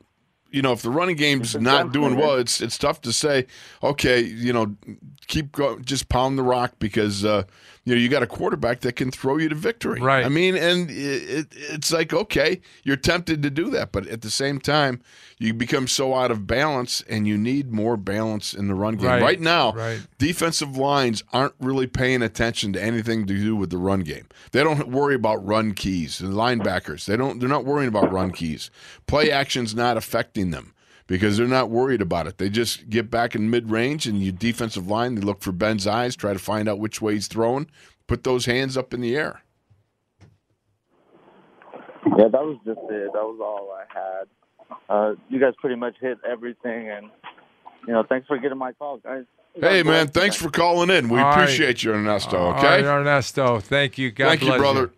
[0.51, 3.45] You know, if the running game's not doing well, it's it's tough to say.
[3.83, 4.75] Okay, you know,
[5.27, 7.43] keep going, just pound the rock because uh,
[7.89, 9.99] you know you got a quarterback that can throw you to victory.
[9.99, 10.23] Right.
[10.23, 14.21] I mean, and it, it, it's like okay, you're tempted to do that, but at
[14.21, 15.01] the same time,
[15.39, 19.07] you become so out of balance, and you need more balance in the run game.
[19.07, 19.21] Right.
[19.23, 20.01] Right, now, Right.
[20.19, 24.27] defensive lines aren't really paying attention to anything to do with the run game.
[24.51, 26.19] They don't worry about run keys.
[26.19, 27.39] The linebackers, they don't.
[27.39, 28.69] They're not worrying about run keys.
[29.07, 30.73] Play action's not affecting them
[31.09, 32.37] because they're not worried about it.
[32.37, 35.87] They just get back in mid range, and your defensive line, they look for Ben's
[35.87, 37.67] eyes, try to find out which way he's throwing,
[38.07, 39.41] put those hands up in the air.
[42.05, 43.11] Yeah, that was just it.
[43.13, 44.27] That was all I had.
[44.87, 47.09] Uh, you guys pretty much hit everything, and
[47.87, 49.25] you know, thanks for getting my call, guys.
[49.59, 51.09] Hey, man, thanks for calling in.
[51.09, 51.41] We All right.
[51.41, 52.53] appreciate you, Ernesto.
[52.53, 52.83] Okay.
[52.83, 53.59] right, Ernesto.
[53.59, 54.11] Thank you.
[54.11, 54.91] God Thank you, bless brother.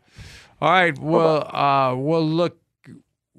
[0.62, 1.00] All right.
[1.00, 2.61] Well, uh, we'll look.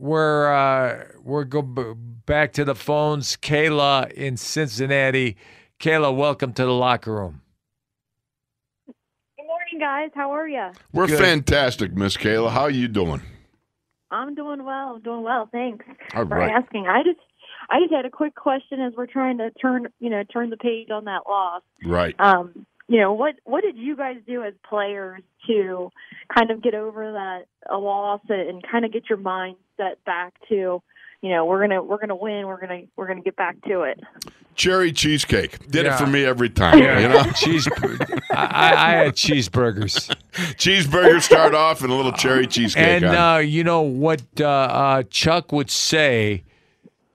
[0.03, 3.37] We're uh, we're go back to the phones.
[3.37, 5.37] Kayla in Cincinnati.
[5.79, 7.41] Kayla, welcome to the locker room.
[8.89, 10.11] Good morning, guys.
[10.13, 10.73] How are you?
[10.93, 11.21] We're Good.
[11.21, 12.51] fantastic, Miss Kayla.
[12.51, 13.23] How are you doing?
[14.11, 14.95] I'm doing well.
[14.97, 15.49] I'm doing well.
[15.53, 15.85] Thanks
[16.17, 16.51] All for right.
[16.51, 16.89] asking.
[16.89, 17.21] I just,
[17.71, 20.57] I just had a quick question as we're trying to turn, you know, turn the
[20.57, 21.63] page on that loss.
[21.85, 22.17] Right.
[22.19, 25.91] Um, you know, what what did you guys do as players to
[26.37, 29.19] kind of get over that a loss and kind of get your
[29.79, 30.83] mindset back to,
[31.23, 32.47] you know, we're gonna we're gonna win.
[32.47, 34.01] We're gonna we're gonna get back to it.
[34.55, 35.95] Cherry cheesecake did Yeah.
[35.95, 36.79] it for me every time.
[36.79, 37.67] Yeah, You know, cheese.
[38.31, 40.15] I, I I had cheeseburgers.
[40.57, 43.03] cheeseburger start off and a little cherry cheesecake.
[43.03, 46.45] And uh, you know what uh, uh, Chuck would say: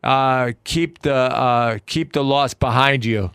[0.04, 3.30] uh, keep the uh, keep the loss behind you,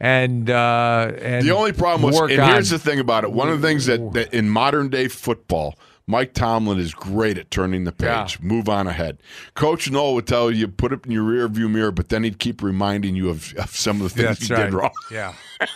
[0.00, 3.30] and uh, and the only problem was, work and on- here's the thing about it.
[3.32, 7.50] One of the things that, that in modern day football, Mike Tomlin is great at
[7.50, 9.18] turning the page, move on ahead.
[9.54, 12.38] Coach Noll would tell you put it in your rear view mirror, but then he'd
[12.38, 14.64] keep reminding you of, of some of the things That's you right.
[14.64, 14.90] did wrong.
[15.10, 15.34] Yeah.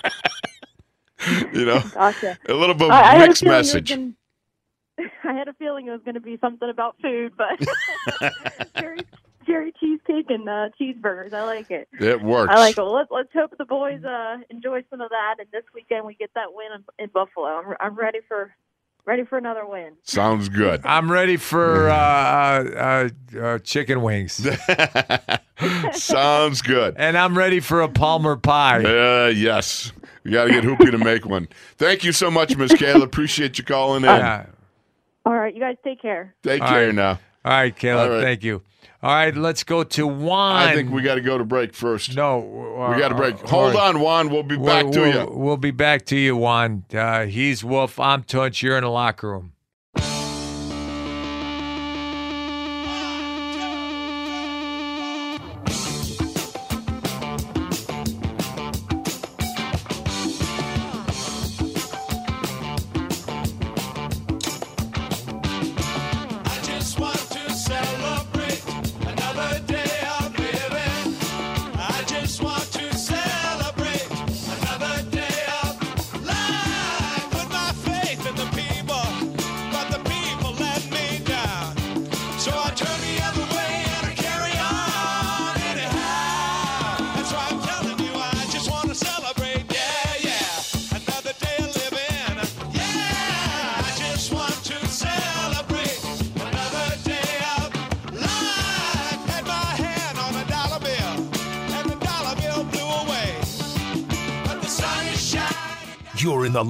[1.53, 2.39] You know, Gotcha.
[2.49, 3.89] a little bit of I, I a a mixed feeling message.
[3.91, 4.13] gonna-
[5.25, 8.33] I had a feeling it was going to be something about food, but
[8.79, 9.01] cherry,
[9.45, 11.33] cherry cheesecake and uh, cheeseburgers.
[11.35, 11.89] I like it.
[12.01, 12.53] It works.
[12.55, 12.81] I like it.
[12.81, 16.15] Well, let's let's hope the boys uh, enjoy some of that, and this weekend we
[16.15, 17.47] get that win in, in Buffalo.
[17.47, 18.53] I'm, I'm ready for
[19.09, 19.95] ready for another win.
[20.03, 20.83] Sounds good.
[20.85, 23.09] I'm ready for uh, uh,
[23.41, 24.35] uh, chicken wings,
[25.93, 26.95] Sounds good.
[26.99, 28.85] and I'm ready for a Palmer pie.
[28.85, 29.93] Uh, yes.
[30.25, 31.49] We got to get Hoopy to make one.
[31.79, 33.03] Thank you so much, Miss Kayla.
[33.03, 34.11] Appreciate you calling in.
[34.11, 34.47] Yeah.
[35.25, 36.35] All right, you guys take care.
[36.43, 36.95] Take All care right.
[36.95, 37.19] now.
[37.45, 37.99] All right, Kayla.
[37.99, 38.23] All right.
[38.23, 38.63] Thank you.
[39.01, 40.57] All right, let's go to Juan.
[40.57, 42.17] I think we got to go to break first.
[42.17, 42.39] no.
[42.93, 43.39] we got to break.
[43.49, 44.29] Hold on, Juan.
[44.29, 45.31] We'll be back to we'll, you.
[45.31, 46.85] We'll be back to you, Juan.
[46.93, 48.01] Uh, he's Wolf.
[48.01, 48.61] I'm Tunch.
[48.61, 49.53] You're in the locker room.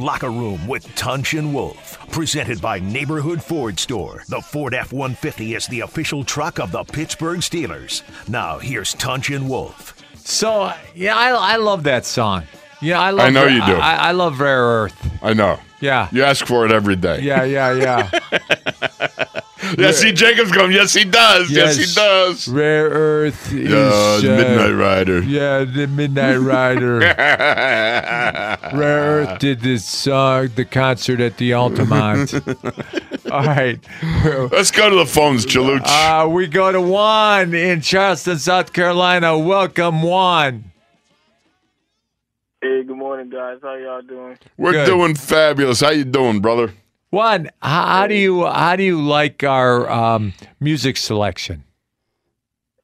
[0.09, 4.25] Locker room with Tunch and Wolf, presented by Neighborhood Ford Store.
[4.29, 8.01] The Ford F 150 is the official truck of the Pittsburgh Steelers.
[8.27, 9.95] Now, here's Tunch and Wolf.
[10.15, 12.45] So yeah, I, I love that song.
[12.81, 13.27] Yeah, I love.
[13.27, 13.75] I know you do.
[13.75, 15.19] I, I love Rare Earth.
[15.23, 15.61] I know.
[15.83, 16.09] Yeah.
[16.11, 17.21] You ask for it every day.
[17.21, 19.08] Yeah, yeah, yeah.
[19.79, 21.51] Yeah, see, Jacob's going, yes, he does.
[21.51, 21.89] Yes, Yes.
[21.89, 22.49] he does.
[22.49, 25.23] Rare Earth is Uh, uh, Midnight Rider.
[25.23, 26.99] Yeah, the Midnight Rider.
[28.73, 32.35] Rare Earth did this song, the concert at the Altamont.
[33.31, 33.79] All right.
[34.25, 35.83] Let's go to the phones, Chaluch.
[35.85, 39.39] Uh, we go to Juan in Charleston, South Carolina.
[39.39, 40.65] Welcome, Juan.
[42.63, 43.59] Hey, good morning, guys.
[43.63, 44.39] How y'all doing?
[44.57, 44.87] We're good.
[44.87, 45.81] doing fabulous.
[45.81, 46.73] How you doing, brother?
[47.11, 51.65] Juan, h- how do you how do you like our um, music selection?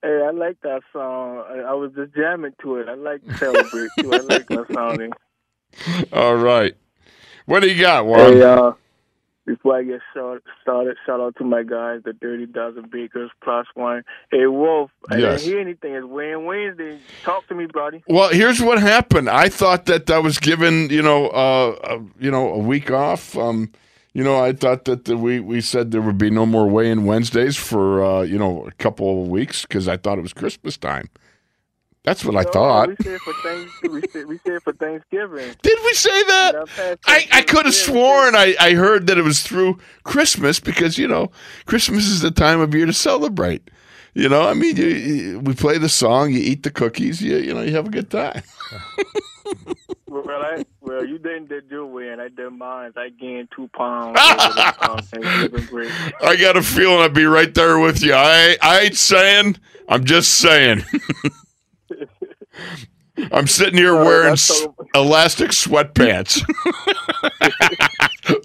[0.02, 1.44] Hey, I like that song.
[1.48, 2.88] I, I was just jamming to it.
[2.88, 4.12] I like Celebrate too.
[4.14, 5.12] I like that sounding.
[6.12, 6.74] All right.
[7.46, 8.32] What do you got, Juan?
[8.34, 8.72] Hey, uh,
[9.46, 13.66] before I get start, started, shout out to my guys, the Dirty Dozen Bakers Plus
[13.74, 14.02] One.
[14.30, 15.40] Hey, Wolf, I Yes.
[15.42, 15.94] didn't hear anything.
[15.94, 16.98] It's weigh-in Wednesday.
[17.24, 18.02] Talk to me, buddy.
[18.08, 19.28] Well, here's what happened.
[19.28, 23.36] I thought that I was given, you know, uh, uh, you know, a week off.
[23.36, 23.70] Um,
[24.14, 27.04] you know, I thought that the, we we said there would be no more weigh-in
[27.04, 30.76] Wednesdays for uh, you know a couple of weeks because I thought it was Christmas
[30.76, 31.10] time.
[32.04, 32.90] That's what I thought.
[32.90, 33.94] We said for Thanksgiving.
[33.94, 35.54] we said we said for Thanksgiving.
[35.62, 36.98] Did we say that?
[37.06, 41.08] I, I could have sworn I, I heard that it was through Christmas because you
[41.08, 41.32] know
[41.66, 43.68] Christmas is the time of year to celebrate.
[44.16, 47.36] You know, I mean, you, you, we play the song, you eat the cookies, you
[47.38, 48.42] you know, you have a good time.
[50.22, 52.20] Well, I well, you didn't did your win.
[52.20, 52.92] I did mine.
[52.96, 54.16] I gained two pounds.
[54.18, 55.90] over the, Thanksgiving break.
[56.22, 58.14] I got a feeling I'd be right there with you.
[58.14, 59.56] I I ain't saying.
[59.88, 60.84] I'm just saying.
[63.32, 66.42] I'm sitting here wearing that's s- so- elastic sweatpants,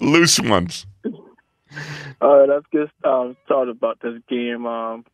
[0.00, 0.86] loose ones.
[2.20, 4.66] All right, let's get um, started about this game.
[4.66, 5.04] Um,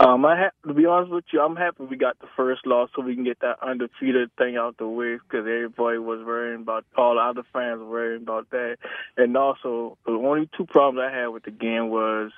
[0.00, 2.88] um, I ha- to be honest with you, I'm happy we got the first loss
[2.96, 6.86] so we can get that undefeated thing out the way because everybody was worrying about
[6.96, 8.78] all the other fans were worrying about that.
[9.18, 12.30] And also, the only two problems I had with the game was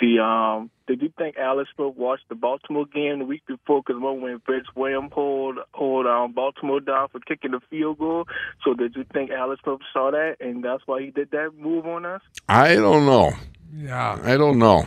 [0.00, 0.70] the um.
[0.88, 3.80] Did you think Alex Smith watched the Baltimore game the week before?
[3.86, 8.26] Because one when Vince Williams pulled hold um Baltimore down for kicking the field goal.
[8.64, 11.86] So did you think Alex Smith saw that and that's why he did that move
[11.86, 12.22] on us?
[12.48, 13.32] I don't know.
[13.72, 14.18] Yeah.
[14.22, 14.84] I don't know.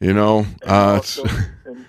[0.00, 1.24] You know, uh, it's, Also,
[1.64, 1.86] and,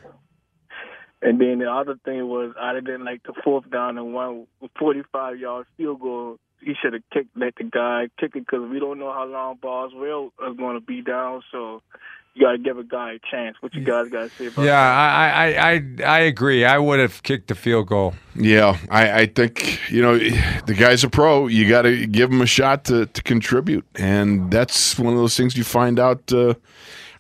[1.21, 4.47] and then the other thing was I didn't like the fourth down and one
[4.79, 6.37] 45 yard field goal.
[6.61, 9.57] He should have kicked let the guy kick it because we don't know how long
[9.61, 11.41] Boswell is going to be down.
[11.51, 11.81] So
[12.33, 13.57] you got to give a guy a chance.
[13.59, 14.97] What you guys got to say about Yeah, that?
[14.97, 16.65] I, I, I, I agree.
[16.65, 18.13] I would have kicked the field goal.
[18.35, 18.77] yeah.
[18.89, 21.47] I, I think you know the guy's a pro.
[21.47, 25.35] You got to give him a shot to to contribute, and that's one of those
[25.37, 26.31] things you find out.
[26.31, 26.53] Uh,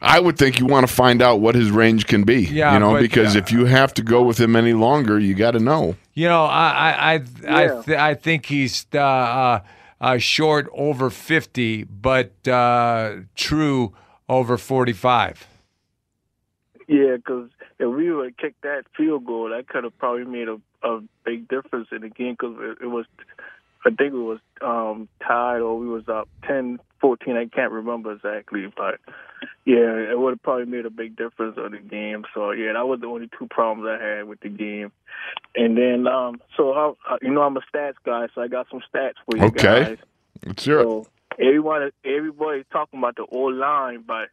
[0.01, 2.43] I would think you want to find out what his range can be.
[2.43, 5.19] Yeah, you know, but, because uh, if you have to go with him any longer,
[5.19, 5.95] you got to know.
[6.13, 9.59] You know, I, I, I, I, th- I think he's uh, uh,
[9.99, 13.93] uh, short over fifty, but uh, true
[14.29, 15.47] over forty-five.
[16.87, 17.49] Yeah, because
[17.79, 21.01] if we would have kicked that field goal, that could have probably made a, a
[21.25, 23.05] big difference in the game because it, it was,
[23.85, 27.35] I think it was um, tied or we was up 10, 14.
[27.35, 28.99] I can't remember exactly, but
[29.65, 32.25] yeah, it would have probably made a big difference on the game.
[32.33, 34.91] So yeah, that was the only two problems I had with the game.
[35.55, 38.67] And then, um, so how, uh, you know, I'm a stats guy, so I got
[38.69, 39.61] some stats for you Okay.
[39.61, 39.97] guys.
[40.45, 40.83] Let's hear it.
[40.83, 41.07] So
[41.39, 44.29] everyone, everybody's talking about the old line, but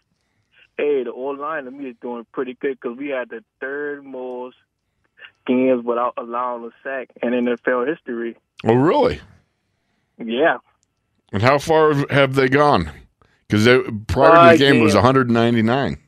[0.77, 4.05] hey, the old line to me is doing pretty good because we had the third
[4.05, 4.57] most
[5.47, 8.37] games without allowing a sack in NFL history.
[8.65, 9.21] Oh, really?
[10.19, 10.59] Yeah,
[11.35, 12.91] And how far have they gone?
[13.49, 15.99] Because prior to the Five game was 199.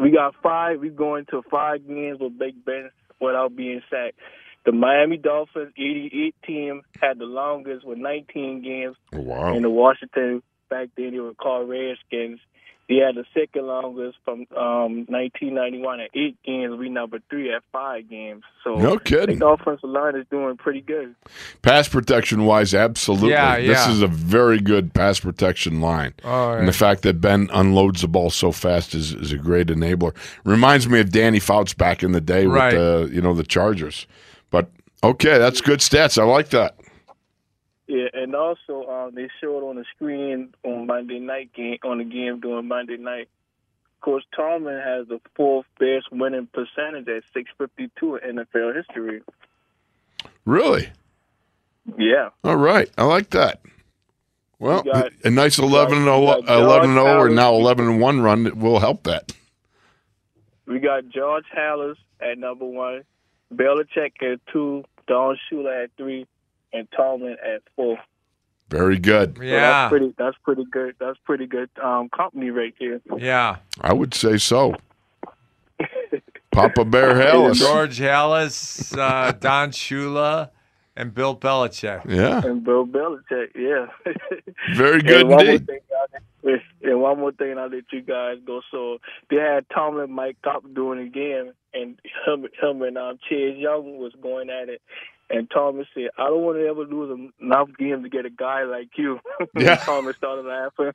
[0.00, 0.78] we got five.
[0.80, 4.16] We're going to five games with Big Ben without being sacked.
[4.64, 9.54] The Miami Dolphins 88 team had the longest with 19 games, Oh, wow.
[9.54, 12.38] and the Washington back then they were called Redskins.
[12.88, 16.78] They had the second longest from um, 1991 at eight games.
[16.78, 18.44] We number three at five games.
[18.62, 19.40] So No kidding.
[19.40, 21.16] the offensive line is doing pretty good.
[21.62, 23.30] Pass protection wise, absolutely.
[23.30, 23.90] Yeah, This yeah.
[23.90, 26.14] is a very good pass protection line.
[26.22, 29.66] Oh, And the fact that Ben unloads the ball so fast is, is a great
[29.66, 30.14] enabler.
[30.44, 32.72] Reminds me of Danny Fouts back in the day Right.
[32.72, 34.06] with the you know the Chargers.
[34.50, 34.70] But
[35.02, 36.18] okay, that's good stats.
[36.20, 36.76] I like that.
[37.86, 42.04] Yeah, and also um, they showed on the screen on Monday night game on the
[42.04, 43.28] game during Monday night.
[44.00, 49.22] Coach Tomlin has the fourth best winning percentage at 652 in NFL history.
[50.44, 50.88] Really?
[51.96, 52.30] Yeah.
[52.44, 52.90] All right.
[52.98, 53.60] I like that.
[54.58, 57.54] Well, got- a nice 11 and you 0, 11 and 0 or now.
[57.54, 59.32] 11 and 1 run that will help that.
[60.66, 63.04] We got George Halas at number one,
[63.54, 66.26] Belichick at two, Don Shula at three,
[66.72, 67.98] and Tomlin at four.
[68.68, 69.36] Very good.
[69.36, 70.14] So Yeah, that's pretty.
[70.18, 70.94] That's pretty good.
[70.98, 73.00] That's pretty good um, company right there.
[73.16, 73.56] yeah.
[73.80, 74.74] I would say so.
[76.50, 77.54] Papa Bear Halas.
[77.58, 80.50] George Halas, uh, Don Shula,
[80.96, 82.04] and Bill Belichick.
[82.08, 82.42] Yeah.
[82.44, 83.86] And Bill Belichick, yeah.
[84.74, 85.66] Very good and one more indeed.
[85.66, 86.20] thing, I'll-
[86.82, 88.60] and one more thing, I'll let you guys go.
[88.70, 88.98] So
[89.28, 93.98] they had Tomlin Mike up doing the game, and him, him and um, Chase Young
[93.98, 94.80] was going at it.
[95.28, 98.62] And Thomas said, "I don't want to ever lose enough games to get a guy
[98.64, 99.18] like you."
[99.58, 99.76] Yeah.
[99.76, 100.92] Thomas started laughing.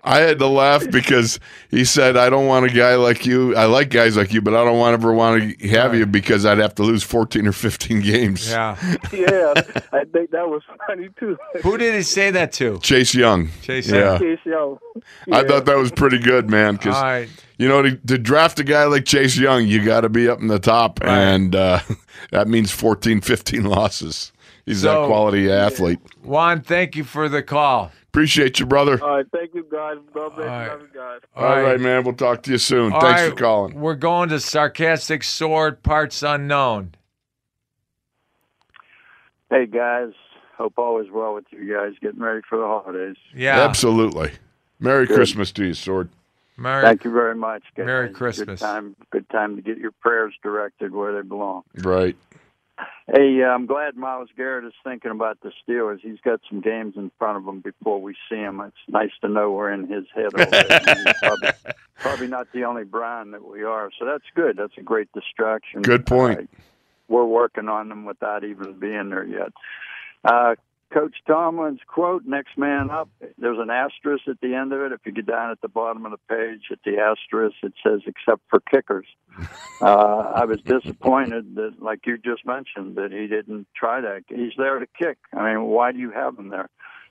[0.04, 1.40] I had to laugh because
[1.70, 3.56] he said, I don't want a guy like you.
[3.56, 6.44] I like guys like you, but I don't want ever want to have you because
[6.44, 8.50] I'd have to lose 14 or 15 games.
[8.50, 8.76] Yeah.
[9.12, 9.54] yeah,
[9.92, 11.36] I think that was funny too.
[11.62, 12.78] Who did he say that to?
[12.80, 13.48] Chase Young.
[13.62, 14.18] Chase Yeah.
[14.18, 14.78] Chase Young.
[15.32, 16.76] I thought that was pretty good, man.
[16.76, 17.28] Because, All right.
[17.58, 20.40] You know, to, to draft a guy like Chase Young, you got to be up
[20.40, 21.00] in the top.
[21.00, 21.10] Right.
[21.18, 21.80] And uh,
[22.30, 24.32] that means 14, 15 losses.
[24.64, 25.98] He's So- that quality athlete.
[26.22, 27.90] Juan, thank you for the call.
[28.08, 29.02] Appreciate you, brother.
[29.02, 29.96] All right, thank you guys.
[30.14, 30.68] God bless All right.
[30.68, 31.20] love you guys.
[31.36, 31.78] All right.
[31.78, 32.04] man.
[32.04, 32.92] We'll talk to you soon.
[32.92, 33.78] All Thanks right, for calling.
[33.78, 36.94] We're going to Sarcastic Sword, parts unknown.
[39.50, 40.12] Hey guys,
[40.56, 41.92] hope all is well with you guys.
[42.02, 43.16] Getting ready for the holidays.
[43.34, 43.60] Yeah.
[43.60, 44.32] Absolutely.
[44.80, 45.14] Merry Good.
[45.16, 46.10] Christmas to you, Sword.
[46.58, 47.62] Merry, Thank you very much.
[47.76, 47.86] Guys.
[47.86, 48.60] Merry Good Christmas.
[48.60, 48.96] time.
[49.10, 51.62] Good time to get your prayers directed where they belong.
[51.76, 52.16] Right.
[53.06, 56.00] Hey, uh, I'm glad Myles Garrett is thinking about the Steelers.
[56.00, 58.60] He's got some games in front of him before we see him.
[58.60, 60.74] It's nice to know we're in his head already.
[61.04, 61.48] He's probably,
[61.98, 63.90] probably not the only Brian that we are.
[63.98, 64.56] So that's good.
[64.56, 65.82] That's a great distraction.
[65.82, 66.40] Good point.
[66.40, 66.60] Uh,
[67.08, 69.52] we're working on them without even being there yet.
[70.24, 70.56] Uh,
[70.92, 74.92] Coach Tomlin's quote, next man up, there's an asterisk at the end of it.
[74.92, 78.00] If you get down at the bottom of the page at the asterisk, it says,
[78.06, 79.06] except for kickers.
[79.80, 84.24] Uh, I was disappointed that, like you just mentioned, that he didn't try that.
[84.26, 85.18] He's there to kick.
[85.32, 86.68] I mean, why do you have him there?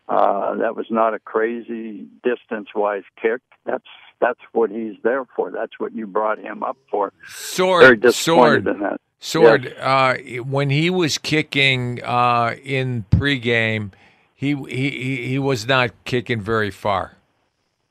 [0.10, 3.40] Uh, that was not a crazy distance-wise kick.
[3.66, 3.88] That's
[4.20, 5.52] that's what he's there for.
[5.52, 7.14] That's what you brought him up for.
[7.28, 9.02] Sword, Very disappointed sword, in that.
[9.20, 9.76] Sword.
[9.80, 13.92] Uh, when he was kicking uh, in pregame,
[14.34, 17.18] he, he he he was not kicking very far.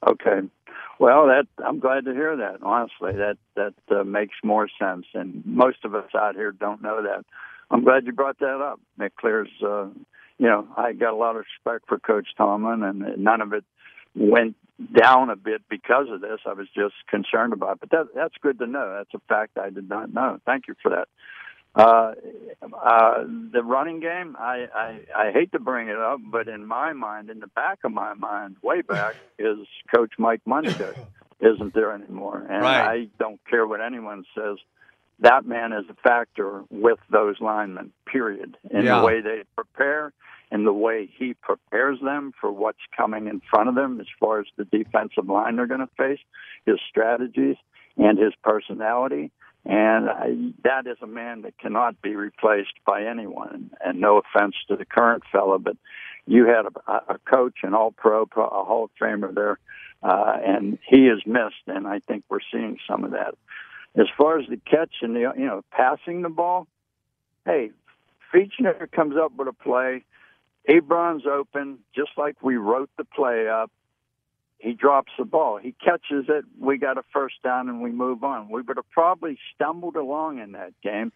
[0.07, 0.41] Okay.
[0.99, 2.63] Well, that I'm glad to hear that.
[2.63, 7.03] Honestly, that that uh, makes more sense, and most of us out here don't know
[7.03, 7.25] that.
[7.71, 8.81] I'm glad you brought that up.
[9.01, 9.49] It clears.
[9.63, 9.89] Uh,
[10.39, 13.65] you know, I got a lot of respect for Coach Tomlin, and none of it
[14.17, 14.57] went
[14.99, 16.41] down a bit because of this.
[16.47, 17.81] I was just concerned about, it.
[17.81, 18.95] but that that's good to know.
[18.99, 20.39] That's a fact I did not know.
[20.45, 21.09] Thank you for that.
[21.75, 22.13] Uh,
[22.75, 26.95] uh, the running game, I, I, I hate to bring it up, but in my
[26.95, 29.59] mind, in the back of my mind, way back, is
[29.95, 30.95] Coach Mike Munchak
[31.41, 32.39] isn't there anymore.
[32.49, 32.81] And Right.
[33.03, 34.57] I don't care what anyone says.
[35.21, 38.57] That man is a factor with those linemen, period.
[38.71, 39.01] In Yeah.
[39.01, 40.13] the way they prepare,
[40.51, 44.41] in the way he prepares them for what's coming in front of them as far
[44.41, 46.21] as the defensive line they're going to face,
[46.65, 47.57] his strategies,
[47.97, 49.31] and his personality.
[49.65, 53.71] And I, that is a man that cannot be replaced by anyone.
[53.85, 55.77] And no offense to the current fellow, but
[56.27, 59.59] you had a, a coach, an all-pro, pro, a Hall of Famer there,
[60.03, 61.67] uh, and he is missed.
[61.67, 63.35] And I think we're seeing some of that.
[63.97, 66.67] As far as the catch and the you know passing the ball,
[67.45, 67.71] hey,
[68.33, 70.05] Fichtner comes up with a play.
[70.69, 73.71] Abron's open, just like we wrote the play up.
[74.59, 75.59] He drops the ball.
[75.59, 76.45] He catches it.
[76.59, 78.49] We got a first down and we move on.
[78.51, 81.13] We would have probably stumbled along in that game,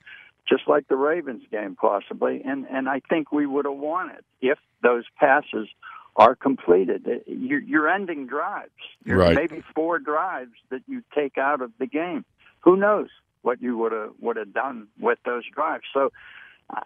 [0.48, 4.24] just like the Ravens game possibly, and and I think we would have won it
[4.40, 5.68] if those passes
[6.16, 7.06] are completed.
[7.06, 8.70] Uh, you're, you're ending drives.
[9.04, 9.34] You're Right.
[9.34, 12.24] Maybe four drives that you take out of the game.
[12.60, 13.08] Who knows
[13.42, 15.84] what you would have would have done with those drives?
[15.94, 16.12] So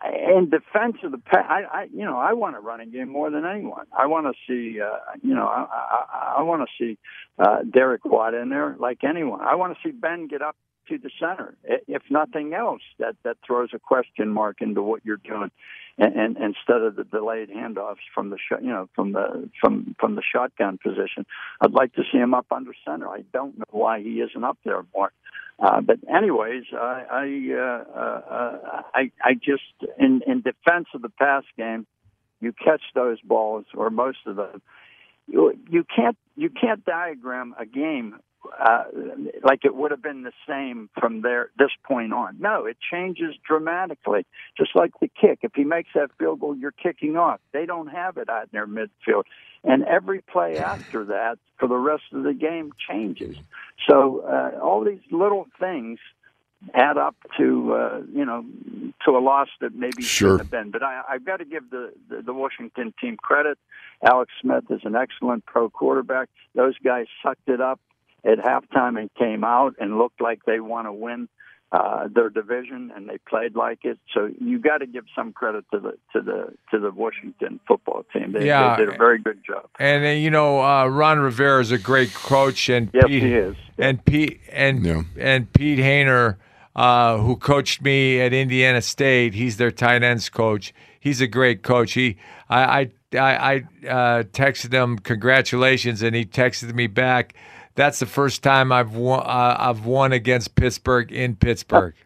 [0.04, 3.30] in defense of the pass, I, I you know I want a running game more
[3.30, 3.86] than anyone.
[3.96, 6.98] I want to see uh, you know I I, I want to see
[7.38, 9.40] uh, Derek Watt in there like anyone.
[9.40, 10.56] I want to see Ben get up
[10.88, 11.54] to the center.
[11.64, 15.50] If nothing else, that that throws a question mark into what you're doing,
[15.98, 19.94] and, and instead of the delayed handoffs from the shot, you know from the from
[19.98, 21.26] from the shotgun position,
[21.60, 23.08] I'd like to see him up under center.
[23.08, 25.12] I don't know why he isn't up there more.
[25.58, 29.62] Uh, but anyways, I I, uh, uh, I I just
[29.98, 31.86] in in defense of the pass game,
[32.40, 34.62] you catch those balls or most of them.
[35.26, 38.16] You you can't you can't diagram a game
[38.58, 38.84] uh,
[39.42, 42.36] like it would have been the same from there this point on.
[42.40, 44.26] No, it changes dramatically.
[44.56, 47.40] Just like the kick, if he makes that field goal, you're kicking off.
[47.52, 49.24] They don't have it out in their midfield,
[49.62, 53.36] and every play after that for the rest of the game changes.
[53.88, 55.98] So uh, all these little things
[56.72, 58.44] add up to uh, you know
[59.04, 60.38] to a loss that maybe Sure.
[60.38, 60.70] shouldn't have been.
[60.70, 63.58] But I, I've got to give the, the the Washington team credit.
[64.04, 66.28] Alex Smith is an excellent pro quarterback.
[66.54, 67.80] Those guys sucked it up
[68.24, 71.28] at halftime and came out and looked like they want to win
[71.72, 73.98] uh, their division, and they played like it.
[74.14, 78.04] So you got to give some credit to the to the to the Washington football
[78.12, 78.32] team.
[78.32, 78.76] They, Yeah.
[78.76, 79.70] they did a very good job.
[79.80, 83.34] And uh, you know, uh, Ron Rivera is a great coach, and Yes, Pete, he
[83.34, 83.56] is.
[83.76, 86.36] And Pete and and Pete Hoener,
[86.76, 90.72] uh, who coached me at Indiana State, he's their tight ends coach.
[91.00, 91.92] He's a great coach.
[91.92, 92.16] He,
[92.48, 93.56] I, I, I, I
[93.88, 97.34] uh, texted him congratulations, and he texted me back.
[97.74, 99.20] That's the first time I've won.
[99.20, 101.94] Uh, I've won against Pittsburgh in Pittsburgh.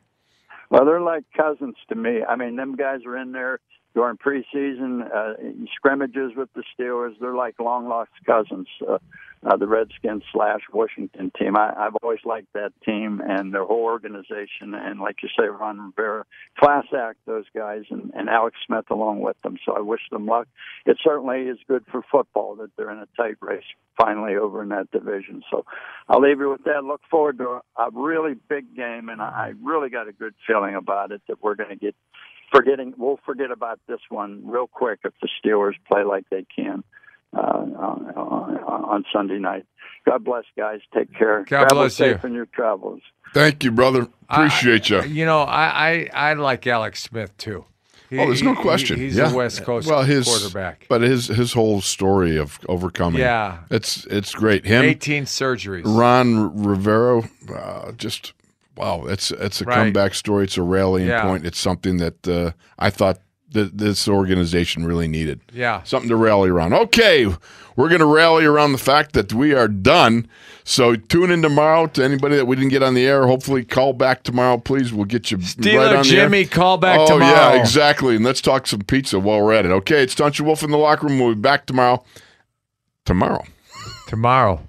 [0.71, 2.23] Well, they're like cousins to me.
[2.29, 3.59] I mean, them guys are in there
[3.95, 5.33] during preseason uh,
[5.75, 7.15] scrimmages with the Steelers.
[7.19, 8.69] They're like long lost cousins.
[8.87, 8.99] Uh,
[9.45, 11.57] uh, the Redskins slash Washington team.
[11.57, 14.75] I, I've always liked that team and their whole organization.
[14.75, 16.25] And like you say, Ron Rivera,
[16.59, 19.57] class act those guys, and, and Alex Smith along with them.
[19.65, 20.49] So I wish them luck.
[20.87, 23.65] It certainly is good for football that they're in a tight race
[24.01, 25.43] finally over in that division.
[25.51, 25.65] So
[26.09, 26.85] I'll leave you with that.
[26.85, 31.11] Look forward to a, really big game, and I really got a good feeling about
[31.11, 31.95] it that we're going to get.
[32.55, 36.83] Forgetting, we'll forget about this one real quick if the Steelers play like they can
[37.37, 37.77] uh, on,
[38.17, 39.67] on, on Sunday night.
[40.07, 40.81] God bless, guys.
[40.95, 41.41] Take care.
[41.41, 42.29] God Travel bless safe you.
[42.29, 43.01] in your travels.
[43.35, 44.09] Thank you, brother.
[44.31, 45.03] Appreciate you.
[45.03, 47.65] You know, I, I, I like Alex Smith too.
[48.09, 48.99] He- oh, there's no he- question.
[48.99, 49.31] he's yeah.
[49.31, 50.87] a West Coast well, his, quarterback.
[50.89, 53.21] But his his whole story of overcoming.
[53.21, 53.59] Yeah.
[53.71, 54.65] it's it's great.
[54.65, 55.83] Him, 18 surgeries.
[55.85, 58.33] Ron Rivera, uh, just
[58.79, 59.75] wow, it's it's a Right.
[59.75, 60.45] comeback story.
[60.45, 61.23] It's a rallying Yeah.
[61.23, 61.45] point.
[61.45, 63.19] It's something that uh, I thought
[63.51, 65.41] that this organization really needed.
[65.53, 65.83] Yeah.
[65.85, 66.75] something to rally around.
[66.75, 67.27] Okay,
[67.77, 70.29] we're going to rally around the fact that we are done.
[70.65, 73.27] So tune in tomorrow to anybody that we didn't get on the air.
[73.27, 74.93] Hopefully, call back tomorrow, please.
[74.93, 76.25] We'll get you Steeler right on the air.
[76.27, 77.55] Jimmy, call back oh, tomorrow.
[77.55, 78.17] yeah, exactly.
[78.17, 79.71] And let's talk some pizza while we're at it.
[79.71, 81.19] Okay, it's Tunch and Wolf in the locker room.
[81.19, 82.05] We'll be back tomorrow.
[83.07, 83.45] Tomorrow.
[84.09, 84.68] Tomorrow.